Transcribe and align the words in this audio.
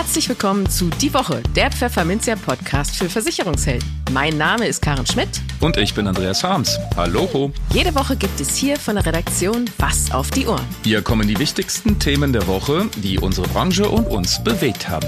Herzlich 0.00 0.30
willkommen 0.30 0.66
zu 0.66 0.88
Die 0.88 1.12
Woche, 1.12 1.42
der 1.54 1.70
Pfefferminzia 1.70 2.34
Podcast 2.34 2.96
für 2.96 3.10
Versicherungshelden. 3.10 3.86
Mein 4.14 4.38
Name 4.38 4.66
ist 4.66 4.80
Karen 4.80 5.04
Schmidt. 5.04 5.28
Und 5.60 5.76
ich 5.76 5.92
bin 5.92 6.06
Andreas 6.06 6.42
Harms. 6.42 6.78
Hallo. 6.96 7.52
Jede 7.74 7.94
Woche 7.94 8.16
gibt 8.16 8.40
es 8.40 8.56
hier 8.56 8.78
von 8.78 8.94
der 8.94 9.04
Redaktion 9.04 9.66
Was 9.76 10.10
auf 10.10 10.30
die 10.30 10.46
Ohren. 10.46 10.64
Hier 10.84 11.02
kommen 11.02 11.28
die 11.28 11.38
wichtigsten 11.38 11.98
Themen 11.98 12.32
der 12.32 12.46
Woche, 12.46 12.88
die 12.96 13.18
unsere 13.18 13.46
Branche 13.48 13.90
und 13.90 14.06
uns 14.06 14.42
bewegt 14.42 14.88
haben. 14.88 15.06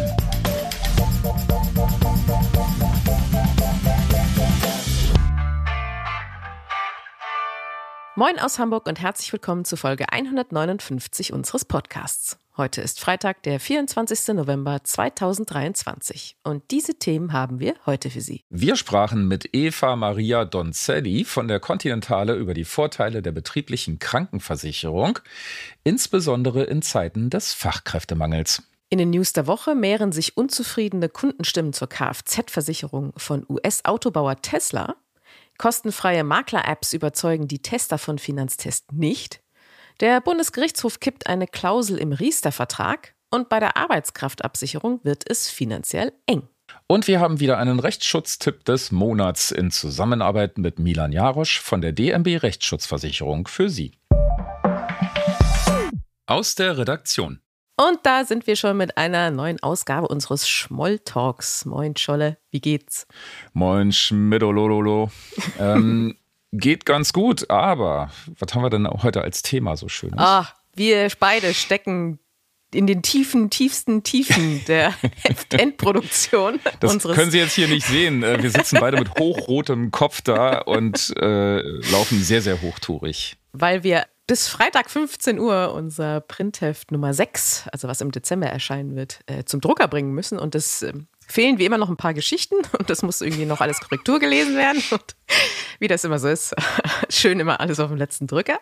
Moin 8.23 8.39
aus 8.39 8.61
Hamburg 8.61 8.87
und 8.87 9.01
herzlich 9.01 9.33
willkommen 9.33 9.65
zu 9.65 9.77
Folge 9.77 10.13
159 10.13 11.33
unseres 11.33 11.65
Podcasts. 11.65 12.39
Heute 12.57 12.81
ist 12.81 13.01
Freitag, 13.01 13.43
der 13.43 13.59
24. 13.59 14.37
November 14.37 14.79
2023 14.85 16.37
und 16.45 16.63
diese 16.71 16.95
Themen 16.95 17.33
haben 17.33 17.59
wir 17.59 17.75
heute 17.85 18.11
für 18.11 18.21
Sie. 18.21 18.45
Wir 18.49 18.77
sprachen 18.77 19.27
mit 19.27 19.49
Eva 19.53 19.97
Maria 19.97 20.45
Donzelli 20.45 21.25
von 21.25 21.49
der 21.49 21.59
Continentale 21.59 22.37
über 22.37 22.55
die 22.55 22.65
Vorteile 22.65 23.23
der 23.23 23.33
betrieblichen 23.33 23.99
Krankenversicherung, 23.99 25.19
insbesondere 25.83 26.63
in 26.63 26.81
Zeiten 26.81 27.29
des 27.29 27.53
Fachkräftemangels. 27.53 28.63
In 28.89 28.99
den 28.99 29.11
News 29.11 29.33
der 29.33 29.49
Woche 29.49 29.75
mehren 29.75 30.13
sich 30.13 30.37
unzufriedene 30.37 31.09
Kundenstimmen 31.09 31.73
zur 31.73 31.89
Kfz-Versicherung 31.89 33.15
von 33.17 33.45
US-Autobauer 33.49 34.37
Tesla. 34.43 34.95
Kostenfreie 35.59 36.25
Makler-Apps 36.25 36.93
überzeugen 36.93 37.49
die 37.49 37.61
Tester 37.61 37.99
von 37.99 38.19
Finanztest 38.19 38.93
nicht. 38.93 39.43
Der 40.01 40.21
Bundesgerichtshof 40.21 41.01
kippt 41.01 41.27
eine 41.27 41.47
Klausel 41.47 41.99
im 41.99 42.13
Riester-Vertrag 42.13 43.15
und 43.31 43.49
bei 43.49 43.61
der 43.61 43.77
Arbeitskraftabsicherung 43.77 45.01
wird 45.05 45.29
es 45.29 45.49
finanziell 45.49 46.13
eng. 46.27 46.49
Und 46.87 47.07
wir 47.07 47.21
haben 47.21 47.41
wieder 47.41 47.59
einen 47.59 47.79
Rechtsschutztipp 47.79 48.65
des 48.65 48.93
Monats 48.93 49.51
in 49.51 49.71
Zusammenarbeit 49.71 50.59
mit 50.59 50.79
Milan 50.79 51.13
Jarosch 51.13 51.61
von 51.61 51.81
der 51.81 51.93
DMB 51.93 52.43
Rechtsschutzversicherung 52.43 53.47
für 53.47 53.69
Sie. 53.69 53.93
Aus 56.27 56.55
der 56.55 56.79
Redaktion. 56.79 57.42
Und 57.89 57.99
da 58.05 58.25
sind 58.25 58.47
wir 58.47 58.55
schon 58.55 58.77
mit 58.77 58.97
einer 58.97 59.33
neuen 59.33 59.61
Ausgabe 59.61 60.07
unseres 60.07 60.49
Schmolltalks. 60.49 61.65
Moin 61.65 61.97
Scholle, 61.97 62.39
wie 62.51 62.61
geht's? 62.61 63.09
Moin 63.55 63.91
Schmidolololo. 63.91 65.11
ähm, 65.59 66.17
geht 66.53 66.87
ganz 66.87 67.13
gut, 67.13 67.51
aber 67.51 68.13
was 68.39 68.55
haben 68.55 68.63
wir 68.63 68.71
denn 68.71 68.87
heute 68.87 69.23
als 69.23 69.43
Thema 69.43 69.77
so 69.77 69.89
schön? 69.89 70.13
Ah, 70.17 70.47
wir 70.77 71.11
beide 71.19 71.55
stecken 71.55 72.21
in 72.75 72.87
den 72.87 73.03
tiefen, 73.03 73.51
tiefsten 73.51 74.03
Tiefen 74.03 74.65
der 74.69 74.95
Heftendproduktion. 75.23 76.61
Das 76.81 76.99
können 76.99 77.31
Sie 77.31 77.39
jetzt 77.39 77.55
hier 77.55 77.69
nicht 77.69 77.87
sehen. 77.87 78.23
Äh, 78.23 78.43
wir 78.43 78.51
sitzen 78.51 78.79
beide 78.81 78.99
mit 78.99 79.19
hochrotem 79.19 79.91
Kopf 79.91 80.21
da 80.23 80.59
und 80.59 81.15
äh, 81.19 81.61
laufen 81.91 82.23
sehr, 82.23 82.43
sehr 82.43 82.61
hochtourig. 82.63 83.37
Weil 83.53 83.83
wir 83.83 84.05
bis 84.27 84.49
Freitag 84.49 84.91
15 84.91 85.39
Uhr 85.39 85.75
unser 85.75 86.21
Printheft 86.21 86.91
Nummer 86.91 87.13
6, 87.13 87.69
also 87.73 87.89
was 87.89 88.01
im 88.01 88.13
Dezember 88.13 88.47
erscheinen 88.47 88.97
wird, 88.97 89.21
äh, 89.27 89.45
zum 89.45 89.61
Drucker 89.61 89.89
bringen 89.89 90.13
müssen. 90.13 90.39
Und 90.39 90.55
es 90.55 90.83
äh, 90.83 90.93
fehlen 91.27 91.59
wie 91.59 91.65
immer 91.67 91.79
noch 91.79 91.89
ein 91.89 91.97
paar 91.97 92.15
Geschichten 92.15 92.57
und 92.79 92.89
das 92.89 93.03
muss 93.03 93.21
irgendwie 93.21 93.45
noch 93.45 93.61
alles 93.61 93.81
Korrektur 93.81 94.21
gelesen 94.21 94.57
werden. 94.57 94.83
Und 94.91 95.17
wie 95.81 95.89
das 95.89 96.05
immer 96.05 96.19
so 96.19 96.29
ist, 96.29 96.55
schön 97.09 97.41
immer 97.41 97.61
alles 97.61 97.81
auf 97.81 97.89
dem 97.89 97.97
letzten 97.97 98.27
Drücker. 98.27 98.59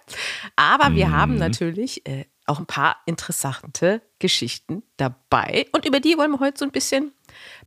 Aber 0.56 0.94
wir 0.94 1.08
mhm. 1.08 1.12
haben 1.12 1.36
natürlich 1.36 2.06
äh, 2.06 2.24
auch 2.50 2.58
ein 2.58 2.66
paar 2.66 2.96
interessante 3.06 4.02
Geschichten 4.18 4.82
dabei. 4.96 5.66
Und 5.72 5.86
über 5.86 6.00
die 6.00 6.18
wollen 6.18 6.32
wir 6.32 6.40
heute 6.40 6.58
so 6.58 6.64
ein 6.64 6.72
bisschen 6.72 7.12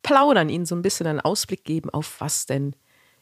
plaudern, 0.03 0.49
Ihnen 0.49 0.65
so 0.65 0.75
ein 0.75 0.81
bisschen 0.81 1.07
einen 1.07 1.21
Ausblick 1.21 1.63
geben, 1.63 1.89
auf 1.89 2.19
was 2.19 2.45
denn 2.45 2.75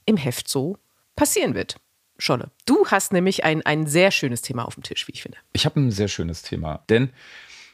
im 0.05 0.17
Heft 0.17 0.49
so 0.49 0.77
passieren 1.15 1.53
wird. 1.53 1.77
Scholle, 2.17 2.51
du 2.65 2.85
hast 2.87 3.13
nämlich 3.13 3.43
ein, 3.43 3.65
ein 3.65 3.87
sehr 3.87 4.11
schönes 4.11 4.41
Thema 4.41 4.65
auf 4.65 4.75
dem 4.75 4.83
Tisch, 4.83 5.07
wie 5.07 5.11
ich 5.13 5.21
finde. 5.21 5.37
Ich 5.53 5.65
habe 5.65 5.79
ein 5.79 5.91
sehr 5.91 6.07
schönes 6.07 6.41
Thema, 6.41 6.83
denn 6.89 7.11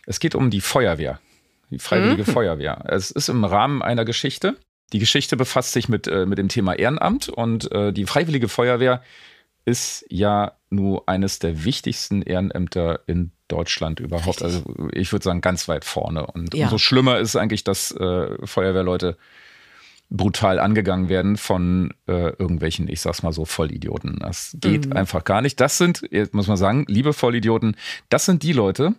es 0.06 0.19
geht 0.19 0.36
um 0.36 0.50
die 0.50 0.62
Feuerwehr, 0.62 1.19
die 1.69 1.80
Freiwillige 1.80 2.24
mhm. 2.24 2.34
Feuerwehr. 2.34 2.84
Es 2.88 3.12
ist 3.12 3.30
im 3.30 3.44
Rahmen 3.44 3.81
einer 3.81 4.06
Geschichte. 4.06 4.58
Die 4.94 5.00
Geschichte 5.00 5.36
befasst 5.36 5.74
sich 5.74 5.90
mit, 5.90 6.08
äh, 6.08 6.25
mit 6.25 6.38
dem 6.38 6.48
Thema 6.48 6.74
Ehrenamt 6.74 7.28
und 7.30 7.72
äh, 7.72 7.92
die 7.92 8.06
Freiwillige 8.06 8.48
Feuerwehr 8.48 9.02
ist 9.66 10.06
ja 10.09 10.56
nur 10.70 11.08
eines 11.08 11.40
der 11.40 11.64
wichtigsten 11.64 12.22
Ehrenämter 12.22 13.02
in 13.08 13.32
Deutschland 13.48 14.00
überhaupt. 14.00 14.42
Richtig. 14.42 14.44
Also 14.44 14.90
ich 14.92 15.12
würde 15.12 15.24
sagen, 15.24 15.42
ganz 15.42 15.68
weit 15.68 15.86
vorne. 15.86 16.28
Und 16.28 16.54
ja. 16.54 16.66
umso 16.66 16.78
schlimmer 16.78 17.20
ist 17.20 17.36
eigentlich, 17.36 17.64
dass 17.64 17.92
äh, 17.92 18.46
Feuerwehrleute 18.46 19.18
brutal 20.10 20.60
angegangen 20.60 21.10
werden 21.10 21.38
von 21.38 21.94
äh, 22.08 22.30
irgendwelchen, 22.30 22.88
ich 22.88 23.02
sag's 23.02 23.24
mal 23.24 23.34
so, 23.34 23.46
Vollidioten. 23.46 24.20
Das 24.20 24.56
geht 24.60 24.88
mhm. 24.88 24.94
einfach 24.94 25.24
gar 25.24 25.42
nicht. 25.42 25.60
Das 25.60 25.78
sind, 25.78 26.02
muss 26.34 26.48
man 26.48 26.58
sagen, 26.58 26.86
liebe 26.88 27.14
Vollidioten, 27.14 27.76
das 28.10 28.26
sind 28.26 28.44
die 28.44 28.54
Leute, 28.54 28.94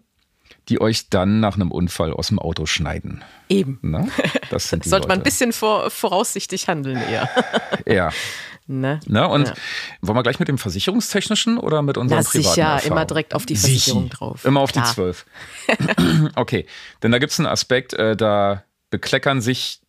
die 0.69 0.81
euch 0.81 1.09
dann 1.09 1.41
nach 1.41 1.55
einem 1.55 1.71
Unfall 1.71 2.13
aus 2.13 2.29
dem 2.29 2.39
Auto 2.39 2.67
schneiden. 2.67 3.25
Eben. 3.49 3.79
Na? 3.81 4.07
Das 4.51 4.69
sind 4.69 4.85
die 4.85 4.91
Sollte 4.91 5.05
Leute. 5.05 5.09
man 5.09 5.21
ein 5.21 5.25
bisschen 5.25 5.53
vor, 5.53 5.91
voraussichtig 5.91 6.69
handeln 6.69 6.99
eher. 6.99 7.29
ja. 7.87 8.11
Ne? 8.71 9.01
Ne? 9.07 9.27
Und 9.27 9.49
ja. 9.49 9.55
wollen 10.03 10.17
wir 10.17 10.23
gleich 10.23 10.39
mit 10.39 10.49
dem 10.49 10.59
Versicherungstechnischen 10.59 11.59
oder 11.59 11.83
mit 11.83 11.97
unserem 11.97 12.23
Na, 12.23 12.31
privaten 12.31 12.55
sicher, 12.55 12.83
immer 12.85 13.07
direkt 13.07 13.35
auf 13.35 13.47
die 13.47 13.57
Versicherung 13.57 14.05
Sicher. 14.05 14.17
drauf. 14.17 14.45
Immer 14.45 14.61
auf 14.61 14.73
Klar. 14.73 14.87
die 14.87 14.95
zwölf. 14.95 15.27
okay, 16.37 16.67
denn 17.03 17.11
da 17.11 17.19
gibt 17.19 17.33
es 17.33 17.41
einen 17.41 17.47
Aspekt, 17.47 17.95
äh, 17.95 18.15
da 18.15 18.65
bekleckern 18.91 19.41
sich 19.41 19.81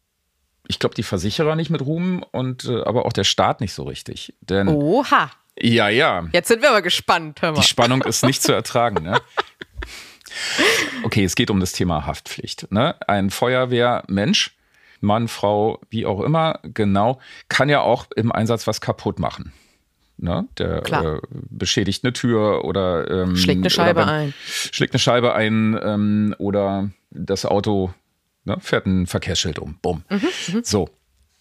ich 0.69 0.77
glaube, 0.77 0.93
die 0.93 1.03
Versicherer 1.03 1.55
nicht 1.55 1.71
mit 1.71 1.81
Ruhm 1.81 2.23
und 2.31 2.65
äh, 2.65 2.83
aber 2.83 3.07
auch 3.07 3.13
der 3.13 3.23
Staat 3.23 3.59
nicht 3.59 3.73
so 3.73 3.83
richtig. 3.83 4.35
Denn, 4.41 4.67
Oha. 4.67 5.31
Ja, 5.59 5.89
ja. 5.89 6.27
Jetzt 6.31 6.47
sind 6.47 6.61
wir 6.61 6.69
aber 6.69 6.83
gespannt, 6.83 7.41
hör 7.41 7.51
mal. 7.51 7.59
Die 7.59 7.67
Spannung 7.67 8.01
ist 8.05 8.23
nicht 8.23 8.43
zu 8.43 8.53
ertragen. 8.53 9.03
Ne? 9.03 9.19
Okay, 11.03 11.23
es 11.23 11.35
geht 11.35 11.49
um 11.49 11.59
das 11.59 11.71
Thema 11.71 12.05
Haftpflicht. 12.05 12.71
Ne? 12.71 12.95
Ein 13.07 13.31
Feuerwehrmensch, 13.31 14.55
Mann, 15.01 15.27
Frau, 15.27 15.79
wie 15.89 16.05
auch 16.05 16.21
immer, 16.21 16.59
genau, 16.63 17.19
kann 17.47 17.69
ja 17.69 17.81
auch 17.81 18.07
im 18.15 18.31
Einsatz 18.31 18.67
was 18.67 18.81
kaputt 18.81 19.19
machen. 19.19 19.53
Ne? 20.17 20.47
Der 20.57 20.83
äh, 20.85 21.19
beschädigt 21.31 22.03
eine 22.03 22.11
Tür 22.11 22.65
oder 22.65 23.09
ähm, 23.09 23.37
schlägt 23.37 23.61
eine 23.61 23.69
Scheibe 23.69 24.05
ein. 24.05 24.33
Schlägt 24.45 24.93
eine 24.93 24.99
Scheibe 24.99 25.33
ein 25.33 25.79
ähm, 25.81 26.35
oder 26.37 26.89
das 27.11 27.45
Auto 27.45 27.93
Ne? 28.49 28.57
Fährt 28.59 28.85
ein 28.87 29.05
Verkehrsschild 29.05 29.59
um. 29.59 29.77
Bumm. 29.81 30.03
Mhm, 30.09 30.21
mhm, 30.53 30.61
so. 30.63 30.89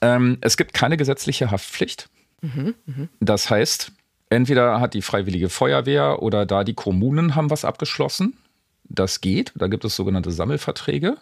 Ähm, 0.01 0.39
es 0.43 0.57
gibt 0.57 0.75
keine 0.75 0.97
gesetzliche 0.97 1.51
Haftpflicht. 1.51 2.09
Mhm, 2.43 2.75
mh. 2.87 3.09
Das 3.21 3.51
heißt, 3.51 3.93
entweder 4.31 4.81
hat 4.81 4.95
die 4.95 5.03
Freiwillige 5.03 5.49
Feuerwehr 5.49 6.23
oder 6.23 6.47
da 6.47 6.65
die 6.65 6.75
Kommunen 6.75 7.35
haben 7.35 7.51
was 7.51 7.65
abgeschlossen. 7.65 8.37
Das 8.85 9.21
geht. 9.21 9.53
Da 9.55 9.67
gibt 9.67 9.85
es 9.85 9.97
sogenannte 9.97 10.31
Sammelverträge. 10.31 11.17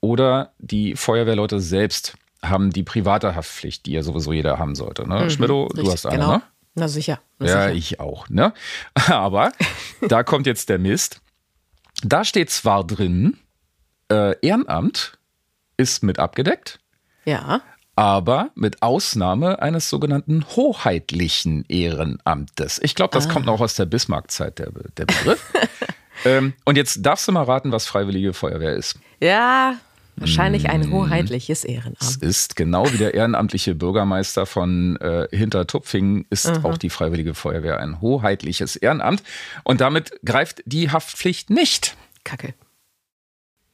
Oder 0.00 0.52
die 0.58 0.96
Feuerwehrleute 0.96 1.60
selbst 1.60 2.16
haben 2.42 2.70
die 2.70 2.82
private 2.82 3.34
Haftpflicht, 3.34 3.86
die 3.86 3.92
ja 3.92 4.02
sowieso 4.02 4.32
jeder 4.32 4.58
haben 4.58 4.74
sollte. 4.74 5.06
Ne? 5.06 5.24
Mhm, 5.24 5.30
Schmidto, 5.30 5.68
du 5.74 5.90
hast 5.90 6.06
eine, 6.06 6.18
genau. 6.18 6.32
ne? 6.36 6.42
Na 6.74 6.88
sicher. 6.88 7.20
Na 7.38 7.46
ja, 7.46 7.62
sicher. 7.68 7.74
ich 7.74 8.00
auch. 8.00 8.28
Ne? 8.28 8.54
Aber 9.08 9.52
da 10.08 10.22
kommt 10.22 10.46
jetzt 10.46 10.68
der 10.68 10.78
Mist. 10.78 11.20
Da 12.02 12.24
steht 12.24 12.50
zwar 12.50 12.86
drin, 12.86 13.36
äh, 14.10 14.34
Ehrenamt 14.40 15.18
ist 15.76 16.02
mit 16.02 16.18
abgedeckt. 16.18 16.80
Ja. 17.24 17.62
Aber 17.96 18.50
mit 18.54 18.82
Ausnahme 18.82 19.60
eines 19.60 19.90
sogenannten 19.90 20.46
hoheitlichen 20.56 21.64
Ehrenamtes. 21.68 22.80
Ich 22.82 22.94
glaube, 22.94 23.12
das 23.12 23.28
ah. 23.28 23.32
kommt 23.32 23.46
noch 23.46 23.60
aus 23.60 23.74
der 23.74 23.84
Bismarck-Zeit, 23.84 24.58
der, 24.58 24.70
der 24.96 25.06
Begriff. 25.06 25.52
ähm, 26.24 26.54
und 26.64 26.76
jetzt 26.76 27.04
darfst 27.04 27.28
du 27.28 27.32
mal 27.32 27.42
raten, 27.42 27.72
was 27.72 27.86
Freiwillige 27.86 28.32
Feuerwehr 28.32 28.74
ist. 28.74 28.98
Ja, 29.20 29.74
Wahrscheinlich 30.16 30.68
ein 30.68 30.84
hm. 30.84 30.92
hoheitliches 30.92 31.64
Ehrenamt. 31.64 32.00
Es 32.00 32.16
ist 32.16 32.56
genau 32.56 32.90
wie 32.92 32.98
der 32.98 33.14
ehrenamtliche 33.14 33.74
Bürgermeister 33.74 34.46
von 34.46 34.96
äh, 34.96 35.28
Hintertupfingen 35.30 36.26
ist 36.30 36.58
mhm. 36.58 36.64
auch 36.66 36.78
die 36.78 36.90
Freiwillige 36.90 37.34
Feuerwehr 37.34 37.80
ein 37.80 38.00
hoheitliches 38.00 38.76
Ehrenamt. 38.76 39.22
Und 39.64 39.80
damit 39.80 40.12
greift 40.24 40.62
die 40.66 40.90
Haftpflicht 40.90 41.50
nicht. 41.50 41.96
Kacke 42.24 42.54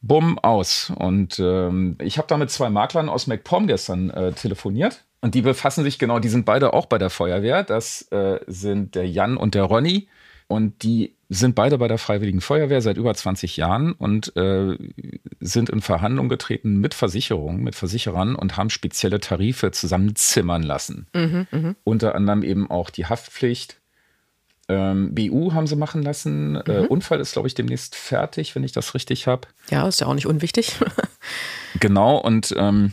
bumm, 0.06 0.38
aus. 0.38 0.92
Und 0.94 1.38
ähm, 1.38 1.96
ich 2.00 2.18
habe 2.18 2.28
da 2.28 2.36
mit 2.36 2.50
zwei 2.50 2.70
Maklern 2.70 3.08
aus 3.08 3.26
MacPom 3.26 3.66
gestern 3.66 4.10
äh, 4.10 4.32
telefoniert. 4.32 5.04
Und 5.20 5.34
die 5.34 5.42
befassen 5.42 5.82
sich 5.82 5.98
genau, 5.98 6.18
die 6.18 6.28
sind 6.28 6.44
beide 6.44 6.72
auch 6.72 6.86
bei 6.86 6.98
der 6.98 7.10
Feuerwehr. 7.10 7.62
Das 7.64 8.02
äh, 8.12 8.38
sind 8.46 8.94
der 8.94 9.08
Jan 9.08 9.36
und 9.36 9.54
der 9.54 9.64
Ronny. 9.64 10.08
Und 10.48 10.82
die 10.82 11.14
sind 11.28 11.56
beide 11.56 11.78
bei 11.78 11.88
der 11.88 11.98
Freiwilligen 11.98 12.40
Feuerwehr 12.40 12.80
seit 12.80 12.96
über 12.98 13.12
20 13.12 13.56
Jahren 13.56 13.92
und 13.92 14.36
äh, 14.36 14.78
sind 15.40 15.70
in 15.70 15.80
Verhandlungen 15.80 16.28
getreten 16.28 16.78
mit 16.78 16.94
Versicherungen, 16.94 17.64
mit 17.64 17.74
Versicherern 17.74 18.36
und 18.36 18.56
haben 18.56 18.70
spezielle 18.70 19.18
Tarife 19.18 19.72
zusammenzimmern 19.72 20.62
lassen. 20.62 21.08
Mhm, 21.14 21.46
mh. 21.50 21.74
Unter 21.82 22.14
anderem 22.14 22.44
eben 22.44 22.70
auch 22.70 22.90
die 22.90 23.06
Haftpflicht 23.06 23.80
Ähm, 24.68 25.14
BU 25.14 25.52
haben 25.52 25.68
sie 25.68 25.76
machen 25.76 26.02
lassen. 26.02 26.56
Äh, 26.56 26.82
mhm. 26.82 26.86
Unfall 26.88 27.20
ist, 27.20 27.32
glaube 27.34 27.46
ich, 27.46 27.54
demnächst 27.54 27.94
fertig, 27.94 28.56
wenn 28.56 28.64
ich 28.64 28.72
das 28.72 28.94
richtig 28.94 29.28
habe. 29.28 29.46
Ja, 29.70 29.86
ist 29.86 30.00
ja 30.00 30.08
auch 30.08 30.14
nicht 30.14 30.26
unwichtig. 30.26 30.72
genau, 31.80 32.18
und, 32.18 32.52
ähm, 32.56 32.92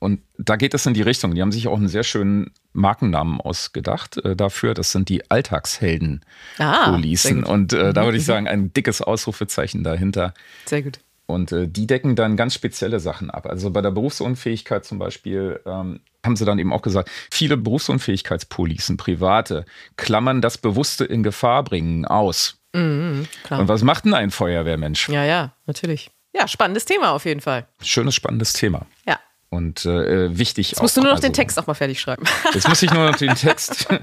und 0.00 0.22
da 0.38 0.56
geht 0.56 0.72
es 0.72 0.86
in 0.86 0.94
die 0.94 1.02
Richtung. 1.02 1.34
Die 1.34 1.42
haben 1.42 1.52
sich 1.52 1.68
auch 1.68 1.76
einen 1.76 1.88
sehr 1.88 2.04
schönen 2.04 2.52
Markennamen 2.72 3.40
ausgedacht 3.40 4.16
äh, 4.24 4.34
dafür. 4.34 4.72
Das 4.72 4.92
sind 4.92 5.10
die 5.10 5.30
Alltagshelden 5.30 6.24
ah, 6.58 6.90
Policen. 6.90 7.44
Und 7.44 7.74
äh, 7.74 7.92
da 7.92 8.04
würde 8.04 8.16
ich 8.16 8.24
mhm. 8.24 8.26
sagen, 8.26 8.48
ein 8.48 8.72
dickes 8.72 9.02
Ausrufezeichen 9.02 9.84
dahinter. 9.84 10.32
Sehr 10.64 10.82
gut. 10.82 11.00
Und 11.26 11.52
äh, 11.52 11.68
die 11.68 11.86
decken 11.86 12.16
dann 12.16 12.38
ganz 12.38 12.54
spezielle 12.54 12.98
Sachen 12.98 13.30
ab. 13.30 13.46
Also 13.46 13.70
bei 13.70 13.82
der 13.82 13.90
Berufsunfähigkeit 13.90 14.86
zum 14.86 14.98
Beispiel 14.98 15.60
ähm, 15.66 16.00
haben 16.24 16.36
sie 16.36 16.46
dann 16.46 16.58
eben 16.58 16.72
auch 16.72 16.82
gesagt, 16.82 17.10
viele 17.30 17.58
Berufsunfähigkeitspolicen, 17.58 18.96
private, 18.96 19.66
klammern 19.96 20.40
das 20.40 20.56
Bewusste 20.56 21.04
in 21.04 21.22
Gefahr 21.22 21.62
bringen 21.62 22.06
aus. 22.06 22.56
Mhm, 22.72 23.26
Und 23.50 23.68
was 23.68 23.82
macht 23.82 24.06
denn 24.06 24.14
ein 24.14 24.30
Feuerwehrmensch? 24.30 25.10
Ja, 25.10 25.24
ja, 25.24 25.52
natürlich. 25.66 26.10
Ja, 26.32 26.48
spannendes 26.48 26.86
Thema 26.86 27.10
auf 27.10 27.26
jeden 27.26 27.40
Fall. 27.40 27.66
Schönes, 27.82 28.14
spannendes 28.14 28.52
Thema. 28.54 28.86
Ja. 29.06 29.18
Und 29.50 29.84
äh, 29.84 30.38
wichtig 30.38 30.70
Jetzt 30.70 30.80
musst 30.80 30.96
auch, 30.96 31.02
du 31.02 31.04
nur 31.06 31.10
noch 31.10 31.16
also, 31.16 31.28
den 31.28 31.34
Text 31.34 31.58
auch 31.58 31.66
mal 31.66 31.74
fertig 31.74 32.00
schreiben. 32.00 32.24
Jetzt 32.54 32.68
muss 32.68 32.80
ich 32.82 32.92
nur 32.92 33.10
noch 33.10 33.16
den 33.16 33.34
Text. 33.34 33.88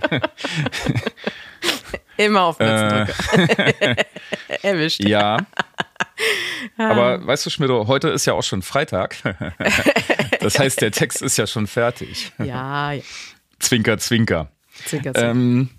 Immer 2.17 2.41
auf 2.41 2.57
Knöpfe 2.57 3.07
äh, 3.79 3.95
Erwischt. 4.61 5.03
Ja. 5.03 5.37
Aber 6.77 7.25
weißt 7.25 7.45
du, 7.45 7.49
Schmidt, 7.49 7.69
heute 7.69 8.09
ist 8.09 8.25
ja 8.25 8.33
auch 8.33 8.43
schon 8.43 8.61
Freitag. 8.61 9.15
Das 10.41 10.59
heißt, 10.59 10.81
der 10.81 10.91
Text 10.91 11.21
ist 11.21 11.37
ja 11.37 11.47
schon 11.47 11.67
fertig. 11.67 12.33
Ja, 12.39 12.91
ja. 12.91 13.01
Zwinker, 13.59 13.97
zwinker. 13.99 14.51
Zwinker, 14.85 15.13
zwinker. 15.13 15.31
Ähm, 15.31 15.69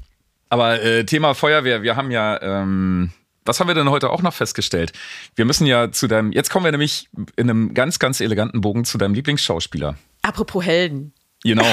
aber 0.48 0.82
äh, 0.82 1.04
Thema 1.04 1.34
Feuerwehr, 1.34 1.82
wir 1.82 1.96
haben 1.96 2.10
ja, 2.10 2.40
ähm, 2.40 3.12
was 3.48 3.58
haben 3.58 3.66
wir 3.66 3.74
denn 3.74 3.90
heute 3.90 4.10
auch 4.10 4.22
noch 4.22 4.34
festgestellt? 4.34 4.92
Wir 5.34 5.44
müssen 5.44 5.66
ja 5.66 5.90
zu 5.90 6.06
deinem, 6.06 6.30
jetzt 6.32 6.50
kommen 6.50 6.64
wir 6.64 6.70
nämlich 6.70 7.08
in 7.36 7.50
einem 7.50 7.74
ganz, 7.74 7.98
ganz 7.98 8.20
eleganten 8.20 8.60
Bogen 8.60 8.84
zu 8.84 8.98
deinem 8.98 9.14
Lieblingsschauspieler. 9.14 9.96
Apropos 10.22 10.64
Helden. 10.64 11.14
Genau. 11.42 11.66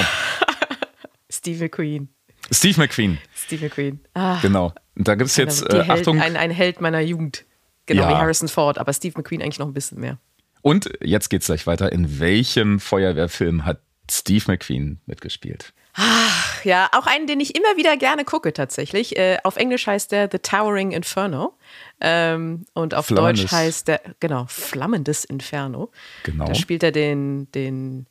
Steve 1.30 1.64
McQueen. 1.64 2.08
Steve 2.50 2.80
McQueen. 2.80 3.18
Steve 3.34 3.64
McQueen. 3.64 4.00
Ah, 4.14 4.38
genau. 4.40 4.72
Und 4.96 5.06
da 5.06 5.14
gibt 5.14 5.30
es 5.30 5.36
jetzt, 5.36 5.70
äh, 5.72 5.84
Achtung. 5.88 6.20
Ein, 6.20 6.36
ein 6.36 6.50
Held 6.50 6.80
meiner 6.80 7.00
Jugend. 7.00 7.44
Genau, 7.86 8.02
ja. 8.02 8.10
wie 8.10 8.14
Harrison 8.14 8.48
Ford, 8.48 8.78
aber 8.78 8.92
Steve 8.92 9.14
McQueen 9.16 9.42
eigentlich 9.42 9.58
noch 9.58 9.66
ein 9.66 9.74
bisschen 9.74 10.00
mehr. 10.00 10.18
Und 10.62 10.90
jetzt 11.02 11.28
geht's 11.28 11.46
gleich 11.46 11.66
weiter. 11.66 11.92
In 11.92 12.18
welchem 12.18 12.80
Feuerwehrfilm 12.80 13.64
hat 13.64 13.80
Steve 14.10 14.44
McQueen 14.48 15.00
mitgespielt? 15.06 15.72
Ach, 15.94 16.25
ja, 16.66 16.88
auch 16.92 17.06
einen, 17.06 17.26
den 17.26 17.40
ich 17.40 17.56
immer 17.56 17.76
wieder 17.76 17.96
gerne 17.96 18.24
gucke, 18.24 18.52
tatsächlich. 18.52 19.16
Äh, 19.16 19.38
auf 19.44 19.56
Englisch 19.56 19.86
heißt 19.86 20.10
der 20.10 20.28
The 20.30 20.40
Towering 20.40 20.90
Inferno. 20.90 21.56
Ähm, 22.00 22.66
und 22.74 22.94
auf 22.94 23.06
Deutsch 23.06 23.50
heißt 23.50 23.88
der, 23.88 24.00
genau, 24.20 24.46
Flammendes 24.48 25.24
Inferno. 25.24 25.92
Genau. 26.24 26.46
Da 26.46 26.54
spielt 26.54 26.82
er 26.82 26.92
den, 26.92 27.50
den 27.52 28.06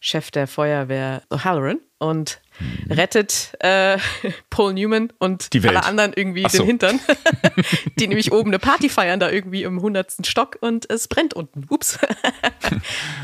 Chef 0.00 0.30
der 0.30 0.48
Feuerwehr 0.48 1.22
O'Halloran 1.30 1.78
und 1.98 2.40
mhm. 2.58 2.92
rettet 2.92 3.52
äh, 3.60 3.98
Paul 4.50 4.74
Newman 4.74 5.12
und 5.18 5.48
alle 5.54 5.84
anderen 5.84 6.12
irgendwie 6.14 6.48
so. 6.48 6.58
den 6.58 6.66
Hintern, 6.66 7.00
die 7.98 8.08
nämlich 8.08 8.32
oben 8.32 8.50
eine 8.50 8.58
Party 8.58 8.88
feiern, 8.88 9.20
da 9.20 9.30
irgendwie 9.30 9.62
im 9.62 9.80
hundertsten 9.80 10.24
Stock 10.24 10.58
und 10.60 10.90
es 10.90 11.06
brennt 11.06 11.34
unten. 11.34 11.66
Ups. 11.68 11.98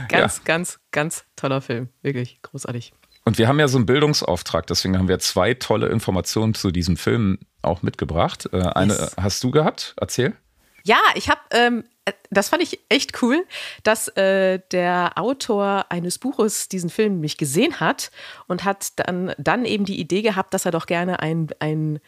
ganz, 0.09 0.37
ja. 0.37 0.43
ganz, 0.45 0.79
ganz 0.93 1.25
toller 1.35 1.61
Film. 1.61 1.89
Wirklich 2.03 2.41
großartig. 2.43 2.93
Und 3.27 3.39
wir 3.39 3.49
haben 3.49 3.59
ja 3.59 3.67
so 3.67 3.77
einen 3.77 3.87
Bildungsauftrag, 3.87 4.69
deswegen 4.69 4.97
haben 4.97 5.09
wir 5.09 5.19
zwei 5.19 5.53
tolle 5.53 5.89
Informationen 5.89 6.55
zu 6.55 6.71
diesem 6.71 6.97
Film 6.97 7.41
auch 7.61 7.83
mitgebracht. 7.83 8.49
Äh, 8.53 8.63
eine 8.63 8.95
yes. 8.95 9.17
hast 9.21 9.43
du 9.43 9.51
gehabt? 9.51 9.97
Erzähl. 10.01 10.37
Ja, 10.85 11.01
ich 11.17 11.29
habe, 11.29 11.41
ähm, 11.51 11.83
das 12.31 12.51
fand 12.51 12.63
ich 12.63 12.79
echt 12.89 13.21
cool, 13.23 13.45
dass 13.83 14.07
äh, 14.17 14.61
der 14.71 15.15
Autor 15.17 15.87
eines 15.89 16.19
Buches 16.19 16.69
diesen 16.69 16.89
Film 16.89 17.15
nämlich 17.15 17.37
gesehen 17.37 17.81
hat 17.81 18.13
und 18.47 18.63
hat 18.63 18.93
dann, 18.95 19.35
dann 19.39 19.65
eben 19.65 19.85
die 19.85 19.99
Idee 19.99 20.23
gehabt, 20.23 20.55
dass 20.55 20.65
er 20.65 20.71
doch 20.71 20.87
gerne 20.87 21.19
ein, 21.19 21.49
ein 21.59 21.99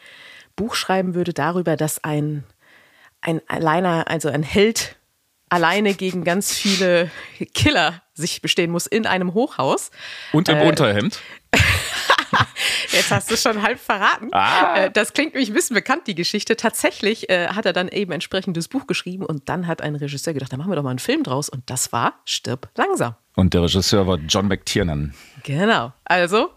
Buch 0.54 0.76
schreiben 0.76 1.16
würde 1.16 1.32
darüber, 1.32 1.76
dass 1.76 2.04
ein, 2.04 2.44
ein 3.22 3.40
alleiner, 3.48 4.08
also 4.08 4.28
ein 4.28 4.44
Held 4.44 4.94
alleine 5.48 5.94
gegen 5.94 6.22
ganz 6.22 6.54
viele 6.54 7.10
Killer 7.54 8.02
sich 8.18 8.42
bestehen 8.42 8.70
muss 8.70 8.86
in 8.86 9.06
einem 9.06 9.34
Hochhaus. 9.34 9.90
Und 10.32 10.48
im 10.48 10.58
äh, 10.58 10.68
Unterhemd. 10.68 11.20
Jetzt 12.90 13.10
hast 13.10 13.30
du 13.30 13.36
schon 13.36 13.62
halb 13.62 13.78
verraten. 13.78 14.28
Ah. 14.32 14.76
Äh, 14.76 14.90
das 14.90 15.12
klingt 15.12 15.34
nämlich 15.34 15.50
ein 15.50 15.54
bisschen 15.54 15.74
bekannt, 15.74 16.06
die 16.06 16.14
Geschichte. 16.14 16.56
Tatsächlich 16.56 17.28
äh, 17.30 17.48
hat 17.48 17.66
er 17.66 17.72
dann 17.72 17.88
eben 17.88 18.12
entsprechendes 18.12 18.68
Buch 18.68 18.86
geschrieben 18.86 19.24
und 19.24 19.48
dann 19.48 19.66
hat 19.66 19.82
ein 19.82 19.94
Regisseur 19.94 20.34
gedacht, 20.34 20.52
da 20.52 20.56
machen 20.56 20.70
wir 20.70 20.76
doch 20.76 20.82
mal 20.82 20.90
einen 20.90 20.98
Film 20.98 21.22
draus. 21.22 21.48
Und 21.48 21.68
das 21.70 21.92
war 21.92 22.20
Stirb 22.24 22.68
langsam. 22.76 23.14
Und 23.36 23.54
der 23.54 23.62
Regisseur 23.62 24.06
war 24.06 24.18
John 24.28 24.48
McTiernan. 24.48 25.14
Genau. 25.44 25.92
Also, 26.04 26.50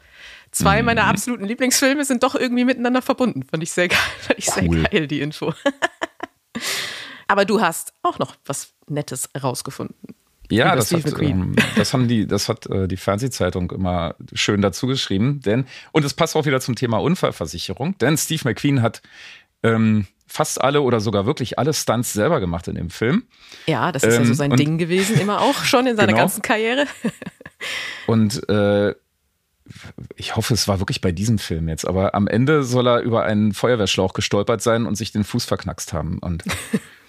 zwei 0.52 0.82
mhm. 0.82 0.88
meiner 0.88 1.06
absoluten 1.06 1.46
Lieblingsfilme 1.46 2.06
sind 2.06 2.24
doch 2.24 2.36
irgendwie 2.36 2.66
miteinander 2.66 3.02
verbunden. 3.02 3.44
Fand 3.44 3.64
ich 3.64 3.72
sehr 3.72 3.88
geil. 3.88 4.00
Fand 4.22 4.40
ich 4.40 4.48
cool. 4.56 4.80
sehr 4.80 4.90
geil, 4.90 5.08
die 5.08 5.22
Info. 5.22 5.54
Aber 7.28 7.46
du 7.46 7.62
hast 7.62 7.94
auch 8.04 8.20
noch 8.20 8.36
was 8.46 8.74
Nettes 8.88 9.30
rausgefunden. 9.42 9.96
Ja, 10.52 10.76
das 10.76 10.92
hat, 10.92 11.22
ähm, 11.22 11.56
das 11.76 11.94
haben 11.94 12.08
die, 12.08 12.28
das 12.28 12.50
hat 12.50 12.68
äh, 12.68 12.88
die 12.88 12.98
Fernsehzeitung 12.98 13.72
immer 13.72 14.16
schön 14.34 14.62
dazu 14.62 14.88
geschrieben. 14.88 15.42
Denn, 15.42 15.66
und 15.92 16.06
es 16.06 16.14
passt 16.14 16.36
auch 16.36 16.46
wieder 16.46 16.62
zum 16.62 16.76
Thema 16.76 16.98
Unfallversicherung, 16.98 17.98
denn 18.00 18.18
Steve 18.18 18.42
McQueen 18.46 18.82
hat 18.82 19.02
ähm, 19.64 20.08
fast 20.28 20.62
alle 20.62 20.82
oder 20.82 21.00
sogar 21.00 21.26
wirklich 21.26 21.60
alle 21.60 21.74
Stunts 21.74 22.14
selber 22.14 22.40
gemacht 22.40 22.68
in 22.68 22.76
dem 22.76 22.90
Film. 22.90 23.24
Ja, 23.68 23.92
das 23.92 24.04
ist 24.04 24.14
ähm, 24.16 24.22
ja 24.22 24.26
so 24.26 24.32
ähm, 24.32 24.36
sein 24.36 24.52
Ding 24.52 24.78
gewesen, 24.78 25.20
immer 25.20 25.42
auch 25.42 25.64
schon 25.64 25.88
in 25.88 25.96
seiner 25.96 26.10
genau. 26.10 26.20
ganzen 26.20 26.42
Karriere. 26.42 26.86
und 28.08 28.48
äh, 28.50 28.96
ich 30.16 30.36
hoffe, 30.36 30.54
es 30.54 30.68
war 30.68 30.80
wirklich 30.80 31.02
bei 31.02 31.12
diesem 31.12 31.38
Film 31.38 31.70
jetzt, 31.70 31.88
aber 31.88 32.16
am 32.16 32.28
Ende 32.28 32.64
soll 32.64 32.88
er 32.88 33.02
über 33.02 33.24
einen 33.24 33.54
Feuerwehrschlauch 33.54 34.14
gestolpert 34.14 34.62
sein 34.62 34.86
und 34.86 34.96
sich 34.96 35.12
den 35.12 35.24
Fuß 35.24 35.46
verknackst 35.46 35.94
haben. 35.94 36.20
Und 36.20 36.44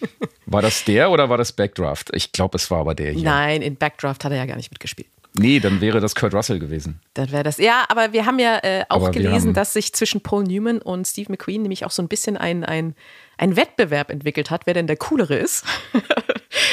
War 0.47 0.63
das 0.63 0.85
der 0.85 1.11
oder 1.11 1.29
war 1.29 1.39
das 1.39 1.53
Backdraft? 1.53 2.11
Ich 2.15 2.33
glaube, 2.33 2.57
es 2.57 2.71
war 2.71 2.81
aber 2.81 2.95
der 2.95 3.13
hier. 3.13 3.23
Nein, 3.23 3.63
in 3.63 3.77
Backdraft 3.77 4.25
hat 4.25 4.33
er 4.33 4.39
ja 4.39 4.47
gar 4.47 4.57
nicht 4.57 4.71
mitgespielt. 4.71 5.09
Nee, 5.35 5.61
dann 5.61 5.81
wäre 5.81 6.01
das 6.01 6.15
Kurt 6.15 6.35
Russell 6.35 6.59
gewesen. 6.59 7.01
Dann 7.15 7.33
wäre 7.33 7.43
das. 7.43 7.57
Ja, 7.57 7.85
aber 7.89 8.13
wir 8.13 8.27
haben 8.27 8.39
ja 8.39 8.59
äh, 8.63 8.85
auch 8.91 8.97
aber 8.97 9.11
gelesen, 9.13 9.55
dass 9.55 9.73
sich 9.73 9.95
zwischen 9.95 10.21
Paul 10.21 10.45
Newman 10.45 10.79
und 10.79 11.07
Steve 11.07 11.33
McQueen 11.33 11.63
nämlich 11.63 11.87
auch 11.87 11.91
so 11.91 12.03
ein 12.03 12.09
bisschen 12.09 12.37
ein, 12.37 12.65
ein, 12.65 12.95
ein 13.39 13.57
Wettbewerb 13.57 14.11
entwickelt 14.11 14.51
hat, 14.51 14.67
wer 14.67 14.75
denn 14.75 14.87
der 14.87 14.97
coolere 14.97 15.37
ist. 15.37 15.65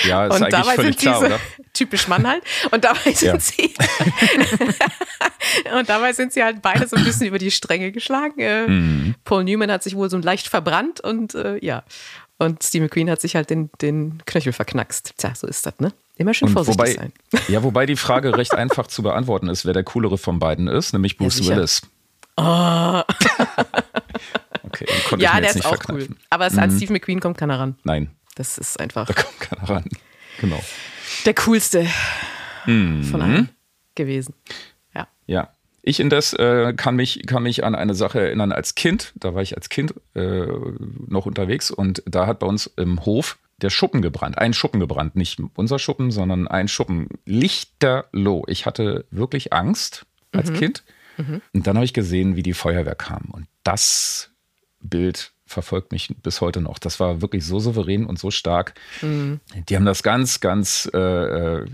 Ja, 0.03 0.25
ist 0.25 0.35
und 0.35 0.43
eigentlich 0.43 0.61
dabei 0.61 0.75
völlig 0.75 0.99
sind 0.99 1.11
klar, 1.11 1.19
oder? 1.23 1.39
Typisch 1.73 2.07
Mann 2.07 2.27
halt. 2.27 2.43
Und 2.71 2.83
dabei 2.83 3.11
sind 3.13 3.21
ja. 3.21 3.39
sie. 3.39 3.73
und 5.77 5.87
dabei 5.87 6.13
sind 6.13 6.33
sie 6.33 6.43
halt 6.43 6.61
beide 6.61 6.87
so 6.87 6.95
ein 6.95 7.03
bisschen 7.03 7.27
über 7.27 7.37
die 7.37 7.51
Stränge 7.51 7.91
geschlagen. 7.91 8.39
Äh, 8.39 8.67
mhm. 8.67 9.15
Paul 9.23 9.43
Newman 9.43 9.71
hat 9.71 9.83
sich 9.83 9.95
wohl 9.95 10.09
so 10.09 10.17
leicht 10.17 10.47
verbrannt 10.47 11.01
und 11.01 11.35
äh, 11.35 11.63
ja. 11.63 11.83
Und 12.39 12.63
Steve 12.63 12.85
McQueen 12.85 13.09
hat 13.09 13.19
sich 13.19 13.35
halt 13.35 13.49
den, 13.49 13.69
den 13.81 14.23
Knöchel 14.25 14.53
verknackst. 14.53 15.13
Tja, 15.17 15.35
so 15.35 15.45
ist 15.45 15.65
das, 15.65 15.77
ne? 15.79 15.91
Immer 16.15 16.33
schön 16.33 16.47
vorsichtig 16.47 16.79
wobei, 16.79 16.93
sein. 16.93 17.13
Ja, 17.49 17.63
wobei 17.63 17.85
die 17.85 17.97
Frage 17.97 18.37
recht 18.37 18.53
einfach 18.53 18.87
zu 18.87 19.03
beantworten 19.03 19.49
ist, 19.49 19.65
wer 19.65 19.73
der 19.73 19.83
coolere 19.83 20.17
von 20.17 20.39
beiden 20.39 20.67
ist, 20.67 20.93
nämlich 20.93 21.17
Bruce 21.17 21.39
ja, 21.45 21.55
Willis. 21.55 21.81
Oh. 22.37 23.01
okay, 24.63 24.85
ja, 25.17 25.41
der 25.41 25.53
ist 25.53 25.65
auch 25.65 25.77
cool. 25.89 26.07
Aber 26.29 26.47
es, 26.47 26.57
an 26.57 26.71
mhm. 26.71 26.77
Steve 26.77 26.93
McQueen 26.93 27.19
kommt 27.19 27.37
keiner 27.37 27.59
ran. 27.59 27.75
Nein. 27.83 28.09
Das 28.35 28.57
ist 28.57 28.79
einfach. 28.79 29.07
Da 29.07 29.13
kommt 29.13 29.39
keiner 29.41 29.69
ran. 29.69 29.85
Genau. 30.39 30.63
Der 31.25 31.33
coolste 31.33 31.85
mhm. 32.65 33.03
von 33.03 33.21
allen 33.21 33.49
gewesen. 33.95 34.33
Ja. 34.95 35.09
Ja. 35.27 35.49
Ich 35.89 35.99
indes 35.99 36.33
äh, 36.33 36.73
kann, 36.77 36.95
mich, 36.95 37.23
kann 37.25 37.41
mich 37.41 37.63
an 37.63 37.73
eine 37.73 37.95
Sache 37.95 38.21
erinnern 38.21 38.51
als 38.51 38.75
Kind. 38.75 39.11
Da 39.15 39.33
war 39.33 39.41
ich 39.41 39.57
als 39.57 39.69
Kind 39.69 39.95
äh, 40.13 40.45
noch 41.07 41.25
unterwegs 41.25 41.71
und 41.71 42.03
da 42.05 42.27
hat 42.27 42.37
bei 42.37 42.45
uns 42.45 42.67
im 42.77 43.03
Hof 43.05 43.39
der 43.57 43.71
Schuppen 43.71 44.03
gebrannt. 44.03 44.37
Ein 44.37 44.53
Schuppen 44.53 44.79
gebrannt. 44.79 45.15
Nicht 45.15 45.41
unser 45.55 45.79
Schuppen, 45.79 46.11
sondern 46.11 46.47
ein 46.47 46.67
Schuppen. 46.67 47.07
Lichterloh. 47.25 48.43
Ich 48.45 48.67
hatte 48.67 49.05
wirklich 49.09 49.51
Angst 49.51 50.05
als 50.31 50.51
mhm. 50.51 50.57
Kind. 50.57 50.83
Mhm. 51.17 51.41
Und 51.53 51.65
dann 51.65 51.75
habe 51.75 51.85
ich 51.85 51.95
gesehen, 51.95 52.35
wie 52.35 52.43
die 52.43 52.53
Feuerwehr 52.53 52.93
kam. 52.93 53.31
Und 53.31 53.47
das 53.63 54.29
Bild 54.81 55.31
verfolgt 55.49 55.91
mich 55.91 56.15
bis 56.21 56.41
heute 56.41 56.61
noch. 56.61 56.77
Das 56.77 56.99
war 56.99 57.21
wirklich 57.21 57.45
so 57.45 57.59
souverän 57.59 58.05
und 58.05 58.19
so 58.19 58.29
stark. 58.29 58.75
Mhm. 59.01 59.39
Die 59.67 59.75
haben 59.75 59.85
das 59.85 60.03
ganz, 60.03 60.39
ganz 60.39 60.89
äh, 60.93 60.97
äh, 60.97 61.65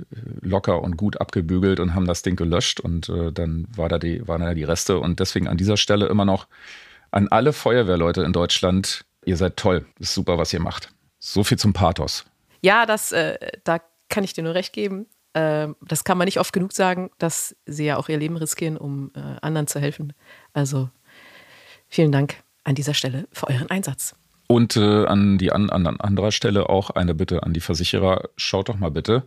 locker 0.42 0.82
und 0.82 0.96
gut 0.96 1.20
abgebügelt 1.20 1.80
und 1.80 1.94
haben 1.94 2.08
das 2.08 2.22
Ding 2.22 2.38
gelöscht 2.38 2.80
und 2.80 3.10
äh, 3.10 3.32
dann 3.32 3.68
war 3.76 3.90
da 3.90 4.00
die, 4.00 4.26
waren 4.28 4.42
da 4.42 4.54
die 4.54 4.64
Reste. 4.64 5.00
Und 5.00 5.20
deswegen 5.20 5.48
an 5.48 5.58
dieser 5.58 5.78
Stelle 5.78 6.08
immer 6.08 6.26
noch 6.26 6.48
an 7.12 7.28
alle 7.28 7.52
Feuerwehrleute 7.52 8.24
in 8.24 8.32
Deutschland, 8.32 9.06
ihr 9.26 9.38
seid 9.38 9.58
toll. 9.58 9.86
ist 10.00 10.14
super, 10.14 10.38
was 10.38 10.54
ihr 10.54 10.62
macht. 10.62 10.94
So 11.20 11.44
viel 11.44 11.60
zum 11.60 11.74
Pathos. 11.74 12.26
Ja, 12.62 12.86
das, 12.86 13.12
äh, 13.12 13.38
da 13.66 13.80
kann 14.10 14.24
ich 14.24 14.34
dir 14.34 14.44
nur 14.44 14.56
recht 14.56 14.72
geben. 14.72 15.08
Ähm, 15.34 15.76
das 15.82 16.06
kann 16.06 16.18
man 16.18 16.26
nicht 16.26 16.40
oft 16.40 16.54
genug 16.54 16.72
sagen, 16.72 17.12
dass 17.18 17.56
sie 17.66 17.86
ja 17.86 17.98
auch 17.98 18.08
ihr 18.08 18.18
Leben 18.18 18.38
riskieren, 18.38 18.78
um 18.78 19.12
äh, 19.16 19.20
anderen 19.42 19.68
zu 19.68 19.82
helfen. 19.82 20.14
Also 20.54 20.90
vielen 21.90 22.14
Dank 22.14 22.45
an 22.66 22.76
dieser 22.76 22.94
Stelle 22.94 23.28
für 23.32 23.48
euren 23.48 23.70
Einsatz. 23.70 24.16
Und 24.48 24.76
äh, 24.76 25.06
an 25.06 25.38
die 25.38 25.52
an, 25.52 25.70
an 25.70 25.88
anderer 26.00 26.32
Stelle 26.32 26.70
auch 26.70 26.92
eine 26.92 27.16
Bitte 27.16 27.44
an 27.44 27.54
die 27.54 27.62
Versicherer. 27.62 28.30
Schaut 28.36 28.70
doch 28.70 28.78
mal 28.78 28.92
bitte, 28.92 29.24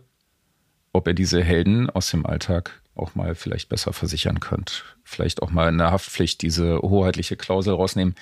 ob 0.93 1.07
ihr 1.07 1.13
diese 1.13 1.43
Helden 1.43 1.89
aus 1.89 2.11
dem 2.11 2.25
Alltag 2.25 2.81
auch 2.95 3.15
mal 3.15 3.35
vielleicht 3.35 3.69
besser 3.69 3.93
versichern 3.93 4.39
könnt. 4.39 4.83
Vielleicht 5.03 5.41
auch 5.41 5.51
mal 5.51 5.69
in 5.69 5.77
der 5.77 5.91
Haftpflicht 5.91 6.41
diese 6.41 6.79
hoheitliche 6.79 7.37
Klausel 7.37 7.73
rausnehmen. 7.73 8.15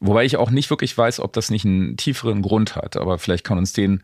Wobei 0.00 0.24
ich 0.24 0.36
auch 0.36 0.50
nicht 0.50 0.70
wirklich 0.70 0.96
weiß, 0.96 1.20
ob 1.20 1.32
das 1.32 1.50
nicht 1.50 1.64
einen 1.64 1.96
tieferen 1.96 2.42
Grund 2.42 2.76
hat. 2.76 2.96
Aber 2.96 3.18
vielleicht 3.18 3.44
kann 3.44 3.58
uns 3.58 3.72
den 3.72 4.02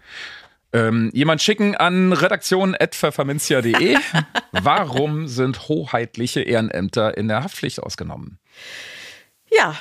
ähm, 0.72 1.10
jemand 1.14 1.40
schicken 1.40 1.76
an 1.76 2.12
redaktion.pfefferminzia.de. 2.12 3.96
Warum 4.52 5.28
sind 5.28 5.68
hoheitliche 5.68 6.40
Ehrenämter 6.40 7.16
in 7.16 7.28
der 7.28 7.44
Haftpflicht 7.44 7.80
ausgenommen? 7.80 8.38
Ja, 9.50 9.76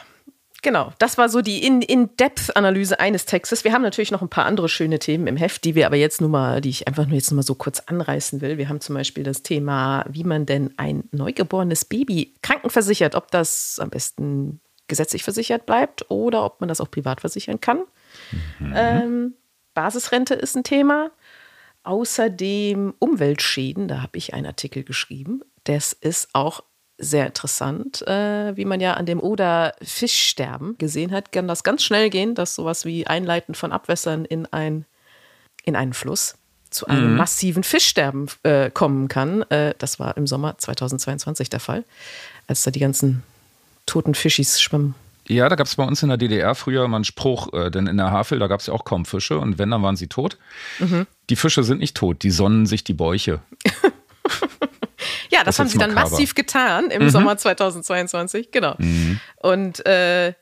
Genau, 0.64 0.94
das 0.98 1.18
war 1.18 1.28
so 1.28 1.42
die 1.42 1.66
In-Depth-Analyse 1.66 2.98
eines 2.98 3.26
Textes. 3.26 3.66
Wir 3.66 3.74
haben 3.74 3.82
natürlich 3.82 4.12
noch 4.12 4.22
ein 4.22 4.30
paar 4.30 4.46
andere 4.46 4.70
schöne 4.70 4.98
Themen 4.98 5.28
im 5.28 5.36
Heft, 5.36 5.66
die 5.66 5.76
wir 5.76 5.86
aber 5.86 5.98
jetzt 5.98 6.22
nur 6.22 6.30
mal, 6.30 6.62
die 6.62 6.70
ich 6.70 6.88
einfach 6.88 7.06
nur 7.06 7.16
jetzt 7.16 7.32
nur 7.32 7.36
mal 7.36 7.44
so 7.44 7.54
kurz 7.54 7.82
anreißen 7.82 8.40
will. 8.40 8.58
Wir 8.58 8.70
haben 8.70 8.80
zum 8.80 8.96
Beispiel 8.96 9.26
das 9.26 9.44
Thema, 9.44 10.06
wie 10.10 10.24
man 10.24 10.46
denn 10.46 10.74
ein 10.78 11.04
neugeborenes 11.12 11.84
Baby 11.84 12.34
krankenversichert, 12.42 13.14
ob 13.14 13.30
das 13.30 13.78
am 13.82 13.90
besten 13.90 14.62
gesetzlich 14.88 15.24
versichert 15.24 15.66
bleibt 15.66 16.10
oder 16.10 16.46
ob 16.46 16.62
man 16.62 16.70
das 16.70 16.80
auch 16.80 16.90
privat 16.90 17.20
versichern 17.20 17.60
kann. 17.60 17.84
Mhm. 18.60 18.74
Ähm, 18.74 19.34
Basisrente 19.74 20.34
ist 20.34 20.56
ein 20.56 20.64
Thema. 20.64 21.12
Außerdem 21.84 22.94
Umweltschäden, 23.00 23.90
da 23.90 24.02
habe 24.02 24.18
ich 24.18 24.34
einen 24.34 24.46
Artikel 24.46 24.84
geschrieben. 24.84 25.42
Das 25.66 25.92
ist 25.92 26.30
auch 26.32 26.64
sehr 27.04 27.26
interessant, 27.26 28.06
äh, 28.08 28.56
wie 28.56 28.66
man 28.66 28.80
ja 28.80 28.94
an 28.94 29.06
dem 29.06 29.20
Oder 29.20 29.76
Fischsterben 29.82 30.78
gesehen 30.78 31.12
hat, 31.12 31.32
kann 31.32 31.48
das 31.48 31.64
ganz 31.64 31.84
schnell 31.84 32.10
gehen, 32.10 32.36
dass 32.36 32.56
sowas 32.56 32.86
wie 32.86 33.08
Einleiten 33.08 33.56
von 33.56 33.72
Abwässern 33.72 34.26
in, 34.26 34.46
ein, 34.48 34.86
in 35.64 35.76
einen 35.76 35.94
Fluss 35.94 36.36
zu 36.70 36.88
einem 36.88 37.12
mhm. 37.12 37.18
massiven 37.18 37.64
Fischsterben 37.64 38.28
äh, 38.44 38.72
kommen 38.72 39.08
kann. 39.08 39.44
Äh, 39.44 39.76
das 39.78 40.00
war 40.00 40.18
im 40.18 40.28
Sommer 40.28 40.58
2022 40.58 41.50
der 41.50 41.60
Fall, 41.60 41.86
als 42.48 42.64
da 42.64 42.72
die 42.72 42.80
ganzen 42.80 43.24
toten 43.86 44.16
Fischis 44.16 44.60
schwimmen. 44.62 44.96
Ja, 45.28 45.48
da 45.48 45.56
gab 45.56 45.68
es 45.68 45.76
bei 45.76 45.86
uns 45.86 46.04
in 46.04 46.10
der 46.10 46.18
DDR 46.18 46.54
früher 46.54 46.86
mal 46.88 46.98
einen 46.98 47.06
Spruch, 47.06 47.54
äh, 47.54 47.70
denn 47.70 47.88
in 47.88 47.98
der 47.98 48.12
Havel, 48.12 48.40
da 48.40 48.48
gab 48.48 48.60
es 48.60 48.68
ja 48.68 48.74
auch 48.74 48.84
kaum 48.84 49.06
Fische 49.06 49.40
und 49.40 49.58
wenn, 49.58 49.72
dann 49.72 49.82
waren 49.82 49.96
sie 49.96 50.08
tot. 50.08 50.38
Mhm. 50.80 51.08
Die 51.30 51.36
Fische 51.36 51.64
sind 51.64 51.80
nicht 51.80 51.96
tot, 51.96 52.24
die 52.24 52.32
sonnen 52.32 52.66
sich 52.66 52.84
die 52.84 52.94
Bäuche. 52.94 53.40
Ja, 55.34 55.40
das, 55.40 55.56
das 55.56 55.60
haben 55.60 55.68
sie 55.70 55.78
dann 55.80 55.94
makaber. 55.94 56.12
massiv 56.12 56.36
getan 56.36 56.92
im 56.92 57.04
mhm. 57.04 57.10
Sommer 57.10 57.38
2022, 57.38 58.52
genau. 58.52 58.76
Mhm. 58.78 59.20
Und 59.42 59.86
äh, 59.86 60.34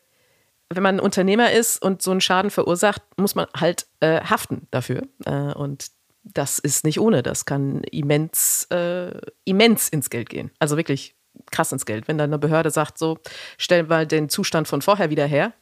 wenn 0.70 0.84
man 0.84 1.00
Unternehmer 1.00 1.52
ist 1.52 1.82
und 1.82 2.02
so 2.02 2.12
einen 2.12 2.22
Schaden 2.22 2.52
verursacht, 2.52 3.02
muss 3.18 3.36
man 3.36 3.48
halt 3.58 3.88
äh, 4.02 4.22
haften 4.22 4.68
dafür. 4.72 5.04
Äh, 5.26 5.54
und 5.54 5.88
das 6.24 6.60
ist 6.60 6.84
nicht 6.84 7.00
ohne. 7.00 7.24
Das 7.24 7.46
kann 7.46 7.84
immens, 7.86 8.68
äh, 8.70 9.12
immens 9.46 9.88
ins 9.88 10.10
Geld 10.10 10.30
gehen. 10.30 10.52
Also 10.60 10.76
wirklich 10.76 11.16
krass 11.52 11.72
ins 11.72 11.86
Geld. 11.86 12.08
Wenn 12.10 12.18
dann 12.18 12.30
eine 12.30 12.38
Behörde 12.38 12.70
sagt, 12.70 12.98
so, 12.98 13.18
stellen 13.58 13.90
wir 13.90 14.06
den 14.06 14.28
Zustand 14.28 14.68
von 14.68 14.82
vorher 14.82 15.10
wieder 15.10 15.26
her 15.26 15.54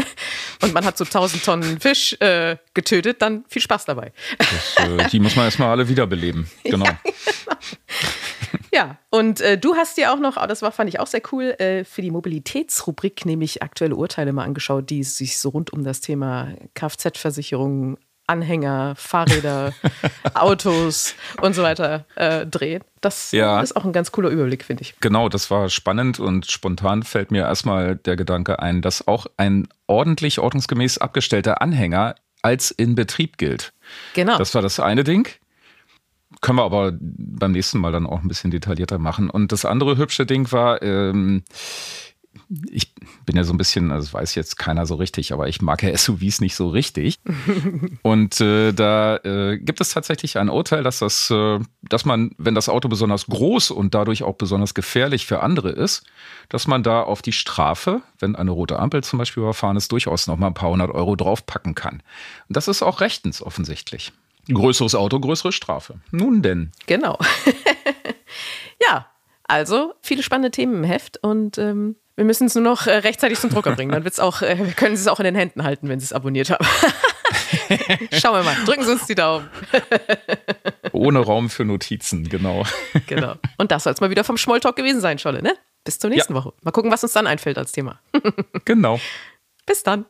und 0.62 0.74
man 0.74 0.84
hat 0.84 0.98
so 0.98 1.04
1000 1.04 1.44
Tonnen 1.44 1.80
Fisch 1.80 2.14
äh, 2.20 2.56
getötet, 2.74 3.22
dann 3.22 3.44
viel 3.48 3.62
Spaß 3.62 3.86
dabei. 3.86 4.12
Das, 4.38 4.86
äh, 4.86 5.08
die 5.08 5.20
muss 5.20 5.34
man 5.34 5.46
erstmal 5.46 5.70
alle 5.70 5.88
wiederbeleben. 5.88 6.50
Genau. 6.64 6.86
Ja, 7.46 7.58
genau. 8.00 8.15
Ja, 8.76 8.98
und 9.08 9.40
äh, 9.40 9.56
du 9.56 9.74
hast 9.74 9.96
dir 9.96 10.12
auch 10.12 10.18
noch, 10.18 10.36
das 10.46 10.60
war, 10.60 10.70
fand 10.70 10.90
ich 10.90 11.00
auch 11.00 11.06
sehr 11.06 11.22
cool, 11.32 11.54
äh, 11.58 11.82
für 11.82 12.02
die 12.02 12.10
Mobilitätsrubrik 12.10 13.24
nämlich 13.24 13.62
aktuelle 13.62 13.96
Urteile 13.96 14.34
mal 14.34 14.44
angeschaut, 14.44 14.90
die 14.90 15.02
sich 15.02 15.38
so 15.38 15.48
rund 15.48 15.72
um 15.72 15.82
das 15.82 16.02
Thema 16.02 16.48
Kfz-Versicherung, 16.74 17.96
Anhänger, 18.26 18.92
Fahrräder, 18.94 19.72
Autos 20.34 21.14
und 21.40 21.54
so 21.54 21.62
weiter 21.62 22.04
äh, 22.16 22.44
drehen. 22.44 22.84
Das 23.00 23.32
ja. 23.32 23.62
ist 23.62 23.76
auch 23.76 23.86
ein 23.86 23.94
ganz 23.94 24.12
cooler 24.12 24.28
Überblick, 24.28 24.62
finde 24.62 24.82
ich. 24.82 24.94
Genau, 25.00 25.30
das 25.30 25.50
war 25.50 25.70
spannend 25.70 26.20
und 26.20 26.44
spontan 26.44 27.02
fällt 27.02 27.30
mir 27.30 27.44
erstmal 27.44 27.96
der 27.96 28.16
Gedanke 28.16 28.58
ein, 28.58 28.82
dass 28.82 29.08
auch 29.08 29.26
ein 29.38 29.68
ordentlich, 29.86 30.38
ordnungsgemäß 30.38 30.98
abgestellter 30.98 31.62
Anhänger 31.62 32.14
als 32.42 32.72
in 32.72 32.94
Betrieb 32.94 33.38
gilt. 33.38 33.72
Genau. 34.12 34.36
Das 34.36 34.54
war 34.54 34.60
das 34.60 34.80
eine 34.80 35.02
Ding. 35.02 35.30
Können 36.40 36.58
wir 36.58 36.64
aber 36.64 36.92
beim 37.00 37.52
nächsten 37.52 37.78
Mal 37.78 37.92
dann 37.92 38.06
auch 38.06 38.22
ein 38.22 38.28
bisschen 38.28 38.50
detaillierter 38.50 38.98
machen. 38.98 39.30
Und 39.30 39.52
das 39.52 39.64
andere 39.64 39.96
hübsche 39.96 40.26
Ding 40.26 40.50
war, 40.52 40.82
ähm, 40.82 41.44
ich 42.70 42.94
bin 43.24 43.36
ja 43.36 43.44
so 43.44 43.52
ein 43.52 43.58
bisschen, 43.58 43.90
also 43.90 44.12
weiß 44.12 44.34
jetzt 44.34 44.56
keiner 44.56 44.86
so 44.86 44.96
richtig, 44.96 45.32
aber 45.32 45.48
ich 45.48 45.62
mag 45.62 45.82
ja 45.82 45.96
SUVs 45.96 46.40
nicht 46.40 46.54
so 46.54 46.68
richtig. 46.68 47.18
Und 48.02 48.40
äh, 48.40 48.72
da 48.72 49.16
äh, 49.18 49.58
gibt 49.58 49.80
es 49.80 49.90
tatsächlich 49.90 50.38
ein 50.38 50.48
Urteil, 50.48 50.82
dass 50.82 51.00
das, 51.00 51.30
äh, 51.30 51.58
dass 51.82 52.04
man, 52.04 52.32
wenn 52.38 52.54
das 52.54 52.68
Auto 52.68 52.88
besonders 52.88 53.26
groß 53.26 53.70
und 53.70 53.94
dadurch 53.94 54.22
auch 54.22 54.34
besonders 54.34 54.74
gefährlich 54.74 55.26
für 55.26 55.40
andere 55.42 55.70
ist, 55.70 56.04
dass 56.48 56.66
man 56.66 56.82
da 56.82 57.02
auf 57.02 57.22
die 57.22 57.32
Strafe, 57.32 58.02
wenn 58.18 58.36
eine 58.36 58.50
rote 58.50 58.78
Ampel 58.78 59.02
zum 59.02 59.18
Beispiel 59.18 59.42
überfahren 59.42 59.76
ist, 59.76 59.92
durchaus 59.92 60.26
noch 60.26 60.36
mal 60.36 60.48
ein 60.48 60.54
paar 60.54 60.70
hundert 60.70 60.90
Euro 60.90 61.16
draufpacken 61.16 61.74
kann. 61.74 62.02
Und 62.48 62.56
das 62.56 62.68
ist 62.68 62.82
auch 62.82 63.00
rechtens 63.00 63.42
offensichtlich. 63.42 64.12
Größeres 64.52 64.94
Auto, 64.94 65.18
größere 65.18 65.52
Strafe. 65.52 66.00
Nun 66.10 66.42
denn. 66.42 66.72
Genau. 66.86 67.18
ja, 68.86 69.06
also 69.44 69.94
viele 70.00 70.22
spannende 70.22 70.50
Themen 70.50 70.76
im 70.76 70.84
Heft 70.84 71.18
und 71.22 71.58
ähm, 71.58 71.96
wir 72.16 72.24
müssen 72.24 72.46
es 72.46 72.54
nur 72.54 72.64
noch 72.64 72.86
äh, 72.86 72.92
rechtzeitig 72.92 73.38
zum 73.38 73.50
Drucker 73.50 73.72
bringen. 73.72 73.92
Dann 73.92 74.04
wird's 74.04 74.20
auch, 74.20 74.40
äh, 74.40 74.56
können 74.76 74.96
Sie 74.96 75.02
es 75.02 75.08
auch 75.08 75.20
in 75.20 75.24
den 75.24 75.34
Händen 75.34 75.64
halten, 75.64 75.88
wenn 75.88 76.00
Sie 76.00 76.04
es 76.04 76.12
abonniert 76.12 76.50
haben. 76.50 76.64
Schauen 78.12 78.36
wir 78.36 78.42
mal. 78.42 78.56
Drücken 78.64 78.84
Sie 78.84 78.92
uns 78.92 79.06
die 79.06 79.14
Daumen. 79.14 79.50
Ohne 80.92 81.18
Raum 81.18 81.50
für 81.50 81.64
Notizen, 81.64 82.28
genau. 82.28 82.64
genau. 83.06 83.34
Und 83.58 83.70
das 83.70 83.84
soll 83.84 83.92
es 83.92 84.00
mal 84.00 84.08
wieder 84.10 84.24
vom 84.24 84.38
Schmolltalk 84.38 84.76
gewesen 84.76 85.00
sein, 85.00 85.18
Scholle, 85.18 85.42
ne? 85.42 85.54
Bis 85.84 85.98
zur 85.98 86.08
nächsten 86.08 86.34
ja. 86.34 86.40
Woche. 86.40 86.54
Mal 86.62 86.70
gucken, 86.70 86.90
was 86.90 87.02
uns 87.02 87.12
dann 87.12 87.26
einfällt 87.26 87.58
als 87.58 87.72
Thema. 87.72 88.00
genau. 88.64 88.98
Bis 89.66 89.82
dann. 89.82 90.06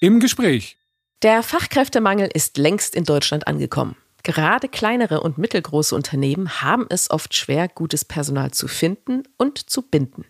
Im 0.00 0.18
Gespräch. 0.18 0.76
Der 1.22 1.44
Fachkräftemangel 1.44 2.28
ist 2.34 2.58
längst 2.58 2.96
in 2.96 3.04
Deutschland 3.04 3.46
angekommen. 3.46 3.94
Gerade 4.24 4.68
kleinere 4.68 5.20
und 5.20 5.38
mittelgroße 5.38 5.94
Unternehmen 5.94 6.62
haben 6.62 6.86
es 6.88 7.10
oft 7.12 7.36
schwer, 7.36 7.68
gutes 7.68 8.04
Personal 8.04 8.50
zu 8.50 8.66
finden 8.66 9.22
und 9.36 9.70
zu 9.70 9.82
binden. 9.82 10.24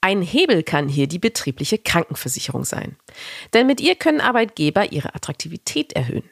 Ein 0.00 0.22
Hebel 0.22 0.62
kann 0.62 0.88
hier 0.88 1.08
die 1.08 1.18
betriebliche 1.18 1.76
Krankenversicherung 1.76 2.64
sein. 2.64 2.96
Denn 3.52 3.66
mit 3.66 3.82
ihr 3.82 3.96
können 3.96 4.22
Arbeitgeber 4.22 4.92
ihre 4.92 5.14
Attraktivität 5.14 5.92
erhöhen. 5.92 6.28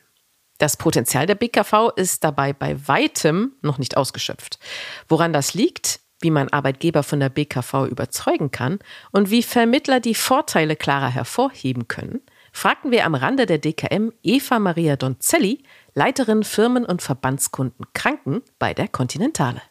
Das 0.56 0.78
Potenzial 0.78 1.26
der 1.26 1.34
BKV 1.34 1.90
ist 1.96 2.24
dabei 2.24 2.54
bei 2.54 2.76
weitem 2.88 3.52
noch 3.60 3.76
nicht 3.76 3.98
ausgeschöpft. 3.98 4.58
Woran 5.06 5.34
das 5.34 5.52
liegt, 5.52 6.00
wie 6.22 6.30
man 6.30 6.48
Arbeitgeber 6.48 7.02
von 7.02 7.20
der 7.20 7.28
BKV 7.28 7.88
überzeugen 7.90 8.50
kann 8.50 8.78
und 9.10 9.30
wie 9.30 9.42
Vermittler 9.42 10.00
die 10.00 10.14
Vorteile 10.14 10.76
klarer 10.76 11.10
hervorheben 11.10 11.88
können, 11.88 12.22
fragten 12.52 12.90
wir 12.90 13.04
am 13.06 13.14
Rande 13.14 13.46
der 13.46 13.58
DKM 13.58 14.12
Eva 14.22 14.58
Maria 14.58 14.96
Donzelli, 14.96 15.64
Leiterin 15.94 16.44
Firmen- 16.44 16.86
und 16.86 17.02
Verbandskunden 17.02 17.86
Kranken 17.94 18.42
bei 18.58 18.74
der 18.74 18.88
Continentale. 18.88 19.62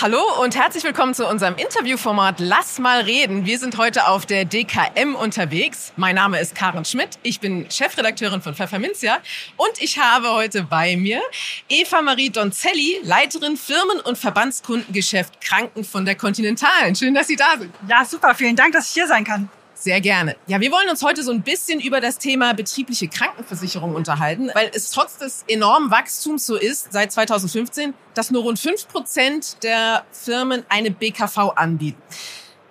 Hallo 0.00 0.20
und 0.40 0.54
herzlich 0.54 0.84
willkommen 0.84 1.14
zu 1.14 1.26
unserem 1.26 1.56
Interviewformat 1.56 2.38
Lass 2.38 2.78
mal 2.78 3.00
reden. 3.00 3.44
Wir 3.44 3.58
sind 3.58 3.76
heute 3.76 4.06
auf 4.06 4.24
der 4.24 4.44
DKM 4.44 5.16
unterwegs. 5.16 5.92
Mein 5.96 6.14
Name 6.14 6.38
ist 6.38 6.54
Karen 6.54 6.84
Schmidt. 6.84 7.18
Ich 7.24 7.40
bin 7.40 7.68
Chefredakteurin 7.68 8.40
von 8.40 8.54
Pfefferminzia 8.54 9.18
und 9.56 9.82
ich 9.82 9.98
habe 9.98 10.30
heute 10.32 10.62
bei 10.62 10.96
mir 10.96 11.20
Eva 11.68 12.02
Marie 12.02 12.30
Donzelli, 12.30 13.00
Leiterin 13.02 13.56
Firmen- 13.56 14.00
und 14.04 14.16
Verbandskundengeschäft 14.16 15.40
Kranken 15.40 15.82
von 15.82 16.04
der 16.04 16.14
Continentalen. 16.14 16.94
Schön, 16.94 17.12
dass 17.12 17.26
Sie 17.26 17.36
da 17.36 17.58
sind. 17.58 17.74
Ja, 17.88 18.04
super. 18.04 18.36
Vielen 18.36 18.54
Dank, 18.54 18.72
dass 18.72 18.86
ich 18.86 18.92
hier 18.92 19.08
sein 19.08 19.24
kann. 19.24 19.48
Sehr 19.80 20.02
gerne. 20.02 20.36
Ja, 20.46 20.60
wir 20.60 20.70
wollen 20.70 20.90
uns 20.90 21.02
heute 21.02 21.22
so 21.22 21.32
ein 21.32 21.40
bisschen 21.40 21.80
über 21.80 22.02
das 22.02 22.18
Thema 22.18 22.52
betriebliche 22.52 23.08
Krankenversicherung 23.08 23.94
unterhalten, 23.94 24.50
weil 24.52 24.70
es 24.74 24.90
trotz 24.90 25.16
des 25.16 25.42
enormen 25.48 25.90
Wachstums 25.90 26.44
so 26.44 26.56
ist, 26.56 26.92
seit 26.92 27.10
2015, 27.10 27.94
dass 28.12 28.30
nur 28.30 28.42
rund 28.42 28.58
fünf 28.58 28.86
Prozent 28.88 29.62
der 29.62 30.04
Firmen 30.12 30.64
eine 30.68 30.90
BKV 30.90 31.54
anbieten. 31.56 32.02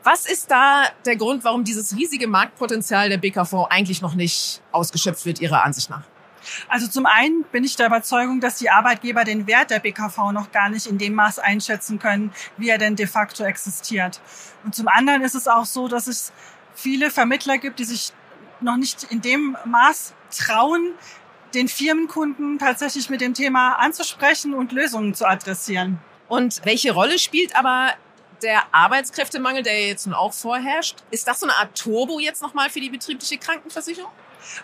Was 0.04 0.28
ist 0.28 0.52
da 0.52 0.84
der 1.04 1.16
Grund, 1.16 1.44
warum 1.44 1.64
dieses 1.64 1.98
riesige 1.98 2.28
Marktpotenzial 2.28 3.10
der 3.10 3.18
BKV 3.18 3.66
eigentlich 3.72 4.04
noch 4.04 4.14
nicht 4.14 4.62
ausgeschöpft 4.72 5.26
wird, 5.26 5.42
Ihrer 5.42 5.64
Ansicht 5.64 5.90
nach? 5.90 6.04
Also 6.68 6.88
zum 6.88 7.08
einen 7.08 7.44
bin 7.52 7.64
ich 7.64 7.76
der 7.76 7.88
Überzeugung, 7.88 8.40
dass 8.40 8.58
die 8.60 8.70
Arbeitgeber 8.70 9.24
den 9.24 9.48
Wert 9.48 9.72
der 9.72 9.80
BKV 9.80 10.32
noch 10.32 10.52
gar 10.52 10.70
nicht 10.70 10.86
in 10.86 11.00
dem 11.00 11.16
Maß 11.16 11.40
einschätzen 11.40 11.98
können, 11.98 12.32
wie 12.58 12.70
er 12.70 12.78
denn 12.78 12.96
de 12.96 13.08
facto 13.08 13.44
existiert. 13.44 14.22
Und 14.64 14.76
zum 14.76 14.88
anderen 14.88 15.24
ist 15.24 15.36
es 15.36 15.48
auch 15.48 15.66
so, 15.66 15.88
dass 15.88 16.08
es 16.08 16.32
viele 16.82 17.12
Vermittler 17.12 17.58
gibt, 17.58 17.80
die 17.80 17.84
sich 17.84 18.14
noch 18.62 18.78
nicht 18.78 19.04
in 19.10 19.22
dem 19.22 19.58
Maß 19.66 20.14
trauen, 20.36 20.94
den 21.54 21.68
Firmenkunden 21.68 22.60
tatsächlich 22.60 23.10
mit 23.10 23.22
dem 23.22 23.34
Thema 23.34 23.74
anzusprechen 23.74 24.54
und 24.54 24.72
Lösungen 24.72 25.14
zu 25.14 25.26
adressieren. 25.28 26.00
Und 26.28 26.62
welche 26.64 26.92
Rolle 26.92 27.18
spielt 27.20 27.56
aber 27.56 27.94
Der 28.42 28.74
Arbeitskräftemangel, 28.74 29.64
der 29.64 29.88
jetzt 29.88 30.06
nun 30.06 30.16
auch 30.16 30.32
vorherrscht, 30.32 31.00
ist 31.12 31.28
das 31.28 31.42
so 31.42 31.46
eine 31.46 31.56
Art 31.58 31.78
Turbo 31.78 32.20
jetzt 32.20 32.42
nochmal 32.42 32.70
für 32.70 32.80
die 32.80 32.90
betriebliche 32.90 33.38
Krankenversicherung? 33.38 34.12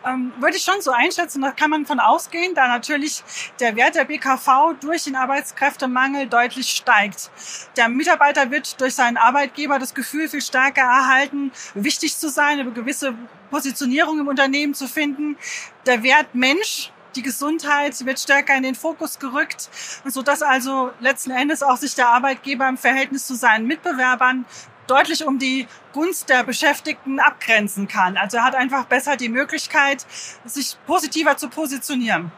Ähm, 0.06 0.32
würde 0.40 0.58
ich 0.58 0.64
schon 0.64 0.82
so 0.82 0.92
einschätzen, 0.92 1.42
da 1.42 1.52
kann 1.52 1.70
man 1.70 1.86
von 1.86 2.00
ausgehen, 2.00 2.56
da 2.56 2.68
natürlich 2.68 3.24
der 3.60 3.76
Wert 3.76 3.96
der 3.96 4.06
BKV 4.06 4.74
durch 4.80 5.04
den 5.04 5.16
Arbeitskräftemangel 5.16 6.28
deutlich 6.28 6.70
steigt. 6.72 7.30
Der 7.78 7.90
Mitarbeiter 7.90 8.52
wird 8.52 8.80
durch 8.82 8.96
seinen 8.96 9.18
Arbeitgeber 9.18 9.80
das 9.80 9.94
Gefühl 9.94 10.28
viel 10.28 10.42
stärker 10.42 10.82
erhalten, 10.82 11.52
wichtig 11.74 12.18
zu 12.18 12.30
sein, 12.30 12.60
eine 12.60 12.72
gewisse 12.72 13.14
Positionierung 13.50 14.20
im 14.20 14.28
Unternehmen 14.28 14.74
zu 14.74 14.88
finden. 14.88 15.38
Der 15.86 16.04
Wert 16.04 16.34
Mensch 16.34 16.92
die 17.16 17.22
Gesundheit 17.22 18.06
wird 18.06 18.20
stärker 18.20 18.56
in 18.56 18.64
den 18.64 18.76
Fokus 18.76 19.20
gerückt, 19.20 19.70
so 20.06 20.22
dass 20.22 20.42
also 20.42 20.92
letzten 21.00 21.32
Endes 21.32 21.64
auch 21.64 21.78
sich 21.78 21.96
der 21.96 22.10
Arbeitgeber 22.10 22.68
im 22.68 22.78
Verhältnis 22.78 23.26
zu 23.26 23.36
seinen 23.36 23.68
Mitbewerbern 23.68 24.46
deutlich 24.88 25.26
um 25.26 25.40
die 25.40 25.68
Gunst 25.94 26.30
der 26.30 26.44
Beschäftigten 26.44 27.20
abgrenzen 27.20 27.88
kann. 27.88 28.18
Also 28.18 28.38
er 28.38 28.44
hat 28.44 28.56
einfach 28.56 28.86
besser 28.86 29.16
die 29.18 29.30
Möglichkeit, 29.30 30.06
sich 30.46 30.76
positiver 30.86 31.38
zu 31.38 31.50
positionieren. 31.50 32.32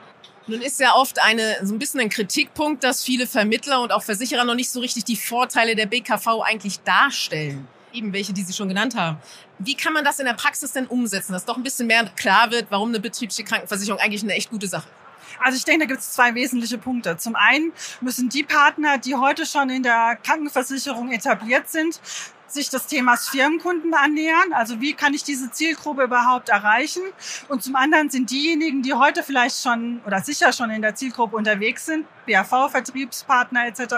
Nun 0.49 0.61
ist 0.61 0.79
ja 0.79 0.93
oft 0.93 1.21
eine, 1.21 1.57
so 1.63 1.75
ein 1.75 1.79
bisschen 1.79 1.99
ein 1.99 2.09
Kritikpunkt, 2.09 2.83
dass 2.83 3.03
viele 3.03 3.27
Vermittler 3.27 3.81
und 3.81 3.91
auch 3.91 4.03
Versicherer 4.03 4.45
noch 4.45 4.55
nicht 4.55 4.69
so 4.69 4.79
richtig 4.79 5.03
die 5.03 5.17
Vorteile 5.17 5.75
der 5.75 5.87
BKV 5.87 6.41
eigentlich 6.41 6.79
darstellen. 6.79 7.67
Eben 7.91 8.13
welche, 8.13 8.31
die 8.31 8.43
Sie 8.43 8.53
schon 8.53 8.69
genannt 8.69 8.95
haben. 8.95 9.17
Wie 9.59 9.75
kann 9.75 9.91
man 9.91 10.05
das 10.05 10.19
in 10.19 10.25
der 10.25 10.33
Praxis 10.33 10.71
denn 10.71 10.87
umsetzen, 10.87 11.33
dass 11.33 11.43
doch 11.43 11.57
ein 11.57 11.63
bisschen 11.63 11.87
mehr 11.87 12.05
klar 12.15 12.51
wird, 12.51 12.67
warum 12.69 12.89
eine 12.89 12.99
betriebliche 12.99 13.43
Krankenversicherung 13.43 13.99
eigentlich 13.99 14.23
eine 14.23 14.33
echt 14.33 14.49
gute 14.49 14.67
Sache 14.67 14.87
ist? 14.87 15.07
Also 15.43 15.57
ich 15.57 15.65
denke, 15.65 15.85
da 15.85 15.85
gibt 15.87 15.99
es 15.99 16.13
zwei 16.13 16.33
wesentliche 16.35 16.77
Punkte. 16.77 17.17
Zum 17.17 17.35
einen 17.35 17.71
müssen 18.01 18.29
die 18.29 18.43
Partner, 18.43 18.97
die 18.97 19.15
heute 19.15 19.45
schon 19.45 19.69
in 19.69 19.83
der 19.83 20.17
Krankenversicherung 20.23 21.11
etabliert 21.11 21.69
sind, 21.69 21.99
sich 22.47 22.69
des 22.69 22.87
Themas 22.87 23.29
Firmenkunden 23.29 23.93
annähern. 23.93 24.53
Also 24.53 24.81
wie 24.81 24.93
kann 24.93 25.13
ich 25.13 25.23
diese 25.23 25.51
Zielgruppe 25.51 26.03
überhaupt 26.03 26.49
erreichen? 26.49 27.03
Und 27.47 27.63
zum 27.63 27.75
anderen 27.75 28.09
sind 28.09 28.31
diejenigen, 28.31 28.81
die 28.81 28.93
heute 28.93 29.23
vielleicht 29.23 29.61
schon 29.61 30.01
oder 30.05 30.21
sicher 30.21 30.53
schon 30.53 30.69
in 30.69 30.81
der 30.81 30.95
Zielgruppe 30.95 31.35
unterwegs 31.35 31.85
sind, 31.85 32.05
BAV, 32.27 32.69
Vertriebspartner 32.69 33.67
etc., 33.67 33.95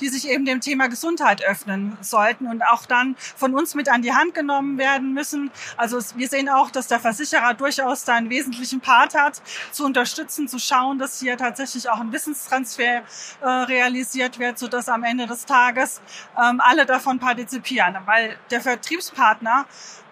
die 0.00 0.08
sich 0.08 0.28
eben 0.28 0.44
dem 0.44 0.60
Thema 0.60 0.88
Gesundheit 0.88 1.44
öffnen 1.44 1.96
sollten 2.00 2.46
und 2.46 2.62
auch 2.62 2.86
dann 2.86 3.14
von 3.36 3.54
uns 3.54 3.74
mit 3.74 3.88
an 3.88 4.02
die 4.02 4.12
Hand 4.12 4.34
genommen 4.34 4.78
werden 4.78 5.12
müssen. 5.14 5.50
Also 5.76 5.98
wir 6.16 6.28
sehen 6.28 6.48
auch, 6.48 6.70
dass 6.70 6.88
der 6.88 7.00
Versicherer 7.00 7.54
durchaus 7.54 8.04
da 8.04 8.14
einen 8.14 8.30
wesentlichen 8.30 8.80
Part 8.80 9.14
hat, 9.14 9.40
zu 9.70 9.84
unterstützen, 9.84 10.48
zu 10.48 10.58
schauen, 10.58 10.98
dass 10.98 11.20
hier 11.20 11.36
tatsächlich 11.36 11.88
auch 11.88 12.00
ein 12.00 12.12
Wissenstransfer 12.12 13.02
äh, 13.40 13.46
realisiert 13.46 14.38
wird, 14.38 14.58
sodass 14.58 14.88
am 14.88 15.04
Ende 15.04 15.26
des 15.26 15.46
Tages 15.46 16.00
ähm, 16.36 16.60
alle 16.60 16.84
davon 16.84 17.18
partizipieren. 17.18 17.71
Weil 18.06 18.36
der 18.50 18.60
Vertriebspartner 18.60 19.66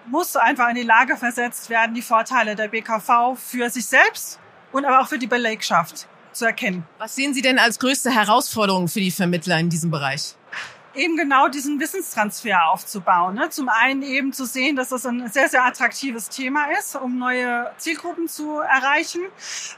muss 0.06 0.36
einfach 0.36 0.68
in 0.70 0.76
die 0.76 0.82
Lage 0.82 1.16
versetzt 1.16 1.70
werden, 1.70 1.94
die 1.94 2.02
Vorteile 2.02 2.56
der 2.56 2.68
BKV 2.68 3.36
für 3.36 3.68
sich 3.70 3.86
selbst 3.86 4.38
und 4.72 4.84
aber 4.84 5.00
auch 5.00 5.08
für 5.08 5.18
die 5.18 5.26
Belegschaft 5.26 6.06
zu 6.32 6.44
erkennen. 6.44 6.84
Was 6.98 7.14
sehen 7.14 7.34
Sie 7.34 7.42
denn 7.42 7.58
als 7.58 7.78
größte 7.78 8.10
Herausforderung 8.10 8.88
für 8.88 9.00
die 9.00 9.10
Vermittler 9.10 9.58
in 9.58 9.68
diesem 9.68 9.90
Bereich? 9.90 10.34
Eben 10.94 11.16
genau 11.16 11.48
diesen 11.48 11.78
Wissenstransfer 11.78 12.68
aufzubauen. 12.68 13.34
Ne? 13.34 13.48
Zum 13.50 13.68
einen 13.68 14.02
eben 14.02 14.32
zu 14.32 14.44
sehen, 14.44 14.76
dass 14.76 14.88
das 14.88 15.06
ein 15.06 15.28
sehr, 15.28 15.48
sehr 15.48 15.64
attraktives 15.64 16.28
Thema 16.28 16.66
ist, 16.78 16.96
um 16.96 17.18
neue 17.18 17.70
Zielgruppen 17.76 18.28
zu 18.28 18.58
erreichen. 18.58 19.20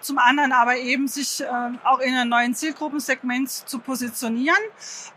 Zum 0.01 0.19
anderen 0.19 0.53
aber 0.53 0.77
eben 0.77 1.09
sich 1.09 1.43
äh, 1.43 1.47
auch 1.85 1.99
in 1.99 2.15
einem 2.15 2.31
neuen 2.31 2.55
Zielgruppensegment 2.55 3.51
zu 3.51 3.79
positionieren. 3.79 4.57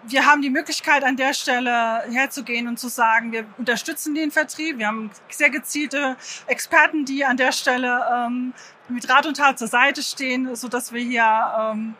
Wir 0.03 0.25
haben 0.25 0.41
die 0.41 0.49
Möglichkeit 0.49 1.03
an 1.03 1.15
der 1.15 1.33
Stelle 1.33 2.03
herzugehen 2.11 2.67
und 2.67 2.77
zu 2.77 2.89
sagen, 2.89 3.31
wir 3.31 3.45
unterstützen 3.57 4.15
den 4.15 4.31
Vertrieb. 4.31 4.77
Wir 4.77 4.87
haben 4.87 5.11
sehr 5.29 5.49
gezielte 5.49 6.17
Experten, 6.47 7.05
die 7.05 7.23
an 7.23 7.37
der 7.37 7.51
Stelle 7.51 8.01
ähm, 8.13 8.53
mit 8.89 9.09
Rat 9.09 9.25
und 9.25 9.37
Tat 9.37 9.57
zur 9.57 9.67
Seite 9.67 10.03
stehen, 10.03 10.55
so 10.55 10.67
dass 10.67 10.91
wir 10.91 11.01
hier 11.01 11.71
ähm, 11.73 11.95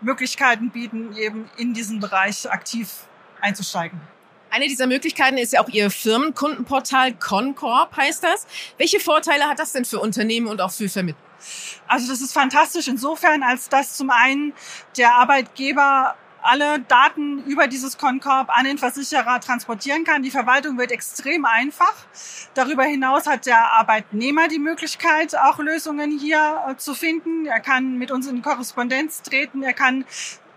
Möglichkeiten 0.00 0.70
bieten, 0.70 1.14
eben 1.16 1.50
in 1.56 1.74
diesen 1.74 2.00
Bereich 2.00 2.50
aktiv 2.50 2.88
einzusteigen. 3.42 4.00
Eine 4.50 4.66
dieser 4.66 4.88
Möglichkeiten 4.88 5.38
ist 5.38 5.52
ja 5.52 5.62
auch 5.62 5.68
Ihr 5.68 5.90
Firmenkundenportal 5.90 7.14
Concorp 7.14 7.96
heißt 7.96 8.24
das. 8.24 8.46
Welche 8.78 8.98
Vorteile 8.98 9.44
hat 9.44 9.60
das 9.60 9.72
denn 9.72 9.84
für 9.84 10.00
Unternehmen 10.00 10.48
und 10.48 10.60
auch 10.60 10.72
für 10.72 10.88
Vermittler? 10.88 11.22
Also 11.86 12.08
das 12.08 12.20
ist 12.20 12.32
fantastisch 12.32 12.88
insofern, 12.88 13.42
als 13.42 13.68
dass 13.68 13.96
zum 13.96 14.10
einen 14.10 14.52
der 14.96 15.14
Arbeitgeber 15.14 16.16
alle 16.42 16.80
Daten 16.80 17.44
über 17.44 17.66
dieses 17.66 17.98
Concorp 17.98 18.48
an 18.50 18.64
den 18.64 18.78
Versicherer 18.78 19.40
transportieren 19.40 20.04
kann. 20.04 20.22
Die 20.22 20.30
Verwaltung 20.30 20.78
wird 20.78 20.90
extrem 20.90 21.44
einfach. 21.44 21.94
Darüber 22.54 22.84
hinaus 22.84 23.26
hat 23.26 23.46
der 23.46 23.72
Arbeitnehmer 23.72 24.48
die 24.48 24.58
Möglichkeit, 24.58 25.36
auch 25.36 25.58
Lösungen 25.58 26.18
hier 26.18 26.64
äh, 26.68 26.76
zu 26.76 26.94
finden. 26.94 27.46
Er 27.46 27.60
kann 27.60 27.96
mit 27.98 28.10
uns 28.10 28.26
in 28.26 28.42
Korrespondenz 28.42 29.22
treten. 29.22 29.62
Er 29.62 29.74
kann 29.74 30.04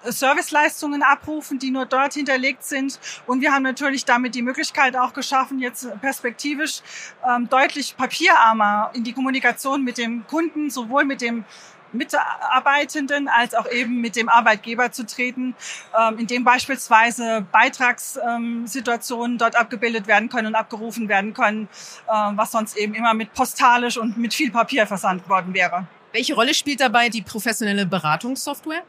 Serviceleistungen 0.06 1.04
abrufen, 1.04 1.60
die 1.60 1.72
nur 1.72 1.86
dort 1.86 2.14
hinterlegt 2.14 2.64
sind. 2.64 3.00
Und 3.26 3.42
wir 3.42 3.52
haben 3.52 3.64
natürlich 3.64 4.06
damit 4.06 4.36
die 4.36 4.42
Möglichkeit 4.42 4.96
auch 4.96 5.14
geschaffen, 5.14 5.60
jetzt 5.60 5.90
perspektivisch 6.02 6.82
ähm, 7.28 7.50
deutlich 7.50 7.96
papierarmer 7.98 8.92
in 8.94 9.04
die 9.04 9.14
Kommunikation 9.14 9.84
mit 9.84 9.98
dem 9.98 10.26
Kunden, 10.28 10.70
sowohl 10.70 11.06
mit 11.06 11.22
dem 11.22 11.46
Mitarbeitenden 11.94 13.28
als 13.28 13.54
auch 13.54 13.70
eben 13.72 14.02
mit 14.02 14.16
dem 14.16 14.30
Arbeitgeber 14.30 14.92
zu 14.92 15.06
treten, 15.06 15.56
ähm, 15.98 16.18
in 16.18 16.28
dem 16.28 16.44
beispielsweise 16.44 17.46
Beitragssituationen 17.52 19.38
dort 19.38 19.56
abgebildet 19.56 20.08
werden 20.08 20.30
können 20.30 20.48
und 20.48 20.56
abgerufen 20.56 21.08
werden 21.08 21.34
können, 21.34 21.70
äh, 22.08 22.32
was 22.36 22.52
sonst 22.52 22.76
eben 22.78 22.94
immer 22.96 23.14
mit 23.14 23.34
postalisch 23.34 23.98
und 23.98 24.18
mit 24.18 24.34
viel 24.34 24.52
Papier 24.52 24.88
versandt 24.88 25.30
worden 25.30 25.54
wäre. 25.54 25.88
Welche 26.14 26.36
Rolle 26.36 26.54
spielt 26.54 26.80
dabei 26.80 27.10
die 27.10 27.24
professionelle 27.24 27.88
Beratungssoftware? 27.88 28.84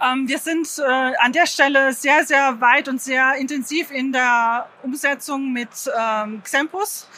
Ähm, 0.00 0.28
wir 0.28 0.38
sind 0.38 0.68
äh, 0.78 0.82
an 1.18 1.32
der 1.32 1.46
Stelle 1.46 1.92
sehr, 1.92 2.24
sehr 2.24 2.60
weit 2.60 2.88
und 2.88 3.02
sehr 3.02 3.34
intensiv 3.34 3.90
in 3.90 4.12
der 4.12 4.68
Umsetzung 4.84 5.52
mit 5.52 5.68
ähm, 5.98 6.40
Xempus 6.44 7.08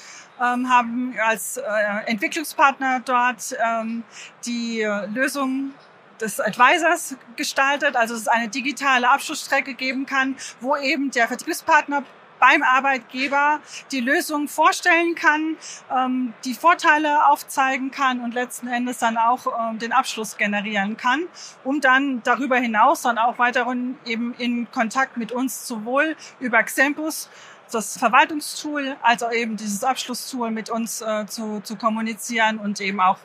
ähm, 0.40 0.70
haben 0.70 1.14
als 1.22 1.58
äh, 1.58 1.62
Entwicklungspartner 2.06 3.02
dort 3.04 3.54
ähm, 3.62 4.02
die 4.46 4.82
Lösung 5.12 5.74
des 6.22 6.40
Advisors 6.40 7.16
gestaltet, 7.36 7.96
also 7.96 8.14
es 8.14 8.28
eine 8.28 8.48
digitale 8.48 9.10
Abschlussstrecke 9.10 9.74
geben 9.74 10.06
kann, 10.06 10.36
wo 10.60 10.76
eben 10.76 11.10
der 11.10 11.28
Vertriebspartner 11.28 12.02
beim 12.40 12.62
Arbeitgeber 12.62 13.60
die 13.92 14.00
Lösung 14.00 14.48
vorstellen 14.48 15.14
kann, 15.14 15.56
ähm, 15.94 16.34
die 16.44 16.54
Vorteile 16.54 17.28
aufzeigen 17.28 17.90
kann 17.90 18.20
und 18.20 18.34
letzten 18.34 18.66
Endes 18.66 18.98
dann 18.98 19.16
auch 19.16 19.46
ähm, 19.46 19.78
den 19.78 19.92
Abschluss 19.92 20.36
generieren 20.36 20.96
kann, 20.96 21.24
um 21.62 21.80
dann 21.80 22.22
darüber 22.24 22.56
hinaus 22.56 23.02
dann 23.02 23.18
auch 23.18 23.38
weiterhin 23.38 23.98
eben 24.04 24.34
in 24.38 24.70
Kontakt 24.72 25.16
mit 25.16 25.30
uns 25.30 25.66
sowohl 25.66 26.16
über 26.40 26.62
Xempus 26.62 27.28
das 27.70 27.96
Verwaltungstool 27.98 28.96
als 29.02 29.22
auch 29.22 29.32
eben 29.32 29.56
dieses 29.56 29.84
Abschlusstool 29.84 30.50
mit 30.50 30.70
uns 30.70 31.02
äh, 31.02 31.26
zu, 31.26 31.60
zu 31.60 31.76
kommunizieren 31.76 32.58
und 32.58 32.80
eben 32.80 33.00
auch 33.00 33.18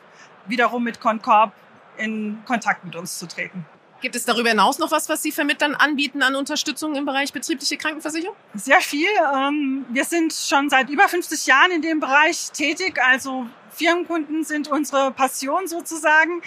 wiederum 0.46 0.84
mit 0.84 1.00
Concorp 1.00 1.52
in 1.96 2.42
Kontakt 2.46 2.84
mit 2.84 2.94
uns 2.94 3.18
zu 3.18 3.26
treten. 3.26 3.64
Gibt 4.06 4.14
es 4.14 4.24
darüber 4.24 4.50
hinaus 4.50 4.78
noch 4.78 4.92
was, 4.92 5.08
was 5.08 5.20
Sie 5.20 5.32
Vermittlern 5.32 5.74
anbieten 5.74 6.22
an 6.22 6.36
Unterstützung 6.36 6.94
im 6.94 7.06
Bereich 7.06 7.32
betriebliche 7.32 7.76
Krankenversicherung? 7.76 8.36
Sehr 8.54 8.80
viel. 8.80 9.08
Ähm, 9.34 9.84
wir 9.88 10.04
sind 10.04 10.32
schon 10.32 10.70
seit 10.70 10.90
über 10.90 11.08
50 11.08 11.44
Jahren 11.46 11.72
in 11.72 11.82
dem 11.82 11.98
Bereich 11.98 12.52
tätig. 12.52 13.00
Also 13.04 13.48
Firmenkunden 13.70 14.44
sind 14.44 14.68
unsere 14.68 15.10
Passion 15.10 15.66
sozusagen. 15.66 16.40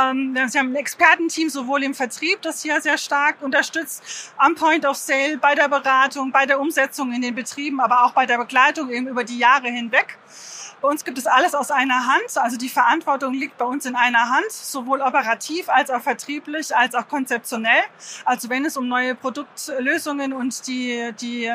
Ähm, 0.00 0.34
wir 0.34 0.44
haben 0.58 0.72
ein 0.72 0.76
Expertenteam 0.76 1.50
sowohl 1.50 1.82
im 1.82 1.92
Vertrieb, 1.92 2.40
das 2.40 2.62
hier 2.62 2.80
sehr 2.80 2.96
stark 2.96 3.42
unterstützt, 3.42 4.32
am 4.38 4.54
Point 4.54 4.86
of 4.86 4.96
Sale, 4.96 5.36
bei 5.36 5.54
der 5.54 5.68
Beratung, 5.68 6.32
bei 6.32 6.46
der 6.46 6.58
Umsetzung 6.60 7.12
in 7.12 7.20
den 7.20 7.34
Betrieben, 7.34 7.78
aber 7.80 8.04
auch 8.04 8.12
bei 8.12 8.24
der 8.24 8.38
Begleitung 8.38 8.88
eben 8.88 9.06
über 9.06 9.22
die 9.22 9.36
Jahre 9.36 9.68
hinweg. 9.68 10.16
Bei 10.82 10.88
uns 10.88 11.04
gibt 11.04 11.16
es 11.16 11.28
alles 11.28 11.54
aus 11.54 11.70
einer 11.70 12.08
Hand. 12.08 12.36
Also 12.36 12.56
die 12.56 12.68
Verantwortung 12.68 13.34
liegt 13.34 13.56
bei 13.56 13.64
uns 13.64 13.86
in 13.86 13.94
einer 13.94 14.30
Hand, 14.30 14.50
sowohl 14.50 15.00
operativ 15.00 15.68
als 15.68 15.90
auch 15.90 16.02
vertrieblich, 16.02 16.74
als 16.74 16.96
auch 16.96 17.06
konzeptionell. 17.06 17.84
Also 18.24 18.50
wenn 18.50 18.64
es 18.64 18.76
um 18.76 18.88
neue 18.88 19.14
Produktlösungen 19.14 20.32
und 20.32 20.66
die, 20.66 21.12
die 21.20 21.52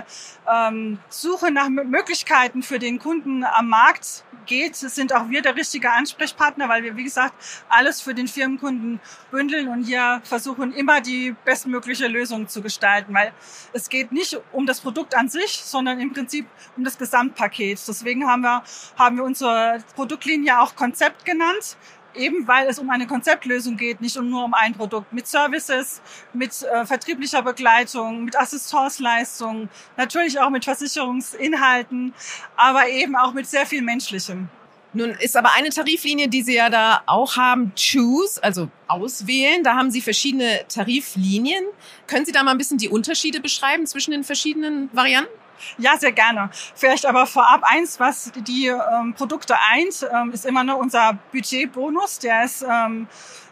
ähm, 0.49 0.99
Suche 1.09 1.51
nach 1.51 1.67
Möglichkeiten 1.67 2.63
für 2.63 2.79
den 2.79 2.99
Kunden 2.99 3.43
am 3.43 3.67
Markt 3.67 4.23
geht, 4.47 4.75
sind 4.77 5.13
auch 5.13 5.29
wir 5.29 5.41
der 5.41 5.55
richtige 5.55 5.91
Ansprechpartner, 5.91 6.67
weil 6.69 6.81
wir, 6.83 6.95
wie 6.95 7.03
gesagt, 7.03 7.33
alles 7.69 8.01
für 8.01 8.15
den 8.15 8.27
Firmenkunden 8.27 8.99
bündeln 9.29 9.67
und 9.67 9.83
hier 9.83 10.21
versuchen, 10.23 10.73
immer 10.73 11.01
die 11.01 11.35
bestmögliche 11.45 12.07
Lösung 12.07 12.47
zu 12.47 12.61
gestalten, 12.61 13.13
weil 13.13 13.33
es 13.73 13.89
geht 13.89 14.11
nicht 14.11 14.39
um 14.53 14.65
das 14.65 14.79
Produkt 14.79 15.15
an 15.15 15.29
sich, 15.29 15.61
sondern 15.63 15.99
im 15.99 16.13
Prinzip 16.13 16.47
um 16.75 16.83
das 16.83 16.97
Gesamtpaket. 16.97 17.79
Deswegen 17.87 18.27
haben 18.27 18.41
wir, 18.41 18.63
haben 18.97 19.16
wir 19.17 19.23
unsere 19.23 19.79
Produktlinie 19.95 20.59
auch 20.59 20.75
Konzept 20.75 21.25
genannt 21.25 21.77
eben 22.17 22.47
weil 22.47 22.67
es 22.67 22.79
um 22.79 22.89
eine 22.89 23.07
Konzeptlösung 23.07 23.77
geht, 23.77 24.01
nicht 24.01 24.19
nur 24.19 24.43
um 24.43 24.53
ein 24.53 24.73
Produkt, 24.73 25.13
mit 25.13 25.27
Services, 25.27 26.01
mit 26.33 26.63
äh, 26.63 26.85
vertrieblicher 26.85 27.41
Begleitung, 27.41 28.25
mit 28.25 28.37
Assistanzleistungen, 28.37 29.69
natürlich 29.95 30.39
auch 30.39 30.49
mit 30.49 30.65
Versicherungsinhalten, 30.65 32.13
aber 32.55 32.89
eben 32.89 33.15
auch 33.15 33.33
mit 33.33 33.47
sehr 33.47 33.65
viel 33.65 33.81
Menschlichem. 33.81 34.49
Nun 34.93 35.11
ist 35.11 35.35
aber 35.35 35.53
eine 35.55 35.69
Tariflinie, 35.69 36.27
die 36.27 36.41
Sie 36.41 36.55
ja 36.55 36.69
da 36.69 37.03
auch 37.05 37.35
haben, 37.35 37.73
Choose, 37.75 38.41
also 38.41 38.69
auswählen. 38.87 39.63
Da 39.63 39.75
haben 39.75 39.91
Sie 39.91 40.01
verschiedene 40.01 40.65
Tariflinien. 40.69 41.63
Können 42.07 42.25
Sie 42.25 42.31
da 42.31 42.41
mal 42.41 42.51
ein 42.51 42.57
bisschen 42.57 42.77
die 42.77 42.89
Unterschiede 42.89 43.41
beschreiben 43.41 43.85
zwischen 43.85 44.11
den 44.11 44.23
verschiedenen 44.23 44.89
Varianten? 44.93 45.29
Ja, 45.77 45.97
sehr 45.97 46.11
gerne. 46.11 46.49
Vielleicht 46.75 47.05
aber 47.05 47.25
vorab 47.25 47.63
eins, 47.63 47.99
was 47.99 48.31
die 48.35 48.67
ähm, 48.67 49.13
Produkte 49.13 49.55
eint, 49.71 50.07
ähm, 50.13 50.31
ist 50.31 50.45
immer 50.45 50.63
nur 50.63 50.77
unser 50.77 51.17
Budgetbonus. 51.31 52.19
Der 52.19 52.43
ist 52.43 52.63
ähm, 52.63 53.07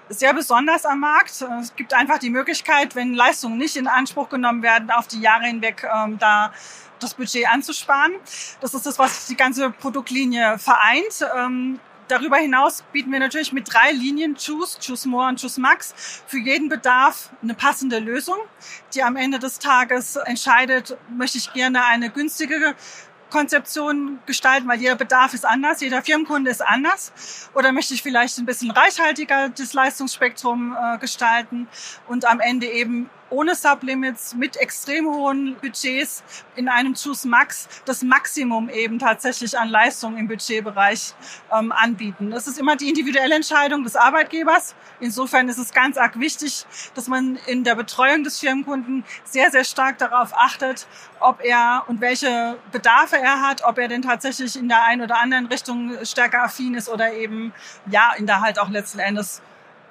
sehr 0.10 0.34
besonders 0.34 0.86
am 0.86 1.00
Markt. 1.00 1.44
Es 1.62 1.76
gibt 1.76 1.94
einfach 1.94 2.20
die 2.20 2.30
Möglichkeit, 2.30 2.96
wenn 2.96 3.14
Leistungen 3.14 3.58
nicht 3.58 3.76
in 3.76 3.88
Anspruch 3.88 4.30
genommen 4.30 4.62
werden, 4.62 4.92
auf 4.92 5.08
die 5.08 5.20
Jahre 5.20 5.46
hinweg 5.46 5.84
ähm, 5.84 6.18
da 6.20 6.54
das 7.00 7.14
Budget 7.14 7.48
anzusparen. 7.48 8.14
Das 8.62 8.74
ist 8.74 8.86
das, 8.86 8.98
was 8.98 9.28
die 9.28 9.36
ganze 9.36 9.70
Produktlinie 9.70 10.58
vereint. 10.58 11.26
Darüber 12.08 12.38
hinaus 12.38 12.84
bieten 12.92 13.12
wir 13.12 13.20
natürlich 13.20 13.52
mit 13.52 13.74
drei 13.74 13.92
Linien 13.92 14.36
Choose, 14.36 14.78
Choose 14.80 15.08
More 15.08 15.30
und 15.30 15.42
Choose 15.42 15.60
Max 15.60 15.94
für 16.28 16.38
jeden 16.38 16.70
Bedarf 16.70 17.32
eine 17.42 17.56
passende 17.56 18.00
Lösung, 18.00 18.38
die 18.94 19.02
am 19.02 19.16
Ende 19.16 19.40
des 19.40 19.60
Tages 19.60 20.16
entscheidet, 20.16 20.98
möchte 21.10 21.38
ich 21.38 21.52
gerne 21.54 21.86
eine 21.86 22.10
günstige 22.10 22.76
Konzeption 23.30 24.20
gestalten, 24.26 24.68
weil 24.68 24.80
jeder 24.80 24.96
Bedarf 24.96 25.34
ist 25.34 25.46
anders, 25.46 25.82
jeder 25.82 26.02
Firmenkunde 26.02 26.52
ist 26.52 26.62
anders. 26.62 27.50
Oder 27.54 27.72
möchte 27.72 27.94
ich 27.94 28.02
vielleicht 28.02 28.38
ein 28.38 28.46
bisschen 28.46 28.72
reichhaltiger 28.72 29.50
das 29.50 29.74
Leistungsspektrum 29.74 30.76
äh, 30.80 30.98
gestalten 31.00 31.68
und 32.08 32.26
am 32.26 32.40
Ende 32.40 32.68
eben 32.68 33.10
ohne 33.30 33.56
Sublimits, 33.56 34.36
mit 34.36 34.58
extrem 34.58 35.08
hohen 35.08 35.56
Budgets 35.56 36.24
in 36.56 36.70
einem 36.70 36.94
Choose 36.94 37.28
Max 37.28 37.68
das 37.86 38.04
Maximum 38.04 38.70
eben 38.70 39.00
tatsächlich 39.00 39.58
an 39.58 39.70
Leistung 39.70 40.18
im 40.18 40.28
Budgetbereich 40.28 41.14
ähm, 41.52 41.72
anbieten. 41.72 42.32
Das 42.32 42.48
ist 42.48 42.60
immer 42.60 42.76
die 42.76 42.90
individuelle 42.90 43.36
Entscheidung 43.36 43.84
des 43.84 43.96
Arbeitgebers. 43.96 44.76
Insofern 45.00 45.50
ist 45.50 45.58
es 45.58 45.74
ganz 45.74 45.98
arg 45.98 46.20
wichtig, 46.20 46.66
dass 46.94 47.08
man 47.08 47.38
in 47.48 47.64
der 47.64 47.76
Betreuung 47.76 48.24
des 48.24 48.40
Firmenkunden 48.40 49.04
sehr, 49.24 49.52
sehr 49.52 49.64
stark 49.64 49.98
darauf 49.98 50.36
achtet, 50.36 50.88
ob 51.20 51.44
er 51.44 51.84
und 51.88 52.02
welche 52.02 52.58
Bedarfe 52.72 53.18
er 53.18 53.42
hat, 53.42 53.64
ob 53.64 53.78
er 53.78 53.88
denn 53.88 54.02
tatsächlich 54.02 54.56
in 54.56 54.70
der 54.70 54.84
einen 54.84 55.02
oder 55.02 55.20
anderen 55.20 55.48
Richtung 55.48 55.92
stärker 56.04 56.44
affin 56.44 56.76
ist 56.76 56.90
oder 56.90 57.14
eben 57.14 57.54
ja 57.90 58.14
in 58.18 58.26
der 58.28 58.42
halt 58.42 58.60
auch 58.60 58.70
letzten 58.70 59.00
Endes 59.00 59.42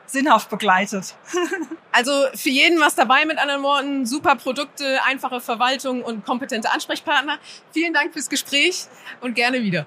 sinnhaft 0.07 0.51
begleitet. 0.51 1.15
also 1.93 2.13
für 2.35 2.51
jeden 2.51 2.81
was 2.81 2.95
dabei 2.95 3.25
mit 3.25 3.39
anderen 3.39 3.63
Worten, 3.63 4.07
super 4.07 4.37
Produkte, 4.37 4.99
einfache 5.05 5.41
Verwaltung 5.41 6.03
und 6.03 6.25
kompetente 6.25 6.71
Ansprechpartner. 6.71 7.39
Vielen 7.73 7.95
Dank 7.95 8.13
fürs 8.13 8.29
Gespräch 8.29 8.87
und 9.21 9.35
gerne 9.35 9.63
wieder. 9.63 9.87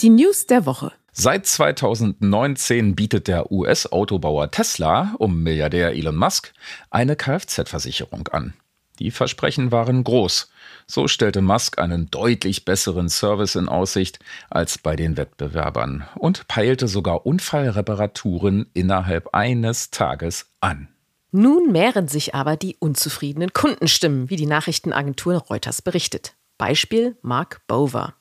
Die 0.00 0.10
News 0.10 0.46
der 0.46 0.66
Woche. 0.66 0.92
Seit 1.12 1.46
2019 1.46 2.96
bietet 2.96 3.28
der 3.28 3.52
US-Autobauer 3.52 4.50
Tesla 4.50 5.14
um 5.18 5.44
Milliardär 5.44 5.92
Elon 5.92 6.16
Musk 6.16 6.52
eine 6.90 7.14
Kfz-Versicherung 7.14 8.26
an. 8.28 8.54
Die 8.98 9.10
Versprechen 9.10 9.72
waren 9.72 10.04
groß. 10.04 10.50
So 10.86 11.08
stellte 11.08 11.42
Musk 11.42 11.78
einen 11.78 12.10
deutlich 12.10 12.64
besseren 12.64 13.08
Service 13.08 13.56
in 13.56 13.68
Aussicht 13.68 14.18
als 14.50 14.78
bei 14.78 14.96
den 14.96 15.16
Wettbewerbern 15.16 16.06
und 16.16 16.46
peilte 16.46 16.86
sogar 16.86 17.26
Unfallreparaturen 17.26 18.66
innerhalb 18.72 19.34
eines 19.34 19.90
Tages 19.90 20.46
an. 20.60 20.88
Nun 21.32 21.72
mehren 21.72 22.06
sich 22.06 22.36
aber 22.36 22.56
die 22.56 22.76
unzufriedenen 22.78 23.52
Kundenstimmen, 23.52 24.30
wie 24.30 24.36
die 24.36 24.46
Nachrichtenagentur 24.46 25.38
Reuters 25.38 25.82
berichtet. 25.82 26.34
Beispiel 26.58 27.16
Mark 27.22 27.62
Bover. 27.66 28.14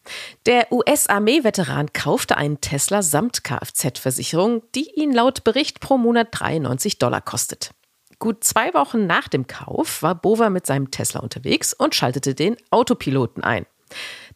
Der 0.48 0.72
US-Armee-Veteran 0.72 1.94
kaufte 1.94 2.38
einen 2.38 2.62
Tesla 2.62 3.04
samt 3.04 3.44
Kfz-Versicherung, 3.44 4.64
die 4.74 4.90
ihn 5.00 5.14
laut 5.14 5.44
Bericht 5.44 5.80
pro 5.80 6.00
Monat 6.00 6.30
93 6.32 6.98
Dollar 6.98 7.22
kostet. 7.22 7.76
Gut 8.24 8.46
zwei 8.46 8.74
Wochen 8.74 9.06
nach 9.06 9.28
dem 9.28 9.48
Kauf 9.48 10.02
war 10.02 10.16
Bova 10.16 10.50
mit 10.50 10.66
seinem 10.66 10.92
Tesla 10.92 11.20
unterwegs 11.20 11.74
und 11.74 11.94
schaltete 11.94 12.34
den 12.34 12.56
Autopiloten 12.70 13.44
ein. 13.44 13.66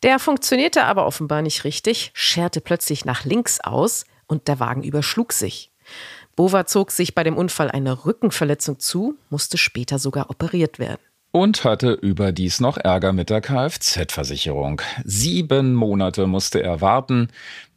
Der 0.03 0.19
funktionierte 0.19 0.83
aber 0.83 1.05
offenbar 1.05 1.41
nicht 1.41 1.63
richtig, 1.63 2.11
scherte 2.13 2.59
plötzlich 2.59 3.05
nach 3.05 3.23
links 3.23 3.61
aus 3.61 4.03
und 4.27 4.49
der 4.49 4.59
Wagen 4.59 4.83
überschlug 4.83 5.31
sich. 5.31 5.71
Bova 6.35 6.65
zog 6.65 6.91
sich 6.91 7.15
bei 7.15 7.23
dem 7.23 7.37
Unfall 7.37 7.71
eine 7.71 8.05
Rückenverletzung 8.05 8.77
zu, 8.77 9.15
musste 9.29 9.57
später 9.57 9.99
sogar 9.99 10.29
operiert 10.29 10.79
werden 10.79 11.06
und 11.37 11.63
hatte 11.63 11.91
überdies 11.91 12.59
noch 12.59 12.77
Ärger 12.77 13.13
mit 13.13 13.29
der 13.29 13.41
Kfz-Versicherung. 13.41 14.81
Sieben 15.03 15.75
Monate 15.75 16.25
musste 16.25 16.63
er 16.63 16.81
warten, 16.81 17.27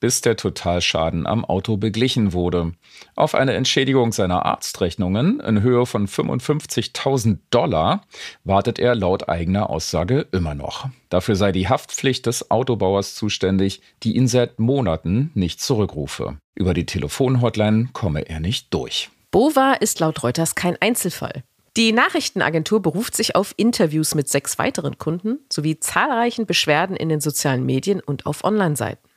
bis 0.01 0.23
der 0.23 0.37
Totalschaden 0.37 1.27
am 1.27 1.45
Auto 1.45 1.77
beglichen 1.77 2.33
wurde. 2.33 2.73
Auf 3.17 3.35
eine 3.35 3.53
Entschädigung 3.53 4.13
seiner 4.13 4.47
Arztrechnungen 4.47 5.41
in 5.41 5.61
Höhe 5.61 5.85
von 5.85 6.09
55.000 6.09 7.39
Dollar 7.51 8.03
wartet 8.45 8.79
er 8.79 8.95
laut 8.95 9.29
eigener 9.29 9.69
Aussage 9.69 10.27
immer 10.33 10.55
noch. 10.55 10.89
Dafür 11.11 11.37
sei 11.37 11.53
die 11.53 11.69
Haftpflicht 11.69 12.25
des 12.25 12.51
Autobauers 12.51 13.15
zuständig, 13.15 13.83
die 14.03 14.17
ihn 14.17 14.27
seit 14.27 14.59
Monaten 14.59 15.33
nicht 15.35 15.61
zurückrufe. 15.61 16.39
Über 16.55 16.73
die 16.73 16.87
Telefonhotline 16.87 17.91
komme 17.93 18.23
er 18.23 18.41
nicht 18.41 18.73
durch. 18.73 19.11
Bova 19.31 19.75
ist 19.75 20.01
laut 20.01 20.23
Reuters 20.23 20.55
kein 20.55 20.77
Einzelfall. 20.81 21.45
Die 21.77 21.93
Nachrichtenagentur 21.93 22.83
beruft 22.83 23.15
sich 23.17 23.37
auf 23.37 23.55
Interviews 23.57 24.15
mit 24.15 24.29
sechs 24.29 24.59
weiteren 24.59 24.99
Kunden 24.99 25.39
sowie 25.53 25.79
zahlreichen 25.79 26.47
Beschwerden 26.47 26.97
in 26.97 27.09
den 27.09 27.21
sozialen 27.21 27.65
Medien 27.65 28.01
und 28.01 28.27
auf 28.27 28.43
Online-Seiten. 28.45 29.09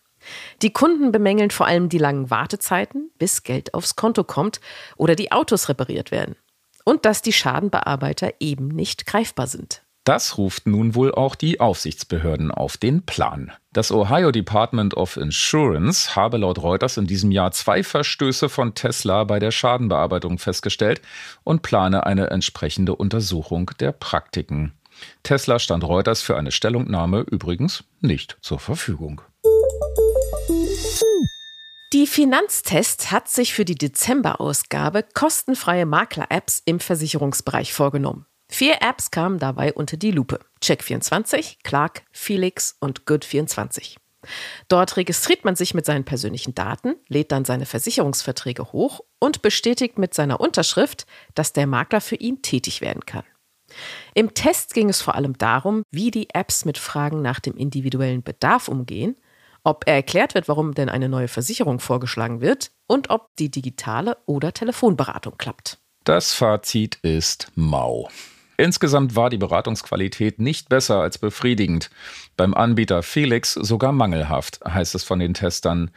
Die 0.62 0.72
Kunden 0.72 1.12
bemängeln 1.12 1.52
vor 1.52 1.66
allem 1.66 1.90
die 1.90 1.98
langen 1.98 2.30
Wartezeiten, 2.30 3.12
bis 3.18 3.44
Geld 3.44 3.74
aufs 3.74 3.96
Konto 3.96 4.24
kommt 4.24 4.62
oder 4.96 5.16
die 5.16 5.32
Autos 5.32 5.68
repariert 5.68 6.12
werden. 6.12 6.36
Und 6.86 7.06
dass 7.06 7.22
die 7.22 7.34
Schadenbearbeiter 7.34 8.34
eben 8.40 8.68
nicht 8.68 9.06
greifbar 9.06 9.48
sind. 9.48 9.83
Das 10.04 10.38
ruft 10.38 10.68
nun 10.68 10.96
wohl 10.96 11.14
auch 11.14 11.34
die 11.34 11.62
Aufsichtsbehörden 11.62 12.52
auf 12.52 12.76
den 12.76 13.06
Plan. 13.06 13.54
Das 13.72 13.90
Ohio 13.90 14.32
Department 14.32 14.96
of 14.96 15.16
Insurance 15.16 16.16
habe 16.16 16.38
laut 16.38 16.62
Reuters 16.62 16.98
in 16.98 17.08
diesem 17.08 17.32
Jahr 17.32 17.52
zwei 17.54 17.84
Verstöße 17.84 18.50
von 18.50 18.76
Tesla 18.76 19.24
bei 19.24 19.40
der 19.40 19.52
Schadenbearbeitung 19.52 20.40
festgestellt 20.40 21.02
und 21.46 21.62
plane 21.62 22.06
eine 22.06 22.32
entsprechende 22.32 22.96
Untersuchung 22.96 23.72
der 23.80 23.94
Praktiken. 23.94 24.74
Tesla 25.24 25.58
stand 25.58 25.86
Reuters 25.86 26.22
für 26.22 26.36
eine 26.36 26.52
Stellungnahme 26.52 27.22
übrigens 27.22 27.86
nicht 28.02 28.38
zur 28.42 28.60
Verfügung. 28.60 29.22
Die 31.94 32.08
Finanztest 32.08 33.12
hat 33.12 33.30
sich 33.30 33.54
für 33.54 33.66
die 33.66 33.76
Dezember-Ausgabe 33.76 35.06
kostenfreie 35.14 35.86
Makler-Apps 35.86 36.62
im 36.66 36.80
Versicherungsbereich 36.80 37.72
vorgenommen. 37.72 38.26
Vier 38.54 38.84
Apps 38.84 39.10
kamen 39.10 39.40
dabei 39.40 39.74
unter 39.74 39.98
die 39.98 40.12
Lupe. 40.12 40.40
Check24, 40.62 41.56
Clark, 41.64 42.04
Felix 42.12 42.78
und 42.80 43.02
Good24. 43.06 43.96
Dort 44.68 44.96
registriert 44.96 45.44
man 45.44 45.56
sich 45.56 45.74
mit 45.74 45.88
seinen 45.88 46.06
persönlichen 46.06 46.54
Daten, 46.54 46.94
lädt 47.08 47.32
dann 47.32 47.46
seine 47.46 47.66
Versicherungsverträge 47.66 48.72
hoch 48.72 49.02
und 49.18 49.42
bestätigt 49.42 49.98
mit 49.98 50.14
seiner 50.14 50.40
Unterschrift, 50.40 51.08
dass 51.34 51.54
der 51.54 51.66
Makler 51.66 52.00
für 52.00 52.16
ihn 52.16 52.44
tätig 52.44 52.82
werden 52.82 53.08
kann. 53.08 53.24
Im 54.14 54.36
Test 54.36 54.76
ging 54.76 54.88
es 54.88 55.02
vor 55.02 55.16
allem 55.16 55.36
darum, 55.36 55.82
wie 55.90 56.12
die 56.12 56.30
Apps 56.30 56.64
mit 56.64 56.78
Fragen 56.78 57.24
nach 57.24 57.40
dem 57.40 57.58
individuellen 57.58 58.22
Bedarf 58.22 58.68
umgehen, 58.68 59.18
ob 59.64 59.86
er 59.88 59.96
erklärt 59.96 60.36
wird, 60.36 60.48
warum 60.48 60.76
denn 60.76 60.90
eine 60.90 61.10
neue 61.10 61.28
Versicherung 61.28 61.80
vorgeschlagen 61.80 62.40
wird 62.40 62.70
und 62.86 63.10
ob 63.10 63.36
die 63.38 63.50
digitale 63.50 64.20
oder 64.28 64.54
Telefonberatung 64.54 65.40
klappt. 65.40 65.80
Das 66.04 66.36
Fazit 66.36 67.00
ist 67.02 67.52
mau. 67.56 68.10
Insgesamt 68.58 69.16
war 69.16 69.30
die 69.30 69.38
Beratungsqualität 69.38 70.40
nicht 70.40 70.70
besser 70.70 71.02
als 71.02 71.18
befriedigend. 71.18 71.90
Beim 72.38 72.54
Anbieter 72.54 73.04
Felix 73.04 73.54
sogar 73.54 73.92
mangelhaft, 73.92 74.60
heißt 74.66 74.96
es 74.96 75.04
von 75.04 75.20
den 75.20 75.34
Testern. 75.34 75.92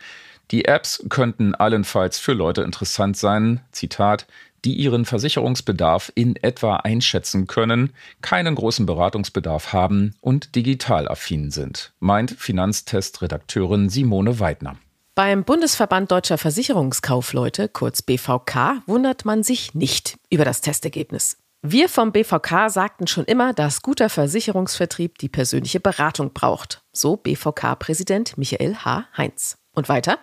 Die 0.50 0.64
Apps 0.64 1.04
könnten 1.08 1.54
allenfalls 1.54 2.18
für 2.18 2.32
Leute 2.32 2.62
interessant 2.62 3.16
sein, 3.16 3.60
Zitat, 3.72 4.26
die 4.64 4.74
ihren 4.74 5.04
Versicherungsbedarf 5.04 6.10
in 6.14 6.36
etwa 6.36 6.76
einschätzen 6.76 7.46
können, 7.46 7.92
keinen 8.20 8.54
großen 8.54 8.86
Beratungsbedarf 8.86 9.72
haben 9.72 10.14
und 10.20 10.54
digital 10.56 11.08
affin 11.08 11.50
sind, 11.50 11.92
meint 12.00 12.32
Finanztest-Redakteurin 12.32 13.88
Simone 13.88 14.40
Weidner. 14.40 14.76
Beim 15.14 15.44
Bundesverband 15.44 16.10
Deutscher 16.10 16.36
Versicherungskaufleute, 16.36 17.68
kurz 17.68 18.02
BVK, 18.02 18.82
wundert 18.86 19.24
man 19.24 19.42
sich 19.42 19.74
nicht 19.74 20.18
über 20.30 20.44
das 20.44 20.60
Testergebnis. 20.60 21.38
Wir 21.68 21.88
vom 21.88 22.12
BVK 22.12 22.70
sagten 22.70 23.08
schon 23.08 23.24
immer, 23.24 23.52
dass 23.52 23.82
guter 23.82 24.08
Versicherungsvertrieb 24.08 25.18
die 25.18 25.28
persönliche 25.28 25.80
Beratung 25.80 26.32
braucht. 26.32 26.84
So 26.92 27.16
BVK-Präsident 27.16 28.38
Michael 28.38 28.76
H. 28.84 29.08
Heinz. 29.16 29.58
Und 29.72 29.88
weiter? 29.88 30.20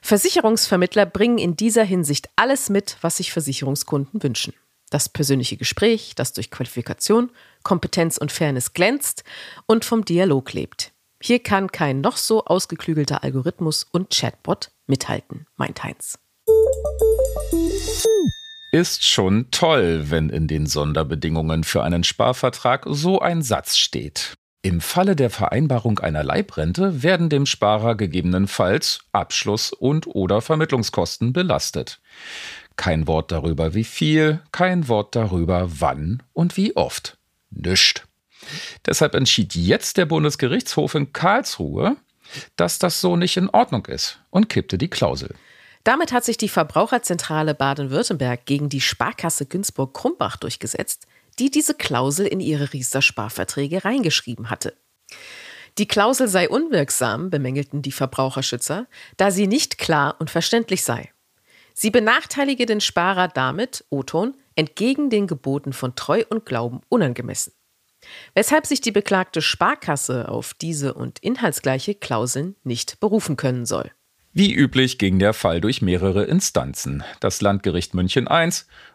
Versicherungsvermittler 0.00 1.04
bringen 1.04 1.36
in 1.36 1.56
dieser 1.56 1.84
Hinsicht 1.84 2.30
alles 2.36 2.70
mit, 2.70 2.96
was 3.02 3.18
sich 3.18 3.32
Versicherungskunden 3.32 4.22
wünschen. 4.22 4.54
Das 4.88 5.10
persönliche 5.10 5.58
Gespräch, 5.58 6.14
das 6.16 6.32
durch 6.32 6.50
Qualifikation, 6.50 7.32
Kompetenz 7.62 8.16
und 8.16 8.32
Fairness 8.32 8.72
glänzt 8.72 9.24
und 9.66 9.84
vom 9.84 10.06
Dialog 10.06 10.54
lebt. 10.54 10.92
Hier 11.22 11.42
kann 11.42 11.70
kein 11.70 12.00
noch 12.00 12.16
so 12.16 12.46
ausgeklügelter 12.46 13.22
Algorithmus 13.22 13.86
und 13.92 14.08
Chatbot 14.08 14.70
mithalten, 14.86 15.46
meint 15.56 15.84
Heinz. 15.84 16.18
Ist 18.70 19.02
schon 19.02 19.50
toll, 19.50 20.10
wenn 20.10 20.28
in 20.28 20.46
den 20.46 20.66
Sonderbedingungen 20.66 21.64
für 21.64 21.82
einen 21.82 22.04
Sparvertrag 22.04 22.84
so 22.86 23.18
ein 23.18 23.40
Satz 23.40 23.78
steht. 23.78 24.34
Im 24.60 24.82
Falle 24.82 25.16
der 25.16 25.30
Vereinbarung 25.30 26.00
einer 26.00 26.22
Leibrente 26.22 27.02
werden 27.02 27.30
dem 27.30 27.46
Sparer 27.46 27.94
gegebenenfalls 27.94 29.00
Abschluss 29.12 29.72
und 29.72 30.06
oder 30.06 30.42
Vermittlungskosten 30.42 31.32
belastet. 31.32 32.00
Kein 32.76 33.06
Wort 33.06 33.32
darüber, 33.32 33.72
wie 33.72 33.84
viel, 33.84 34.42
kein 34.52 34.86
Wort 34.88 35.16
darüber, 35.16 35.68
wann 35.80 36.22
und 36.34 36.58
wie 36.58 36.76
oft. 36.76 37.16
Nischt. 37.50 38.04
Deshalb 38.84 39.14
entschied 39.14 39.54
jetzt 39.54 39.96
der 39.96 40.04
Bundesgerichtshof 40.04 40.94
in 40.94 41.14
Karlsruhe, 41.14 41.96
dass 42.56 42.78
das 42.78 43.00
so 43.00 43.16
nicht 43.16 43.38
in 43.38 43.48
Ordnung 43.48 43.86
ist 43.86 44.20
und 44.28 44.50
kippte 44.50 44.76
die 44.76 44.88
Klausel. 44.88 45.34
Damit 45.88 46.12
hat 46.12 46.22
sich 46.22 46.36
die 46.36 46.50
Verbraucherzentrale 46.50 47.54
Baden-Württemberg 47.54 48.44
gegen 48.44 48.68
die 48.68 48.82
Sparkasse 48.82 49.46
Günzburg-Krumbach 49.46 50.36
durchgesetzt, 50.36 51.06
die 51.38 51.50
diese 51.50 51.72
Klausel 51.72 52.26
in 52.26 52.40
ihre 52.40 52.74
Riester-Sparverträge 52.74 53.86
reingeschrieben 53.86 54.50
hatte. 54.50 54.76
Die 55.78 55.88
Klausel 55.88 56.28
sei 56.28 56.46
unwirksam, 56.46 57.30
bemängelten 57.30 57.80
die 57.80 57.92
Verbraucherschützer, 57.92 58.86
da 59.16 59.30
sie 59.30 59.46
nicht 59.46 59.78
klar 59.78 60.16
und 60.18 60.28
verständlich 60.28 60.84
sei. 60.84 61.10
Sie 61.72 61.90
benachteilige 61.90 62.66
den 62.66 62.82
Sparer 62.82 63.28
damit, 63.28 63.86
Oton, 63.88 64.34
entgegen 64.56 65.08
den 65.08 65.26
Geboten 65.26 65.72
von 65.72 65.96
Treu 65.96 66.22
und 66.28 66.44
Glauben 66.44 66.82
unangemessen. 66.90 67.54
Weshalb 68.34 68.66
sich 68.66 68.82
die 68.82 68.92
beklagte 68.92 69.40
Sparkasse 69.40 70.28
auf 70.28 70.52
diese 70.52 70.92
und 70.92 71.18
inhaltsgleiche 71.20 71.94
Klauseln 71.94 72.56
nicht 72.62 73.00
berufen 73.00 73.38
können 73.38 73.64
soll. 73.64 73.90
Wie 74.34 74.52
üblich 74.52 74.98
ging 74.98 75.18
der 75.18 75.32
Fall 75.32 75.60
durch 75.60 75.80
mehrere 75.80 76.24
Instanzen, 76.24 77.02
das 77.18 77.40
Landgericht 77.40 77.94
München 77.94 78.28
I 78.30 78.50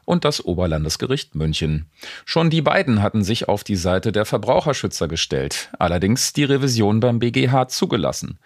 und 0.05 0.25
das 0.25 0.45
Oberlandesgericht 0.45 1.35
München. 1.35 1.87
Schon 2.23 2.49
die 2.49 2.61
beiden 2.61 3.01
hatten 3.01 3.23
sich 3.23 3.49
auf 3.49 3.63
die 3.63 3.75
Seite 3.75 4.11
der 4.11 4.25
Verbraucherschützer 4.25 5.07
gestellt, 5.07 5.69
allerdings 5.79 6.33
die 6.33 6.43
Revision 6.43 6.99
beim 6.99 7.19
BGH 7.19 7.67
zugelassen. 7.67 8.39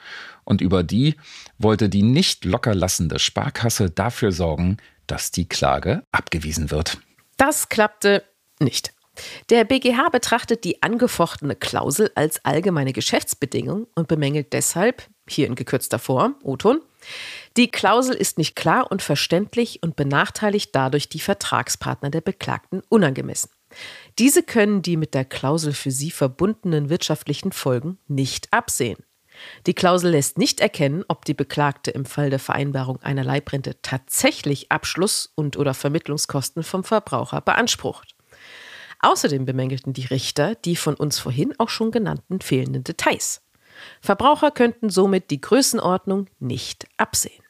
Und 0.45 0.61
über 0.61 0.81
die 0.81 1.15
wollte 1.57 1.89
die 1.89 2.03
nicht 2.03 2.45
locker 2.45 2.73
lassende 2.73 3.19
Sparkasse 3.19 3.89
dafür 3.89 4.31
sorgen, 4.31 4.77
dass 5.07 5.31
die 5.31 5.47
Klage 5.47 6.03
abgewiesen 6.11 6.71
wird. 6.71 6.99
Das 7.35 7.69
klappte 7.69 8.23
nicht. 8.59 8.93
Der 9.49 9.65
BGH 9.65 10.09
betrachtet 10.09 10.63
die 10.63 10.81
angefochtene 10.83 11.55
Klausel 11.55 12.11
als 12.15 12.43
allgemeine 12.45 12.93
Geschäftsbedingung 12.93 13.87
und 13.95 14.07
bemängelt 14.07 14.53
deshalb, 14.53 15.03
hier 15.31 15.47
in 15.47 15.55
gekürzter 15.55 15.99
Form, 15.99 16.35
O-Ton, 16.43 16.81
die 17.55 17.69
Klausel 17.69 18.15
ist 18.15 18.37
nicht 18.37 18.55
klar 18.55 18.91
und 18.91 19.01
verständlich 19.01 19.81
und 19.81 19.95
benachteiligt 19.95 20.69
dadurch 20.73 21.09
die 21.09 21.19
Vertragspartner 21.19 22.09
der 22.09 22.21
Beklagten 22.21 22.81
unangemessen. 22.89 23.49
Diese 24.19 24.43
können 24.43 24.81
die 24.81 24.97
mit 24.97 25.13
der 25.13 25.25
Klausel 25.25 25.73
für 25.73 25.91
sie 25.91 26.11
verbundenen 26.11 26.89
wirtschaftlichen 26.89 27.51
Folgen 27.51 27.97
nicht 28.07 28.51
absehen. 28.53 28.97
Die 29.65 29.73
Klausel 29.73 30.11
lässt 30.11 30.37
nicht 30.37 30.59
erkennen, 30.59 31.03
ob 31.07 31.25
die 31.25 31.33
Beklagte 31.33 31.91
im 31.91 32.05
Fall 32.05 32.29
der 32.29 32.39
Vereinbarung 32.39 33.01
einer 33.01 33.23
Leibrente 33.23 33.79
tatsächlich 33.81 34.71
Abschluss 34.71 35.31
und 35.35 35.57
oder 35.57 35.73
Vermittlungskosten 35.73 36.63
vom 36.63 36.83
Verbraucher 36.83 37.41
beansprucht. 37.41 38.15
Außerdem 38.99 39.45
bemängelten 39.45 39.93
die 39.93 40.05
Richter 40.05 40.55
die 40.55 40.75
von 40.75 40.95
uns 40.95 41.19
vorhin 41.19 41.53
auch 41.59 41.69
schon 41.69 41.91
genannten 41.91 42.41
fehlenden 42.41 42.83
Details. 42.83 43.41
Verbraucher 44.01 44.51
könnten 44.51 44.89
somit 44.89 45.29
die 45.31 45.41
Größenordnung 45.41 46.27
nicht 46.39 46.87
absehen. 46.97 47.43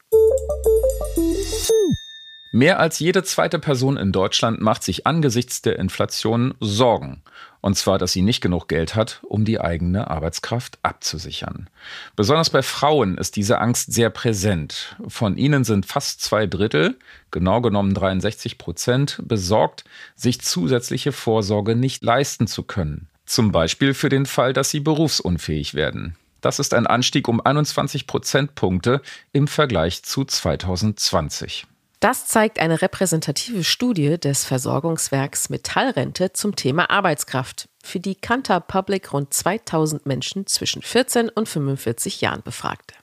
Mehr 2.54 2.80
als 2.80 3.00
jede 3.00 3.24
zweite 3.24 3.60
Person 3.60 3.98
in 3.98 4.12
Deutschland 4.12 4.62
macht 4.62 4.82
sich 4.82 5.06
angesichts 5.06 5.62
der 5.62 5.78
Inflation 5.78 6.56
Sorgen. 6.60 7.22
Und 7.60 7.76
zwar, 7.76 7.98
dass 7.98 8.14
sie 8.14 8.22
nicht 8.22 8.42
genug 8.42 8.68
Geld 8.68 8.96
hat, 8.96 9.20
um 9.24 9.44
die 9.44 9.60
eigene 9.60 10.10
Arbeitskraft 10.10 10.80
abzusichern. 10.82 11.70
Besonders 12.16 12.50
bei 12.50 12.64
Frauen 12.64 13.18
ist 13.18 13.36
diese 13.36 13.60
Angst 13.60 13.94
sehr 13.94 14.10
präsent. 14.10 14.96
Von 15.08 15.38
ihnen 15.38 15.66
sind 15.66 15.86
fast 15.86 16.22
zwei 16.22 16.48
Drittel, 16.48 16.98
genau 17.32 17.62
genommen 17.62 17.94
63 17.94 18.58
Prozent, 18.58 19.22
besorgt, 19.24 19.84
sich 20.16 20.40
zusätzliche 20.42 21.12
Vorsorge 21.12 21.76
nicht 21.76 22.04
leisten 22.04 22.48
zu 22.48 22.64
können. 22.64 23.10
Zum 23.28 23.52
Beispiel 23.52 23.94
für 23.94 24.10
den 24.10 24.26
Fall, 24.26 24.54
dass 24.54 24.72
sie 24.72 24.80
berufsunfähig 24.80 25.74
werden. 25.74 26.16
Das 26.42 26.60
ist 26.60 26.74
ein 26.74 26.88
Anstieg 26.88 27.28
um 27.28 27.42
21 27.46 28.08
Prozentpunkte 28.08 29.02
im 29.34 29.48
Vergleich 29.48 30.02
zu 30.04 30.24
2020. 30.24 31.68
Das 32.00 32.28
zeigt 32.28 32.60
eine 32.60 32.82
repräsentative 32.82 33.66
Studie 33.66 34.18
des 34.18 34.46
Versorgungswerks 34.46 35.50
Metallrente 35.50 36.32
zum 36.32 36.56
Thema 36.56 36.90
Arbeitskraft, 36.90 37.68
für 37.84 38.00
die 38.00 38.16
Kantar 38.16 38.62
Public 38.62 39.12
rund 39.12 39.34
2000 39.34 40.06
Menschen 40.06 40.48
zwischen 40.48 40.82
14 40.82 41.28
und 41.30 41.50
45 41.50 42.22
Jahren 42.22 42.44
befragte. 42.44 42.96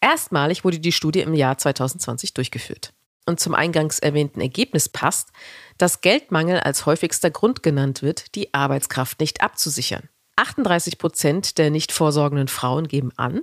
Erstmalig 0.00 0.64
wurde 0.64 0.78
die 0.78 0.92
Studie 0.92 1.20
im 1.20 1.32
Jahr 1.32 1.56
2020 1.56 2.34
durchgeführt. 2.34 2.92
Und 3.26 3.38
zum 3.38 3.54
eingangs 3.54 3.98
erwähnten 3.98 4.40
Ergebnis 4.40 4.88
passt, 4.88 5.30
dass 5.78 6.00
Geldmangel 6.00 6.60
als 6.60 6.86
häufigster 6.86 7.30
Grund 7.30 7.62
genannt 7.62 8.02
wird, 8.02 8.34
die 8.34 8.52
Arbeitskraft 8.52 9.20
nicht 9.20 9.42
abzusichern. 9.42 10.08
38 10.36 10.98
Prozent 10.98 11.58
der 11.58 11.70
nicht 11.70 11.92
vorsorgenden 11.92 12.48
Frauen 12.48 12.88
geben 12.88 13.12
an, 13.16 13.42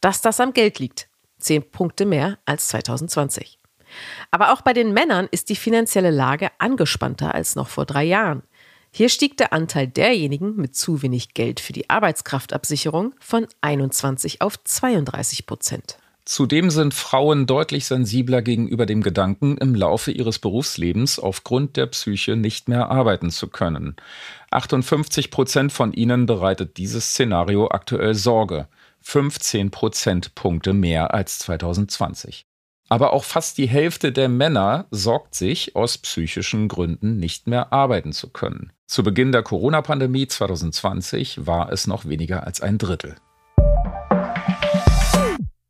dass 0.00 0.20
das 0.20 0.40
am 0.40 0.52
Geld 0.52 0.78
liegt. 0.78 1.08
Zehn 1.38 1.68
Punkte 1.68 2.06
mehr 2.06 2.38
als 2.46 2.68
2020. 2.68 3.58
Aber 4.30 4.52
auch 4.52 4.62
bei 4.62 4.72
den 4.72 4.92
Männern 4.92 5.28
ist 5.30 5.48
die 5.48 5.56
finanzielle 5.56 6.10
Lage 6.10 6.50
angespannter 6.58 7.34
als 7.34 7.54
noch 7.54 7.68
vor 7.68 7.86
drei 7.86 8.04
Jahren. 8.04 8.42
Hier 8.90 9.08
stieg 9.08 9.36
der 9.36 9.52
Anteil 9.52 9.86
derjenigen 9.86 10.56
mit 10.56 10.74
zu 10.74 11.02
wenig 11.02 11.34
Geld 11.34 11.60
für 11.60 11.72
die 11.72 11.90
Arbeitskraftabsicherung 11.90 13.14
von 13.20 13.46
21 13.60 14.40
auf 14.40 14.62
32 14.62 15.46
Prozent. 15.46 15.98
Zudem 16.28 16.68
sind 16.68 16.92
Frauen 16.92 17.46
deutlich 17.46 17.86
sensibler 17.86 18.42
gegenüber 18.42 18.84
dem 18.84 19.02
Gedanken, 19.02 19.56
im 19.56 19.74
Laufe 19.74 20.10
ihres 20.10 20.38
Berufslebens 20.38 21.18
aufgrund 21.18 21.78
der 21.78 21.86
Psyche 21.86 22.36
nicht 22.36 22.68
mehr 22.68 22.90
arbeiten 22.90 23.30
zu 23.30 23.48
können. 23.48 23.96
58 24.50 25.30
Prozent 25.30 25.72
von 25.72 25.94
ihnen 25.94 26.26
bereitet 26.26 26.76
dieses 26.76 27.12
Szenario 27.12 27.68
aktuell 27.70 28.12
Sorge. 28.12 28.68
15 29.00 29.70
Prozentpunkte 29.70 30.74
mehr 30.74 31.14
als 31.14 31.38
2020. 31.38 32.44
Aber 32.90 33.14
auch 33.14 33.24
fast 33.24 33.56
die 33.56 33.68
Hälfte 33.68 34.12
der 34.12 34.28
Männer 34.28 34.84
sorgt 34.90 35.34
sich, 35.34 35.76
aus 35.76 35.96
psychischen 35.96 36.68
Gründen 36.68 37.16
nicht 37.16 37.46
mehr 37.46 37.72
arbeiten 37.72 38.12
zu 38.12 38.28
können. 38.28 38.70
Zu 38.86 39.02
Beginn 39.02 39.32
der 39.32 39.42
Corona-Pandemie 39.42 40.26
2020 40.26 41.46
war 41.46 41.72
es 41.72 41.86
noch 41.86 42.04
weniger 42.04 42.46
als 42.46 42.60
ein 42.60 42.76
Drittel. 42.76 43.16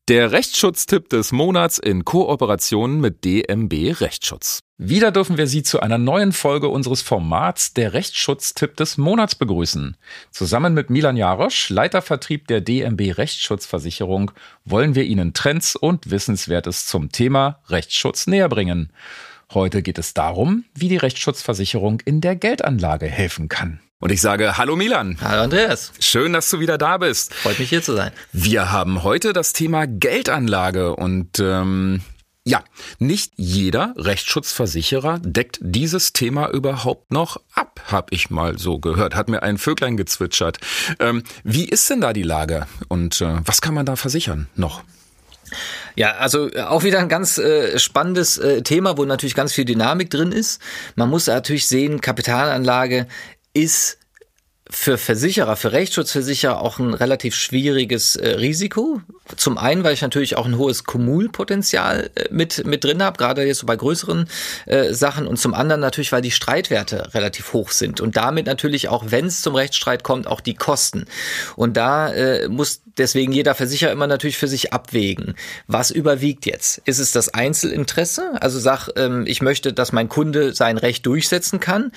Der 0.08 0.32
Rechtsschutztipp 0.32 1.10
des 1.10 1.32
Monats 1.32 1.76
in 1.76 2.02
Kooperation 2.02 2.98
mit 2.98 3.26
DMB 3.26 4.00
Rechtsschutz. 4.00 4.60
Wieder 4.78 5.12
dürfen 5.12 5.36
wir 5.36 5.46
Sie 5.46 5.62
zu 5.62 5.80
einer 5.80 5.98
neuen 5.98 6.32
Folge 6.32 6.68
unseres 6.68 7.02
Formats 7.02 7.74
Der 7.74 7.92
Rechtsschutztipp 7.92 8.74
des 8.74 8.96
Monats 8.96 9.34
begrüßen. 9.34 9.98
Zusammen 10.30 10.72
mit 10.72 10.88
Milan 10.88 11.18
Jarosch, 11.18 11.68
Leitervertrieb 11.68 12.46
der 12.46 12.62
DMB 12.62 13.18
Rechtsschutzversicherung, 13.18 14.30
wollen 14.64 14.94
wir 14.94 15.04
Ihnen 15.04 15.34
Trends 15.34 15.76
und 15.76 16.10
Wissenswertes 16.10 16.86
zum 16.86 17.12
Thema 17.12 17.60
Rechtsschutz 17.68 18.26
näherbringen. 18.26 18.90
Heute 19.52 19.82
geht 19.82 19.98
es 19.98 20.14
darum, 20.14 20.64
wie 20.74 20.88
die 20.88 20.96
Rechtsschutzversicherung 20.96 22.00
in 22.06 22.22
der 22.22 22.34
Geldanlage 22.34 23.04
helfen 23.04 23.50
kann. 23.50 23.80
Und 24.00 24.12
ich 24.12 24.20
sage 24.20 24.56
Hallo 24.56 24.76
Milan. 24.76 25.18
Hallo 25.20 25.42
Andreas. 25.42 25.92
Schön, 25.98 26.32
dass 26.32 26.48
du 26.50 26.60
wieder 26.60 26.78
da 26.78 26.98
bist. 26.98 27.34
Freut 27.34 27.58
mich 27.58 27.68
hier 27.68 27.82
zu 27.82 27.96
sein. 27.96 28.12
Wir 28.32 28.70
haben 28.70 29.02
heute 29.02 29.32
das 29.32 29.52
Thema 29.52 29.86
Geldanlage 29.88 30.94
und 30.94 31.40
ähm, 31.40 32.02
ja, 32.44 32.62
nicht 33.00 33.32
jeder 33.36 33.94
Rechtsschutzversicherer 33.96 35.18
deckt 35.18 35.58
dieses 35.60 36.12
Thema 36.12 36.48
überhaupt 36.48 37.12
noch 37.12 37.40
ab, 37.54 37.80
habe 37.86 38.06
ich 38.10 38.30
mal 38.30 38.56
so 38.56 38.78
gehört. 38.78 39.16
Hat 39.16 39.28
mir 39.28 39.42
ein 39.42 39.58
Vöglein 39.58 39.96
gezwitschert. 39.96 40.58
Ähm, 41.00 41.24
wie 41.42 41.68
ist 41.68 41.90
denn 41.90 42.00
da 42.00 42.12
die 42.12 42.22
Lage 42.22 42.68
und 42.86 43.20
äh, 43.20 43.38
was 43.44 43.60
kann 43.60 43.74
man 43.74 43.84
da 43.84 43.96
versichern 43.96 44.46
noch? 44.54 44.84
Ja, 45.96 46.12
also 46.12 46.52
äh, 46.52 46.60
auch 46.60 46.84
wieder 46.84 47.00
ein 47.00 47.08
ganz 47.08 47.38
äh, 47.38 47.78
spannendes 47.78 48.38
äh, 48.38 48.62
Thema, 48.62 48.96
wo 48.96 49.04
natürlich 49.04 49.34
ganz 49.34 49.52
viel 49.52 49.64
Dynamik 49.64 50.10
drin 50.10 50.30
ist. 50.30 50.60
Man 50.94 51.10
muss 51.10 51.26
natürlich 51.26 51.66
sehen, 51.66 52.00
Kapitalanlage 52.00 53.08
ist 53.58 53.98
für 54.70 54.98
Versicherer, 54.98 55.56
für 55.56 55.72
Rechtsschutzversicherer 55.72 56.60
auch 56.60 56.78
ein 56.78 56.92
relativ 56.92 57.34
schwieriges 57.34 58.16
äh, 58.16 58.30
Risiko. 58.34 59.00
Zum 59.36 59.56
einen, 59.56 59.82
weil 59.82 59.94
ich 59.94 60.02
natürlich 60.02 60.36
auch 60.36 60.44
ein 60.44 60.58
hohes 60.58 60.84
Kumulpotenzial 60.84 62.10
äh, 62.14 62.26
mit, 62.30 62.66
mit 62.66 62.84
drin 62.84 63.02
habe, 63.02 63.16
gerade 63.16 63.44
jetzt 63.44 63.58
so 63.60 63.66
bei 63.66 63.76
größeren 63.76 64.28
äh, 64.66 64.92
Sachen. 64.92 65.26
Und 65.26 65.38
zum 65.38 65.54
anderen 65.54 65.80
natürlich, 65.80 66.12
weil 66.12 66.20
die 66.20 66.30
Streitwerte 66.30 67.14
relativ 67.14 67.54
hoch 67.54 67.70
sind 67.70 68.00
und 68.00 68.16
damit 68.16 68.46
natürlich 68.46 68.88
auch, 68.88 69.04
wenn 69.08 69.26
es 69.26 69.40
zum 69.40 69.54
Rechtsstreit 69.54 70.04
kommt, 70.04 70.26
auch 70.26 70.40
die 70.40 70.54
Kosten. 70.54 71.06
Und 71.56 71.78
da 71.78 72.12
äh, 72.12 72.48
muss 72.48 72.82
deswegen 72.98 73.32
jeder 73.32 73.54
Versicherer 73.54 73.92
immer 73.92 74.06
natürlich 74.06 74.36
für 74.36 74.48
sich 74.48 74.72
abwägen. 74.72 75.34
Was 75.66 75.90
überwiegt 75.90 76.44
jetzt? 76.44 76.82
Ist 76.84 76.98
es 76.98 77.12
das 77.12 77.32
Einzelinteresse? 77.32 78.32
Also 78.40 78.58
sag, 78.58 78.90
ähm, 78.96 79.24
ich 79.26 79.40
möchte, 79.40 79.72
dass 79.72 79.92
mein 79.92 80.08
Kunde 80.08 80.52
sein 80.52 80.76
Recht 80.76 81.06
durchsetzen 81.06 81.60
kann 81.60 81.92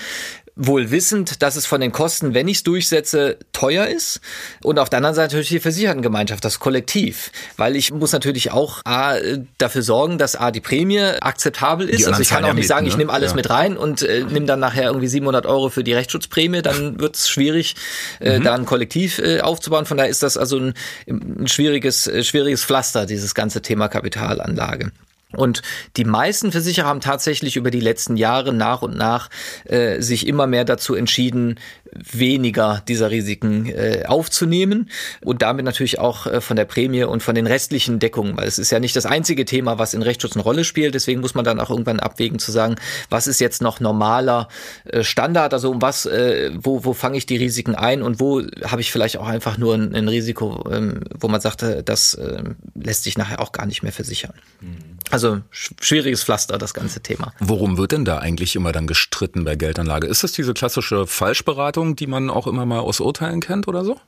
wohl 0.56 0.92
wissend, 0.92 1.42
dass 1.42 1.56
es 1.56 1.66
von 1.66 1.82
den 1.82 1.92
Kosten, 1.92 2.34
wenn 2.34 2.48
ich 2.48 2.58
es 2.58 2.64
durchsetze, 2.64 3.38
teuer 3.54 3.88
ist. 3.88 4.20
Und 4.64 4.80
auf 4.80 4.90
der 4.90 4.98
anderen 4.98 5.16
Seite 5.16 5.36
natürlich 5.36 5.50
die 5.50 5.60
Versichertengemeinschaft, 5.60 6.44
das 6.44 6.60
Kollektiv. 6.60 7.32
Weil 7.58 7.76
ich 7.76 7.92
muss 7.92 8.12
natürlich 8.12 8.52
auch 8.52 8.82
A, 8.84 9.16
dafür 9.58 9.82
sorgen, 9.82 10.18
dass 10.18 10.36
A, 10.36 10.52
die 10.52 10.60
Prämie 10.60 11.00
akzeptabel 11.00 11.90
ist. 11.90 12.08
Also 12.08 12.22
ich 12.22 12.30
kann 12.30 12.44
auch 12.46 12.54
nicht 12.54 12.68
sagen, 12.68 12.84
mit, 12.84 12.92
ne? 12.92 12.94
ich 12.94 12.98
nehme 12.98 13.14
alles 13.14 13.32
ja. 13.32 13.36
mit 13.36 13.50
rein 13.50 13.78
und 13.78 14.02
äh, 14.02 14.24
nehme 14.24 14.46
dann 14.46 14.60
nachher 14.60 14.86
irgendwie 14.86 15.08
700 15.08 15.46
Euro 15.46 15.70
für 15.70 15.84
die 15.84 15.94
Rechtsschutzprämie. 15.94 16.62
Dann 16.62 17.00
wird 17.00 17.16
es 17.16 17.30
schwierig, 17.30 17.76
äh, 18.20 18.40
mhm. 18.40 18.44
da 18.44 18.56
ein 18.56 18.66
Kollektiv 18.66 19.20
äh, 19.20 19.42
aufzubauen. 19.42 19.86
Von 19.86 19.98
daher 19.98 20.10
ist 20.10 20.24
das 20.24 20.38
also 20.38 20.58
ein, 20.58 20.74
ein 21.08 21.48
schwieriges, 21.48 22.08
äh, 22.08 22.24
schwieriges 22.24 22.66
Pflaster, 22.66 23.06
dieses 23.06 23.34
ganze 23.36 23.62
Thema 23.62 23.88
Kapitalanlage. 23.88 24.92
Und 25.36 25.62
die 25.98 26.06
meisten 26.06 26.52
Versicherer 26.52 26.88
haben 26.88 27.02
tatsächlich 27.02 27.56
über 27.56 27.72
die 27.72 27.80
letzten 27.80 28.18
Jahre 28.18 28.54
nach 28.54 28.82
und 28.82 28.98
nach 28.98 29.30
äh, 29.66 30.02
sich 30.02 30.28
immer 30.28 30.48
mehr 30.48 30.66
dazu 30.66 30.96
entschieden, 30.96 31.60
weniger 31.94 32.82
dieser 32.88 33.12
Risiken 33.12 33.68
äh, 33.68 34.04
aufzunehmen 34.08 34.90
und 35.24 35.42
damit 35.42 35.66
natürlich 35.66 36.00
auch 36.00 36.26
äh, 36.26 36.42
von 36.42 36.56
der 36.56 36.66
Prämie 36.66 37.04
und 37.04 37.22
von 37.22 37.36
den 37.36 37.48
restlichen 37.48 38.00
Deckungen, 38.00 38.38
weil 38.38 38.48
es 38.48 38.60
ist 38.60 38.72
ja 38.72 38.80
nicht 38.80 38.96
das 38.96 39.06
einzige 39.06 39.46
Thema, 39.46 39.78
was 39.78 39.94
in 39.94 40.02
Rechtsschutz 40.02 40.34
eine 40.34 40.44
Rolle 40.44 40.64
spielt. 40.64 40.96
Deswegen 40.96 41.22
muss 41.22 41.36
man 41.36 41.44
dann 41.44 41.60
auch 41.60 41.70
irgendwann 41.70 42.00
abwägen 42.00 42.40
zu 42.40 42.52
sagen, 42.52 42.76
was 43.10 43.28
ist 43.28 43.40
jetzt 43.40 43.62
noch 43.62 43.80
normaler 43.80 44.48
äh, 44.86 45.04
Standard, 45.04 45.54
also 45.54 45.70
um 45.70 45.82
was, 45.82 46.06
äh, 46.06 46.52
wo, 46.56 46.86
wo 46.86 46.94
fange 46.94 47.18
ich 47.18 47.26
die 47.26 47.38
Risiken 47.38 47.76
ein 47.76 48.02
und 48.02 48.20
wo 48.20 48.42
habe 48.64 48.82
ich 48.82 48.92
vielleicht 48.92 49.18
auch 49.18 49.28
einfach 49.28 49.58
nur 49.58 49.76
ein, 49.76 49.94
ein 49.94 50.08
Risiko, 50.08 50.70
ähm, 50.72 51.02
wo 51.20 51.28
man 51.28 51.42
sagte, 51.42 51.84
das 51.84 52.14
äh, 52.14 52.44
lässt 52.76 53.04
sich 53.04 53.18
nachher 53.18 53.42
auch 53.42 53.52
gar 53.52 53.66
nicht 53.66 53.84
mehr 53.84 53.92
versichern. 53.92 54.34
Mhm. 54.62 54.78
Also 55.24 55.42
schwieriges 55.52 56.24
Pflaster, 56.24 56.58
das 56.58 56.74
ganze 56.74 57.02
Thema. 57.02 57.34
Worum 57.40 57.78
wird 57.78 57.92
denn 57.92 58.06
da 58.06 58.18
eigentlich 58.18 58.56
immer 58.56 58.72
dann 58.72 58.88
gestritten 58.88 59.44
bei 59.44 59.56
Geldanlage? 59.56 60.08
Ist 60.08 60.24
das 60.24 60.32
diese 60.32 60.56
klassische 60.56 61.06
Falschberatung, 61.06 61.96
die 61.96 62.08
man 62.08 62.32
auch 62.32 62.48
immer 62.48 62.66
mal 62.66 62.80
aus 62.80 63.00
Urteilen 63.00 63.40
kennt 63.40 63.68
oder 63.68 63.86
so? 63.86 64.00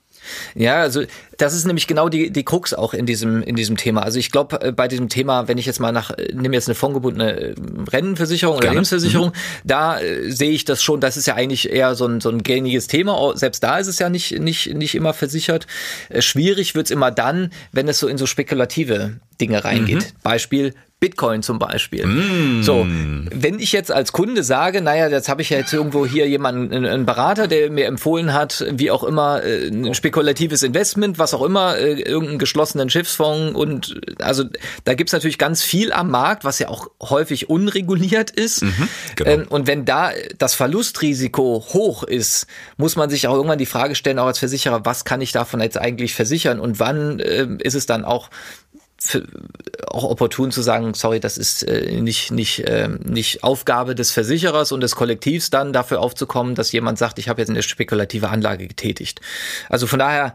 Ja, 0.55 0.81
also 0.81 1.03
das 1.37 1.53
ist 1.53 1.65
nämlich 1.65 1.85
genau 1.85 2.09
die, 2.09 2.31
die 2.31 2.43
Krux 2.43 2.73
auch 2.73 2.93
in 2.93 3.05
diesem, 3.05 3.43
in 3.43 3.55
diesem 3.55 3.77
Thema. 3.77 4.03
Also 4.03 4.19
ich 4.19 4.31
glaube, 4.31 4.61
äh, 4.61 4.71
bei 4.71 4.87
diesem 4.87 5.09
Thema, 5.09 5.47
wenn 5.47 5.57
ich 5.57 5.65
jetzt 5.65 5.79
mal 5.79 5.91
nach, 5.91 6.11
äh, 6.11 6.33
nehme 6.33 6.55
jetzt 6.55 6.67
eine 6.67 6.75
fondgebundene 6.75 7.39
äh, 7.39 7.55
Rentenversicherung 7.91 8.57
oder 8.57 8.69
Lebensversicherung, 8.69 9.29
mhm. 9.29 9.33
da 9.65 9.99
äh, 9.99 10.31
sehe 10.31 10.51
ich 10.51 10.65
das 10.65 10.81
schon, 10.81 11.01
das 11.01 11.17
ist 11.17 11.27
ja 11.27 11.35
eigentlich 11.35 11.69
eher 11.69 11.95
so 11.95 12.05
ein, 12.05 12.21
so 12.21 12.29
ein 12.29 12.41
gängiges 12.41 12.87
Thema. 12.87 13.33
Selbst 13.35 13.63
da 13.63 13.77
ist 13.77 13.87
es 13.87 13.99
ja 13.99 14.09
nicht, 14.09 14.39
nicht, 14.39 14.73
nicht 14.73 14.95
immer 14.95 15.13
versichert. 15.13 15.67
Äh, 16.09 16.21
schwierig 16.21 16.73
wird's 16.75 16.91
immer 16.91 17.11
dann, 17.11 17.51
wenn 17.71 17.87
es 17.87 17.99
so 17.99 18.07
in 18.07 18.17
so 18.17 18.25
spekulative 18.25 19.19
Dinge 19.41 19.63
reingeht. 19.63 20.13
Mhm. 20.13 20.17
Beispiel 20.23 20.73
Bitcoin 21.03 21.43
zum 21.43 21.59
Beispiel. 21.59 22.05
Mm. 22.05 22.63
So, 22.63 22.87
wenn 22.87 23.59
ich 23.59 23.73
jetzt 23.73 23.91
als 23.91 24.13
Kunde 24.13 24.41
sage, 24.41 24.79
naja, 24.79 25.09
jetzt 25.09 25.27
habe 25.27 25.41
ich 25.41 25.49
ja 25.49 25.57
jetzt 25.57 25.73
irgendwo 25.73 26.05
hier 26.05 26.29
jemanden, 26.29 26.73
einen 26.73 27.05
Berater, 27.05 27.49
der 27.49 27.69
mir 27.69 27.87
empfohlen 27.87 28.33
hat, 28.33 28.65
wie 28.71 28.89
auch 28.89 29.03
immer, 29.03 29.43
äh, 29.43 29.67
ein 29.67 29.95
spekulatives 29.95 30.63
Investment, 30.63 31.19
was 31.19 31.33
auch 31.33 31.41
immer, 31.41 31.77
äh, 31.77 31.99
irgendeinen 31.99 32.39
geschlossenen 32.39 32.89
Schiffsfonds 32.89 33.53
und 33.53 33.99
also 34.21 34.45
da 34.85 34.93
gibt's 34.93 35.11
natürlich 35.11 35.37
ganz 35.37 35.61
viel 35.61 35.91
am 35.91 36.09
Markt, 36.09 36.45
was 36.45 36.59
ja 36.59 36.69
auch 36.69 36.89
häufig 37.01 37.49
unreguliert 37.49 38.31
ist. 38.31 38.63
Mhm, 38.63 38.87
genau. 39.17 39.29
Ähm, 39.29 39.45
und 39.49 39.67
wenn 39.67 39.83
da 39.83 40.11
das 40.37 40.53
Verlustrisiko 40.53 41.65
hoch 41.73 42.03
ist, 42.03 42.47
muss 42.77 42.95
man 42.95 43.09
sich 43.09 43.27
auch 43.27 43.35
irgendwann 43.35 43.59
die 43.59 43.65
Frage 43.65 43.95
stellen, 43.95 44.19
auch 44.19 44.27
als 44.27 44.39
Versicherer, 44.39 44.85
was 44.85 45.03
kann 45.03 45.19
ich 45.19 45.33
davon 45.33 45.59
jetzt 45.59 45.77
eigentlich 45.77 46.15
versichern 46.15 46.61
und 46.61 46.79
wann 46.79 47.19
äh, 47.19 47.45
ist 47.59 47.75
es 47.75 47.87
dann 47.87 48.05
auch 48.05 48.29
für, 49.03 49.23
auch 49.93 50.03
opportun 50.03 50.51
zu 50.51 50.61
sagen, 50.61 50.93
sorry, 50.93 51.19
das 51.19 51.37
ist 51.37 51.63
äh, 51.63 52.01
nicht, 52.01 52.31
nicht, 52.31 52.59
äh, 52.61 52.89
nicht 53.03 53.43
Aufgabe 53.43 53.95
des 53.95 54.11
Versicherers 54.11 54.71
und 54.71 54.81
des 54.81 54.95
Kollektivs 54.95 55.49
dann 55.49 55.71
dafür 55.71 56.01
aufzukommen, 56.01 56.55
dass 56.55 56.71
jemand 56.71 56.97
sagt, 56.97 57.19
ich 57.19 57.29
habe 57.29 57.41
jetzt 57.41 57.49
eine 57.49 57.63
spekulative 57.63 58.29
Anlage 58.29 58.67
getätigt. 58.67 59.21
Also 59.69 59.87
von 59.87 59.99
daher 59.99 60.33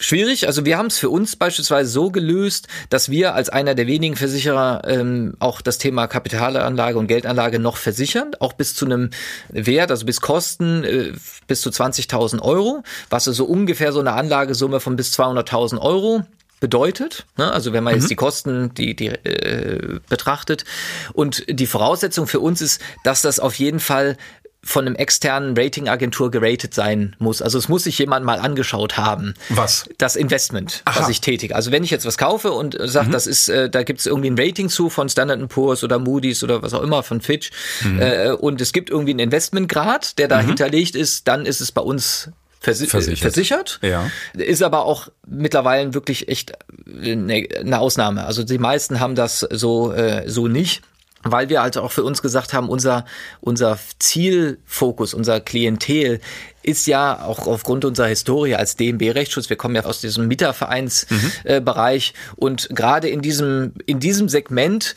schwierig. 0.00 0.46
Also 0.46 0.64
wir 0.64 0.78
haben 0.78 0.86
es 0.86 0.98
für 0.98 1.10
uns 1.10 1.36
beispielsweise 1.36 1.90
so 1.90 2.10
gelöst, 2.10 2.68
dass 2.88 3.10
wir 3.10 3.34
als 3.34 3.48
einer 3.48 3.74
der 3.74 3.86
wenigen 3.86 4.16
Versicherer 4.16 4.82
ähm, 4.86 5.34
auch 5.40 5.60
das 5.60 5.78
Thema 5.78 6.06
Kapitalanlage 6.06 6.98
und 6.98 7.08
Geldanlage 7.08 7.58
noch 7.58 7.76
versichern, 7.76 8.30
auch 8.38 8.52
bis 8.52 8.74
zu 8.74 8.84
einem 8.84 9.10
Wert, 9.48 9.90
also 9.90 10.06
bis 10.06 10.20
Kosten 10.20 10.84
äh, 10.84 11.12
bis 11.46 11.60
zu 11.60 11.70
20.000 11.70 12.40
Euro, 12.40 12.82
was 13.10 13.28
also 13.28 13.44
ungefähr 13.44 13.92
so 13.92 14.00
eine 14.00 14.12
Anlagesumme 14.12 14.80
von 14.80 14.96
bis 14.96 15.18
200.000 15.18 15.78
Euro 15.80 16.24
bedeutet. 16.60 17.26
Ne? 17.36 17.50
Also 17.50 17.72
wenn 17.72 17.84
man 17.84 17.94
mhm. 17.94 18.00
jetzt 18.00 18.10
die 18.10 18.16
Kosten 18.16 18.74
die, 18.74 18.94
die 18.94 19.08
äh, 19.08 20.00
betrachtet. 20.08 20.64
Und 21.12 21.44
die 21.48 21.66
Voraussetzung 21.66 22.26
für 22.26 22.40
uns 22.40 22.60
ist, 22.60 22.80
dass 23.04 23.22
das 23.22 23.40
auf 23.40 23.54
jeden 23.54 23.80
Fall 23.80 24.16
von 24.64 24.86
einem 24.86 24.96
externen 24.96 25.56
Ratingagentur 25.56 26.30
geratet 26.30 26.74
sein 26.74 27.14
muss. 27.18 27.40
Also 27.40 27.58
es 27.58 27.68
muss 27.68 27.84
sich 27.84 27.98
jemand 27.98 28.26
mal 28.26 28.40
angeschaut 28.40 28.96
haben. 28.96 29.34
Was? 29.50 29.88
Das 29.98 30.16
Investment, 30.16 30.82
Aha. 30.84 31.00
was 31.00 31.08
ich 31.08 31.20
tätige. 31.20 31.54
Also 31.54 31.70
wenn 31.70 31.84
ich 31.84 31.90
jetzt 31.90 32.04
was 32.04 32.18
kaufe 32.18 32.50
und 32.52 32.76
sage, 32.78 33.08
mhm. 33.08 33.12
das 33.12 33.26
ist, 33.26 33.48
äh, 33.48 33.70
da 33.70 33.84
gibt 33.84 34.00
es 34.00 34.06
irgendwie 34.06 34.30
ein 34.30 34.38
Rating 34.38 34.68
zu 34.68 34.90
von 34.90 35.08
Standard 35.08 35.48
Poor's 35.48 35.84
oder 35.84 35.98
Moody's 35.98 36.42
oder 36.42 36.60
was 36.60 36.74
auch 36.74 36.82
immer 36.82 37.02
von 37.02 37.20
Fitch 37.20 37.50
mhm. 37.84 38.00
äh, 38.00 38.30
und 38.32 38.60
es 38.60 38.72
gibt 38.72 38.90
irgendwie 38.90 39.12
einen 39.12 39.20
Investmentgrad, 39.20 40.18
der 40.18 40.26
da 40.26 40.42
mhm. 40.42 40.48
hinterlegt 40.48 40.96
ist, 40.96 41.28
dann 41.28 41.46
ist 41.46 41.60
es 41.60 41.70
bei 41.70 41.82
uns 41.82 42.30
Versi 42.60 42.86
versichert. 42.86 43.20
versichert. 43.20 43.78
Ja. 43.82 44.10
Ist 44.34 44.62
aber 44.62 44.84
auch 44.84 45.08
mittlerweile 45.26 45.94
wirklich 45.94 46.28
echt 46.28 46.52
eine, 46.86 47.46
eine 47.58 47.78
Ausnahme. 47.78 48.24
Also 48.24 48.42
die 48.42 48.58
meisten 48.58 49.00
haben 49.00 49.14
das 49.14 49.40
so, 49.40 49.92
äh, 49.92 50.28
so 50.28 50.48
nicht 50.48 50.82
weil 51.24 51.48
wir 51.48 51.62
halt 51.62 51.76
auch 51.76 51.90
für 51.90 52.04
uns 52.04 52.22
gesagt 52.22 52.52
haben, 52.52 52.68
unser, 52.68 53.04
unser 53.40 53.78
Zielfokus, 53.98 55.14
unser 55.14 55.40
Klientel 55.40 56.20
ist 56.62 56.86
ja 56.86 57.24
auch 57.24 57.46
aufgrund 57.46 57.84
unserer 57.84 58.06
Historie 58.06 58.54
als 58.54 58.76
DMB-Rechtsschutz, 58.76 59.48
wir 59.48 59.56
kommen 59.56 59.74
ja 59.74 59.84
aus 59.84 60.00
diesem 60.00 60.28
Mietervereinsbereich 60.28 62.12
mhm. 62.14 62.18
äh, 62.18 62.44
und 62.44 62.68
gerade 62.70 63.08
in 63.08 63.22
diesem, 63.22 63.72
in 63.86 64.00
diesem 64.00 64.28
Segment 64.28 64.94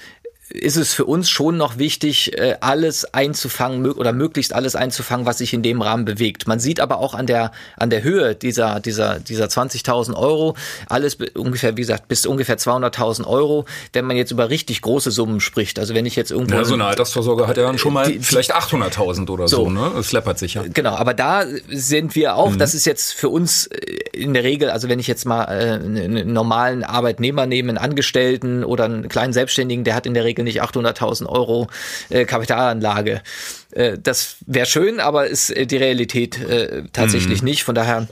ist 0.54 0.78
es 0.78 0.94
für 0.94 1.06
uns 1.06 1.30
schon 1.30 1.58
noch 1.58 1.78
wichtig, 1.78 2.38
äh, 2.38 2.58
alles 2.62 3.14
einzufangen 3.14 3.90
oder 3.92 4.14
möglichst 4.14 4.54
alles 4.54 4.76
einzufangen, 4.76 5.26
was 5.26 5.40
sich 5.40 5.54
in 5.54 5.64
dem 5.64 5.82
Rahmen 5.82 6.06
bewegt. 6.06 6.48
Man 6.48 6.60
sieht 6.60 6.80
aber 6.80 7.00
auch 7.00 7.14
an 7.14 7.28
der 7.28 7.52
an 7.78 7.90
der 7.90 8.04
Höhe 8.04 8.36
dieser 8.36 8.80
dieser 8.80 9.20
dieser 9.20 9.46
20.000 9.46 10.16
Euro 10.16 10.56
alles 10.88 11.18
ungefähr 11.36 11.78
wie 11.78 11.82
gesagt 11.82 12.08
bis 12.08 12.26
ungefähr 12.26 12.58
200.000 12.58 13.26
Euro, 13.26 13.66
wenn 13.94 14.06
man 14.06 14.18
jetzt 14.18 14.32
über 14.32 14.50
richtig 14.50 14.82
große 14.82 15.12
Summen 15.12 15.40
spricht. 15.40 15.80
Also 15.80 15.94
wenn 15.94 16.06
ich 16.06 16.16
jetzt 16.16 16.32
irgendwo 16.32 16.56
ja, 16.56 16.64
so 16.64 16.74
eine 16.74 16.86
Altersvorsorge 16.86 17.48
hat 17.48 17.58
ja 17.58 17.64
dann 17.64 17.78
schon 17.78 17.94
mal 17.94 18.12
die, 18.12 18.20
vielleicht 18.20 18.56
800.000 18.56 19.30
oder 19.30 19.48
so, 19.48 19.66
so, 19.66 19.70
ne? 19.70 19.92
Es 20.00 20.12
läppert 20.12 20.40
sich 20.40 20.56
ja. 20.56 20.64
Genau, 20.74 20.96
aber 20.96 21.14
da 21.14 21.46
sind 21.70 22.16
wir 22.16 22.36
auch. 22.36 22.52
Mhm. 22.52 22.58
Das 22.58 22.74
ist 22.74 22.86
jetzt 22.86 23.14
für 23.14 23.30
uns 23.30 23.68
äh, 23.68 24.00
in 24.14 24.34
der 24.34 24.44
Regel, 24.44 24.70
also 24.70 24.90
wenn 24.90 25.00
ich 25.00 25.08
jetzt 25.08 25.26
mal 25.26 25.46
äh, 25.46 25.74
einen 25.74 26.34
normalen 26.34 26.84
Arbeitnehmer 26.84 27.46
nehme, 27.46 27.70
einen 27.70 27.78
Angestellten 27.78 28.64
oder 28.64 28.86
einen 28.86 29.10
kleinen 29.10 29.34
Selbstständigen, 29.34 29.84
der 29.84 29.96
hat 29.96 30.06
in 30.06 30.14
der 30.14 30.24
Regel 30.24 30.41
nicht 30.44 30.62
800.000 30.62 31.26
Euro 31.28 31.68
äh, 32.10 32.26
Kapitalanlage. 32.26 33.22
Äh, 33.72 33.98
das 34.02 34.38
wäre 34.46 34.66
schön, 34.66 35.00
aber 35.00 35.28
ist 35.28 35.50
äh, 35.50 35.66
die 35.66 35.78
Realität 35.78 36.40
äh, 36.40 36.84
tatsächlich 36.94 37.42
mhm. 37.42 37.50
nicht. 37.50 37.64
Von 37.64 37.76
daher 37.76 38.08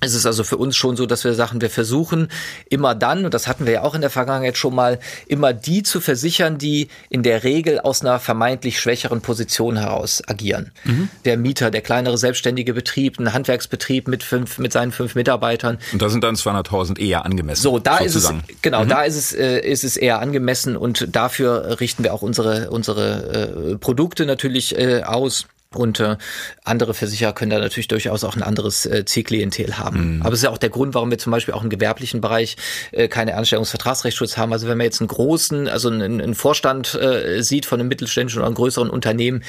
es 0.00 0.14
ist 0.14 0.26
also 0.26 0.44
für 0.44 0.56
uns 0.56 0.76
schon 0.76 0.96
so, 0.96 1.06
dass 1.06 1.24
wir 1.24 1.34
sagen, 1.34 1.60
wir 1.60 1.70
versuchen 1.70 2.28
immer 2.68 2.94
dann, 2.94 3.24
und 3.24 3.34
das 3.34 3.48
hatten 3.48 3.66
wir 3.66 3.72
ja 3.72 3.82
auch 3.82 3.94
in 3.94 4.00
der 4.00 4.10
Vergangenheit 4.10 4.56
schon 4.56 4.74
mal, 4.74 5.00
immer 5.26 5.52
die 5.52 5.82
zu 5.82 6.00
versichern, 6.00 6.58
die 6.58 6.88
in 7.10 7.22
der 7.22 7.42
Regel 7.42 7.80
aus 7.80 8.02
einer 8.02 8.20
vermeintlich 8.20 8.78
schwächeren 8.78 9.20
Position 9.20 9.76
heraus 9.76 10.22
agieren. 10.26 10.70
Mhm. 10.84 11.08
Der 11.24 11.36
Mieter, 11.36 11.70
der 11.70 11.80
kleinere 11.80 12.16
selbstständige 12.16 12.74
Betrieb, 12.74 13.18
ein 13.18 13.32
Handwerksbetrieb 13.32 14.06
mit 14.06 14.22
fünf, 14.22 14.58
mit 14.58 14.72
seinen 14.72 14.92
fünf 14.92 15.14
Mitarbeitern. 15.14 15.78
Und 15.92 16.00
da 16.00 16.08
sind 16.08 16.22
dann 16.22 16.36
200.000 16.36 16.98
eher 16.98 17.24
angemessen. 17.24 17.62
So, 17.62 17.78
da 17.78 17.98
sozusagen. 17.98 18.38
ist 18.46 18.56
es, 18.56 18.62
genau, 18.62 18.84
mhm. 18.84 18.88
da 18.88 19.02
ist 19.02 19.16
es, 19.16 19.32
äh, 19.32 19.58
ist 19.60 19.82
es 19.82 19.96
eher 19.96 20.20
angemessen 20.20 20.76
und 20.76 21.14
dafür 21.14 21.80
richten 21.80 22.04
wir 22.04 22.14
auch 22.14 22.22
unsere, 22.22 22.70
unsere 22.70 23.72
äh, 23.72 23.78
Produkte 23.78 24.26
natürlich 24.26 24.78
äh, 24.78 25.02
aus. 25.02 25.46
Und 25.74 26.00
äh, 26.00 26.16
andere 26.64 26.94
Versicherer 26.94 27.34
können 27.34 27.50
da 27.50 27.58
natürlich 27.58 27.88
durchaus 27.88 28.24
auch 28.24 28.34
ein 28.34 28.42
anderes 28.42 28.86
äh, 28.86 29.04
Zielklientel 29.04 29.76
haben. 29.76 30.16
Mhm. 30.16 30.22
Aber 30.22 30.32
es 30.32 30.38
ist 30.38 30.44
ja 30.44 30.50
auch 30.50 30.56
der 30.56 30.70
Grund, 30.70 30.94
warum 30.94 31.10
wir 31.10 31.18
zum 31.18 31.30
Beispiel 31.30 31.52
auch 31.52 31.62
im 31.62 31.68
gewerblichen 31.68 32.22
Bereich 32.22 32.56
äh, 32.90 33.06
keine 33.08 33.34
Anstellungsvertragsrechtsschutz 33.34 34.38
haben. 34.38 34.54
Also 34.54 34.66
wenn 34.66 34.78
man 34.78 34.86
jetzt 34.86 35.02
einen 35.02 35.08
großen, 35.08 35.68
also 35.68 35.90
einen, 35.90 36.22
einen 36.22 36.34
Vorstand 36.34 36.94
äh, 36.94 37.42
sieht 37.42 37.66
von 37.66 37.80
einem 37.80 37.90
mittelständischen 37.90 38.38
oder 38.38 38.46
einem 38.46 38.54
größeren 38.54 38.88
Unternehmen, 38.88 39.44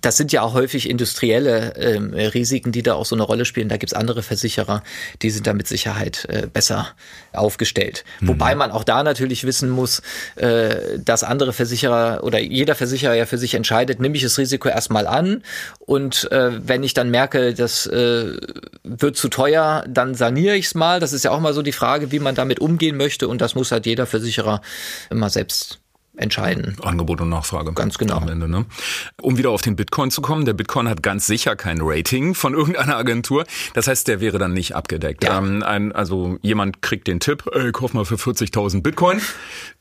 das 0.00 0.16
sind 0.16 0.32
ja 0.32 0.42
auch 0.42 0.54
häufig 0.54 0.88
industrielle 0.88 1.74
ähm, 1.76 2.12
Risiken, 2.14 2.72
die 2.72 2.82
da 2.82 2.94
auch 2.94 3.06
so 3.06 3.14
eine 3.14 3.22
Rolle 3.22 3.44
spielen. 3.44 3.68
Da 3.68 3.76
gibt's 3.76 3.94
andere 3.94 4.22
Versicherer, 4.22 4.82
die 5.22 5.30
sind 5.30 5.46
da 5.46 5.54
mit 5.54 5.68
Sicherheit 5.68 6.26
äh, 6.28 6.46
besser 6.52 6.88
aufgestellt. 7.32 8.04
Mhm. 8.20 8.28
Wobei 8.28 8.54
man 8.54 8.70
auch 8.70 8.84
da 8.84 9.02
natürlich 9.02 9.44
wissen 9.44 9.70
muss, 9.70 10.02
äh, 10.36 10.98
dass 10.98 11.24
andere 11.24 11.52
Versicherer 11.52 12.24
oder 12.24 12.38
jeder 12.40 12.74
Versicherer 12.74 13.14
ja 13.14 13.26
für 13.26 13.38
sich 13.38 13.54
entscheidet, 13.54 14.00
nehme 14.00 14.16
ich 14.16 14.22
das 14.22 14.38
Risiko 14.38 14.68
erstmal 14.68 15.06
an 15.06 15.42
und 15.78 16.30
äh, 16.32 16.50
wenn 16.66 16.82
ich 16.82 16.94
dann 16.94 17.10
merke, 17.10 17.54
das 17.54 17.86
äh, 17.86 18.36
wird 18.84 19.16
zu 19.16 19.28
teuer, 19.28 19.84
dann 19.88 20.14
saniere 20.14 20.56
ich 20.56 20.66
es 20.66 20.74
mal. 20.74 21.00
Das 21.00 21.12
ist 21.12 21.24
ja 21.24 21.30
auch 21.30 21.40
mal 21.40 21.54
so 21.54 21.62
die 21.62 21.72
Frage, 21.72 22.12
wie 22.12 22.18
man 22.18 22.34
damit 22.34 22.60
umgehen 22.60 22.96
möchte 22.96 23.28
und 23.28 23.40
das 23.40 23.54
muss 23.54 23.72
halt 23.72 23.86
jeder 23.86 24.06
Versicherer 24.06 24.60
immer 25.10 25.30
selbst 25.30 25.81
entscheiden. 26.16 26.76
Angebot 26.82 27.20
und 27.20 27.28
Nachfrage. 27.30 27.72
Ganz 27.72 27.98
genau. 27.98 28.16
Am 28.16 28.28
Ende, 28.28 28.48
ne? 28.48 28.66
Um 29.20 29.38
wieder 29.38 29.50
auf 29.50 29.62
den 29.62 29.76
Bitcoin 29.76 30.10
zu 30.10 30.20
kommen, 30.20 30.44
der 30.44 30.52
Bitcoin 30.52 30.88
hat 30.88 31.02
ganz 31.02 31.26
sicher 31.26 31.56
kein 31.56 31.78
Rating 31.80 32.34
von 32.34 32.54
irgendeiner 32.54 32.96
Agentur. 32.96 33.44
Das 33.74 33.86
heißt, 33.86 34.08
der 34.08 34.20
wäre 34.20 34.38
dann 34.38 34.52
nicht 34.52 34.74
abgedeckt. 34.74 35.24
Ja. 35.24 35.38
Ähm, 35.38 35.62
ein, 35.62 35.92
also 35.92 36.38
jemand 36.42 36.82
kriegt 36.82 37.08
den 37.08 37.20
Tipp, 37.20 37.44
ey, 37.52 37.72
kauf 37.72 37.94
mal 37.94 38.04
für 38.04 38.16
40.000 38.16 38.82
Bitcoin. 38.82 39.20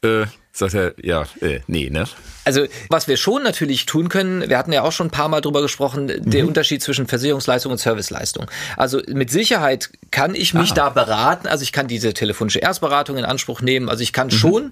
Äh, 0.01 0.25
sagt 0.51 0.73
er, 0.73 0.93
ja, 1.03 1.25
äh, 1.41 1.59
nee, 1.67 1.89
ne? 1.89 2.05
Also 2.43 2.65
was 2.89 3.07
wir 3.07 3.17
schon 3.17 3.43
natürlich 3.43 3.85
tun 3.85 4.09
können, 4.09 4.49
wir 4.49 4.57
hatten 4.57 4.73
ja 4.73 4.81
auch 4.81 4.91
schon 4.91 5.07
ein 5.07 5.11
paar 5.11 5.27
Mal 5.27 5.41
drüber 5.41 5.61
gesprochen, 5.61 6.05
mhm. 6.05 6.29
der 6.29 6.47
Unterschied 6.47 6.81
zwischen 6.81 7.07
Versicherungsleistung 7.07 7.71
und 7.71 7.77
Serviceleistung. 7.77 8.47
Also 8.77 9.01
mit 9.07 9.29
Sicherheit 9.29 9.89
kann 10.09 10.33
ich 10.33 10.53
mich 10.53 10.71
Aha. 10.71 10.75
da 10.75 10.89
beraten, 10.89 11.47
also 11.47 11.63
ich 11.63 11.71
kann 11.71 11.87
diese 11.87 12.13
telefonische 12.13 12.59
Erstberatung 12.59 13.17
in 13.17 13.25
Anspruch 13.25 13.61
nehmen, 13.61 13.89
also 13.89 14.01
ich 14.01 14.11
kann 14.11 14.27
mhm. 14.27 14.31
schon 14.31 14.71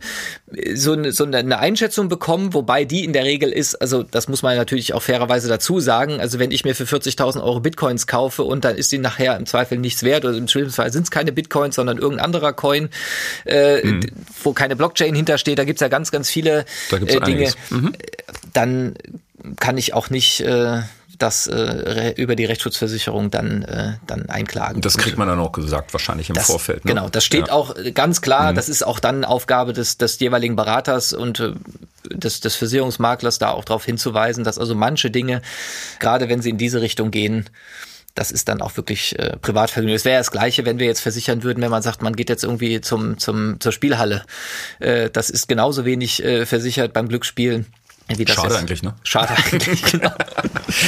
so 0.74 0.94
eine, 0.94 1.12
so 1.12 1.26
eine 1.26 1.60
Einschätzung 1.60 2.10
bekommen, 2.10 2.54
wobei 2.54 2.86
die 2.86 3.04
in 3.06 3.14
der 3.14 3.24
Regel 3.24 3.52
ist, 3.52 3.76
also 3.76 4.04
das 4.04 4.28
muss 4.28 4.42
man 4.42 4.58
natürlich 4.58 4.94
auch 4.94 5.04
fairerweise 5.04 5.48
dazu 5.48 5.80
sagen, 5.80 6.20
also 6.20 6.40
wenn 6.40 6.52
ich 6.52 6.66
mir 6.66 6.74
für 6.74 6.86
40.000 6.86 7.42
Euro 7.44 7.60
Bitcoins 7.60 8.08
kaufe 8.08 8.44
und 8.44 8.66
dann 8.66 8.78
ist 8.78 8.92
die 8.92 8.98
nachher 8.98 9.38
im 9.38 9.46
Zweifel 9.46 9.78
nichts 9.78 10.04
wert 10.04 10.26
oder 10.26 10.36
im 10.36 10.48
schlimmsten 10.48 10.76
Fall 10.76 10.92
sind 10.92 11.04
es 11.04 11.12
keine 11.12 11.32
Bitcoins, 11.32 11.76
sondern 11.76 11.98
irgendein 12.00 12.26
anderer 12.26 12.54
Coin, 12.54 12.90
äh, 13.46 13.86
mhm. 13.86 14.02
wo 14.44 14.54
keine 14.54 14.76
Blockchain 14.76 15.14
hintersteht, 15.14 15.60
da 15.60 15.66
gibt's 15.66 15.82
ja 15.82 15.88
ganz, 15.88 16.12
ganz 16.12 16.30
viele 16.30 16.66
äh, 16.92 17.00
Dinge. 17.00 17.22
Einiges 17.22 17.59
mhm. 17.70 17.94
dann 18.54 18.96
kann 19.60 19.78
ich 19.78 19.94
auch 19.94 20.10
nicht 20.10 20.42
äh, 20.42 20.82
das 21.20 21.48
äh, 21.48 22.14
über 22.16 22.36
die 22.36 22.46
Rechtsschutzversicherung 22.46 23.30
dann 23.30 23.64
äh, 23.64 23.94
dann 24.08 24.30
einklagen. 24.30 24.82
Das 24.82 24.98
kriegt 24.98 25.18
man 25.18 25.28
dann 25.28 25.40
auch 25.40 25.52
gesagt, 25.52 25.94
wahrscheinlich 25.94 26.30
im 26.30 26.36
das, 26.36 26.48
Vorfeld. 26.48 26.86
Ne? 26.86 26.94
Genau, 26.94 27.10
das 27.10 27.26
steht 27.26 27.48
ja. 27.48 27.54
auch 27.54 27.76
ganz 27.94 28.22
klar. 28.22 28.52
Mhm. 28.52 28.56
Das 28.56 28.70
ist 28.70 28.84
auch 28.84 29.00
dann 29.00 29.26
Aufgabe 29.26 29.74
des 29.74 29.98
des 29.98 30.20
jeweiligen 30.20 30.56
Beraters 30.56 31.14
und 31.14 31.40
äh, 31.42 31.54
des, 32.10 32.40
des 32.40 32.56
Versicherungsmaklers 32.56 33.38
da 33.38 33.52
auch 33.52 33.66
darauf 33.66 33.86
hinzuweisen, 33.86 34.44
dass 34.44 34.58
also 34.58 34.76
manche 34.76 35.12
Dinge, 35.12 35.42
gerade 36.00 36.30
wenn 36.30 36.42
sie 36.42 36.50
in 36.50 36.58
diese 36.58 36.82
Richtung 36.82 37.12
gehen, 37.12 37.50
das 38.16 38.32
ist 38.32 38.50
dann 38.50 38.62
auch 38.62 38.76
wirklich 38.78 39.18
äh, 39.18 39.38
Privatvergnügen. 39.38 39.96
Es 39.96 40.06
wäre 40.06 40.20
das 40.20 40.32
Gleiche, 40.32 40.66
wenn 40.66 40.80
wir 40.80 40.88
jetzt 40.88 41.02
versichern 41.02 41.44
würden, 41.44 41.62
wenn 41.62 41.72
man 41.72 41.82
sagt, 41.82 42.02
man 42.02 42.16
geht 42.16 42.30
jetzt 42.30 42.44
irgendwie 42.44 42.82
zum, 42.82 43.18
zum, 43.18 43.60
zur 43.60 43.72
Spielhalle. 43.72 44.24
Äh, 44.80 45.10
das 45.10 45.30
ist 45.30 45.48
genauso 45.48 45.86
wenig 45.86 46.24
äh, 46.24 46.46
versichert 46.46 46.94
beim 46.94 47.08
Glücksspielen 47.08 47.68
Schade 48.28 48.48
ist. 48.50 48.56
eigentlich, 48.60 48.84
ne? 48.84 48.94
Schade 49.04 49.34
eigentlich, 49.36 49.84
genau. 49.92 50.12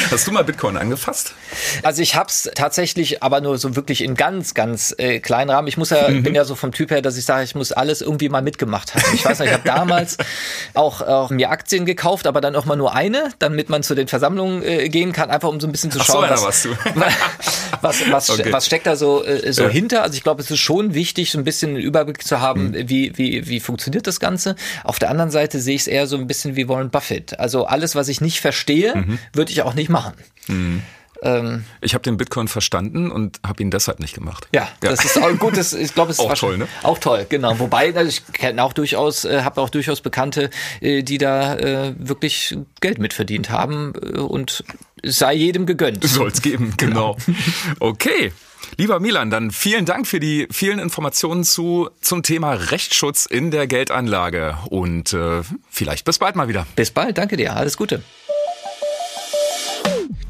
Hast 0.10 0.28
du 0.28 0.32
mal 0.32 0.44
Bitcoin 0.44 0.78
angefasst? 0.78 1.34
Also 1.84 2.02
ich 2.02 2.16
hab's 2.16 2.50
tatsächlich, 2.56 3.24
aber 3.24 3.42
nur 3.42 3.58
so 3.58 3.76
wirklich 3.76 4.04
in 4.04 4.16
ganz, 4.16 4.54
ganz 4.54 4.94
äh, 4.98 5.20
kleinen 5.20 5.50
Rahmen. 5.50 5.68
Ich 5.68 5.78
muss 5.78 5.90
ja, 5.92 6.10
mhm. 6.10 6.24
bin 6.24 6.36
ja 6.36 6.46
so 6.46 6.56
vom 6.56 6.72
Typ 6.72 6.92
her, 6.92 7.02
dass 7.02 7.18
ich 7.18 7.26
sage, 7.26 7.44
ich 7.44 7.56
muss 7.56 7.72
alles 7.72 8.02
irgendwie 8.02 8.30
mal 8.30 8.42
mitgemacht 8.42 8.96
haben. 8.96 9.04
Ich 9.14 9.26
weiß 9.26 9.40
nicht, 9.40 9.50
ich 9.50 9.54
habe 9.54 9.68
damals 9.68 10.18
auch, 10.74 11.02
auch 11.02 11.30
mir 11.30 11.50
Aktien 11.50 11.86
gekauft, 11.86 12.28
aber 12.28 12.42
dann 12.42 12.56
auch 12.56 12.66
mal 12.66 12.76
nur 12.76 12.94
eine, 12.94 13.30
damit 13.40 13.70
man 13.70 13.84
zu 13.84 13.96
den 13.96 14.08
Versammlungen 14.08 14.64
äh, 14.64 14.90
gehen 14.90 15.14
kann, 15.14 15.30
einfach 15.30 15.50
um 15.50 15.60
so 15.60 15.68
ein 15.68 15.72
bisschen 15.72 15.92
zu 15.92 16.00
schauen, 16.00 16.28
Ach 16.30 16.38
so, 16.38 16.48
was, 16.48 16.68
was, 17.82 18.10
was, 18.12 18.30
okay. 18.30 18.52
was 18.52 18.66
steckt 18.66 18.88
da 18.88 18.96
so, 18.96 19.24
äh, 19.24 19.52
so 19.52 19.64
ja. 19.64 19.70
hinter. 19.70 20.04
Also 20.04 20.16
ich 20.16 20.24
glaube, 20.24 20.42
es 20.42 20.52
ist 20.52 20.60
schon 20.60 20.94
wichtig, 20.94 21.32
so 21.32 21.38
ein 21.38 21.44
bisschen 21.44 21.72
einen 21.72 21.80
Überblick 21.80 22.24
zu 22.24 22.40
haben, 22.40 22.72
mhm. 22.72 22.90
wie, 22.90 23.18
wie, 23.18 23.48
wie 23.48 23.60
funktioniert 23.60 24.08
das 24.08 24.20
Ganze. 24.20 24.56
Auf 24.84 25.00
der 25.00 25.10
anderen 25.10 25.32
Seite 25.32 25.60
sehe 25.60 25.76
ich 25.76 25.82
es 25.82 25.88
eher 25.88 26.08
so 26.08 26.18
ein 26.18 26.28
bisschen 26.28 26.56
wie 26.56 26.68
Warren 26.68 26.90
Buffett. 26.90 27.40
Also 27.40 27.66
alles, 27.66 27.96
was 27.96 28.08
ich 28.08 28.22
nicht 28.22 28.42
verstehe, 28.42 28.96
mhm. 28.96 29.20
würde 29.34 29.52
ich 29.52 29.62
auch 29.62 29.74
nicht 29.74 29.90
machen. 29.90 30.14
Mhm. 30.48 30.84
Ähm, 31.24 31.66
ich 31.82 31.94
habe 31.94 32.02
den 32.02 32.18
Bitcoin 32.18 32.48
verstanden 32.48 33.12
und 33.12 33.40
habe 33.46 33.62
ihn 33.62 33.70
deshalb 33.70 34.00
nicht 34.00 34.16
gemacht. 34.16 34.48
Ja, 34.54 34.64
ja. 34.84 34.90
das 34.90 35.06
ist 35.06 35.22
auch 35.22 35.38
gut. 35.38 35.56
Das, 35.56 35.74
ich 35.74 35.94
glaube, 35.94 36.12
es 36.12 36.20
ist 36.20 36.26
auch 36.26 36.34
toll, 36.34 36.58
ne? 36.58 36.68
Auch 36.84 36.98
toll, 36.98 37.26
genau. 37.30 37.60
Wobei 37.60 37.96
also 37.96 38.10
ich 38.10 38.26
kenne 38.34 38.64
auch 38.64 38.74
durchaus, 38.74 39.26
äh, 39.26 39.44
habe 39.44 39.62
auch 39.62 39.70
durchaus 39.70 40.02
Bekannte, 40.02 40.50
äh, 40.82 41.04
die 41.04 41.20
da 41.20 41.56
äh, 41.56 41.94
wirklich 41.98 42.58
Geld 42.80 42.98
mitverdient 42.98 43.52
haben 43.52 43.92
und 43.92 44.64
sei 45.04 45.34
jedem 45.34 45.66
gegönnt. 45.66 46.04
Soll's 46.04 46.42
geben, 46.42 46.74
genau. 46.78 47.18
genau. 47.26 47.38
Okay. 47.80 48.32
Lieber 48.78 49.00
Milan, 49.00 49.30
dann 49.30 49.52
vielen 49.52 49.86
Dank 49.86 50.08
für 50.08 50.20
die 50.20 50.48
vielen 50.52 50.80
Informationen 50.80 51.44
zu, 51.44 51.90
zum 52.00 52.24
Thema 52.24 52.54
Rechtsschutz 52.54 53.26
in 53.26 53.52
der 53.52 53.68
Geldanlage 53.68 54.58
und 54.70 55.14
äh, 55.14 55.42
vielleicht 55.70 56.06
bis 56.06 56.20
bald 56.20 56.36
mal 56.36 56.48
wieder. 56.48 56.66
Bis 56.76 56.92
bald, 56.92 57.18
danke 57.18 57.38
dir, 57.38 57.56
alles 57.56 57.76
Gute. 57.76 58.02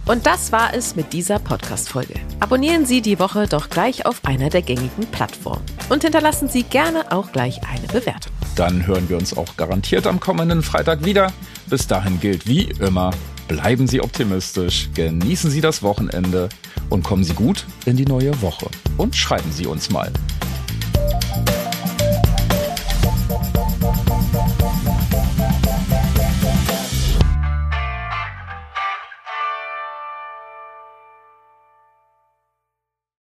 Und 0.05 0.25
das 0.25 0.51
war 0.51 0.73
es 0.73 0.95
mit 0.95 1.13
dieser 1.13 1.39
Podcast-Folge. 1.39 2.15
Abonnieren 2.39 2.85
Sie 2.85 3.01
die 3.01 3.19
Woche 3.19 3.47
doch 3.47 3.69
gleich 3.69 4.05
auf 4.05 4.25
einer 4.25 4.49
der 4.49 4.63
gängigen 4.63 5.05
Plattformen 5.11 5.63
und 5.89 6.03
hinterlassen 6.03 6.49
Sie 6.49 6.63
gerne 6.63 7.11
auch 7.11 7.31
gleich 7.31 7.61
eine 7.69 7.87
Bewertung. 7.87 8.33
Dann 8.55 8.85
hören 8.87 9.07
wir 9.07 9.17
uns 9.17 9.37
auch 9.37 9.55
garantiert 9.55 10.07
am 10.07 10.19
kommenden 10.19 10.63
Freitag 10.63 11.05
wieder. 11.05 11.31
Bis 11.67 11.87
dahin 11.87 12.19
gilt 12.19 12.47
wie 12.47 12.71
immer, 12.79 13.11
bleiben 13.51 13.85
Sie 13.85 13.99
optimistisch, 13.99 14.87
genießen 14.93 15.51
Sie 15.51 15.59
das 15.59 15.83
Wochenende 15.83 16.47
und 16.89 17.03
kommen 17.03 17.25
Sie 17.25 17.33
gut 17.33 17.65
in 17.85 17.97
die 17.97 18.05
neue 18.05 18.41
Woche. 18.41 18.67
Und 18.95 19.13
schreiben 19.13 19.51
Sie 19.51 19.65
uns 19.65 19.89
mal. 19.89 20.09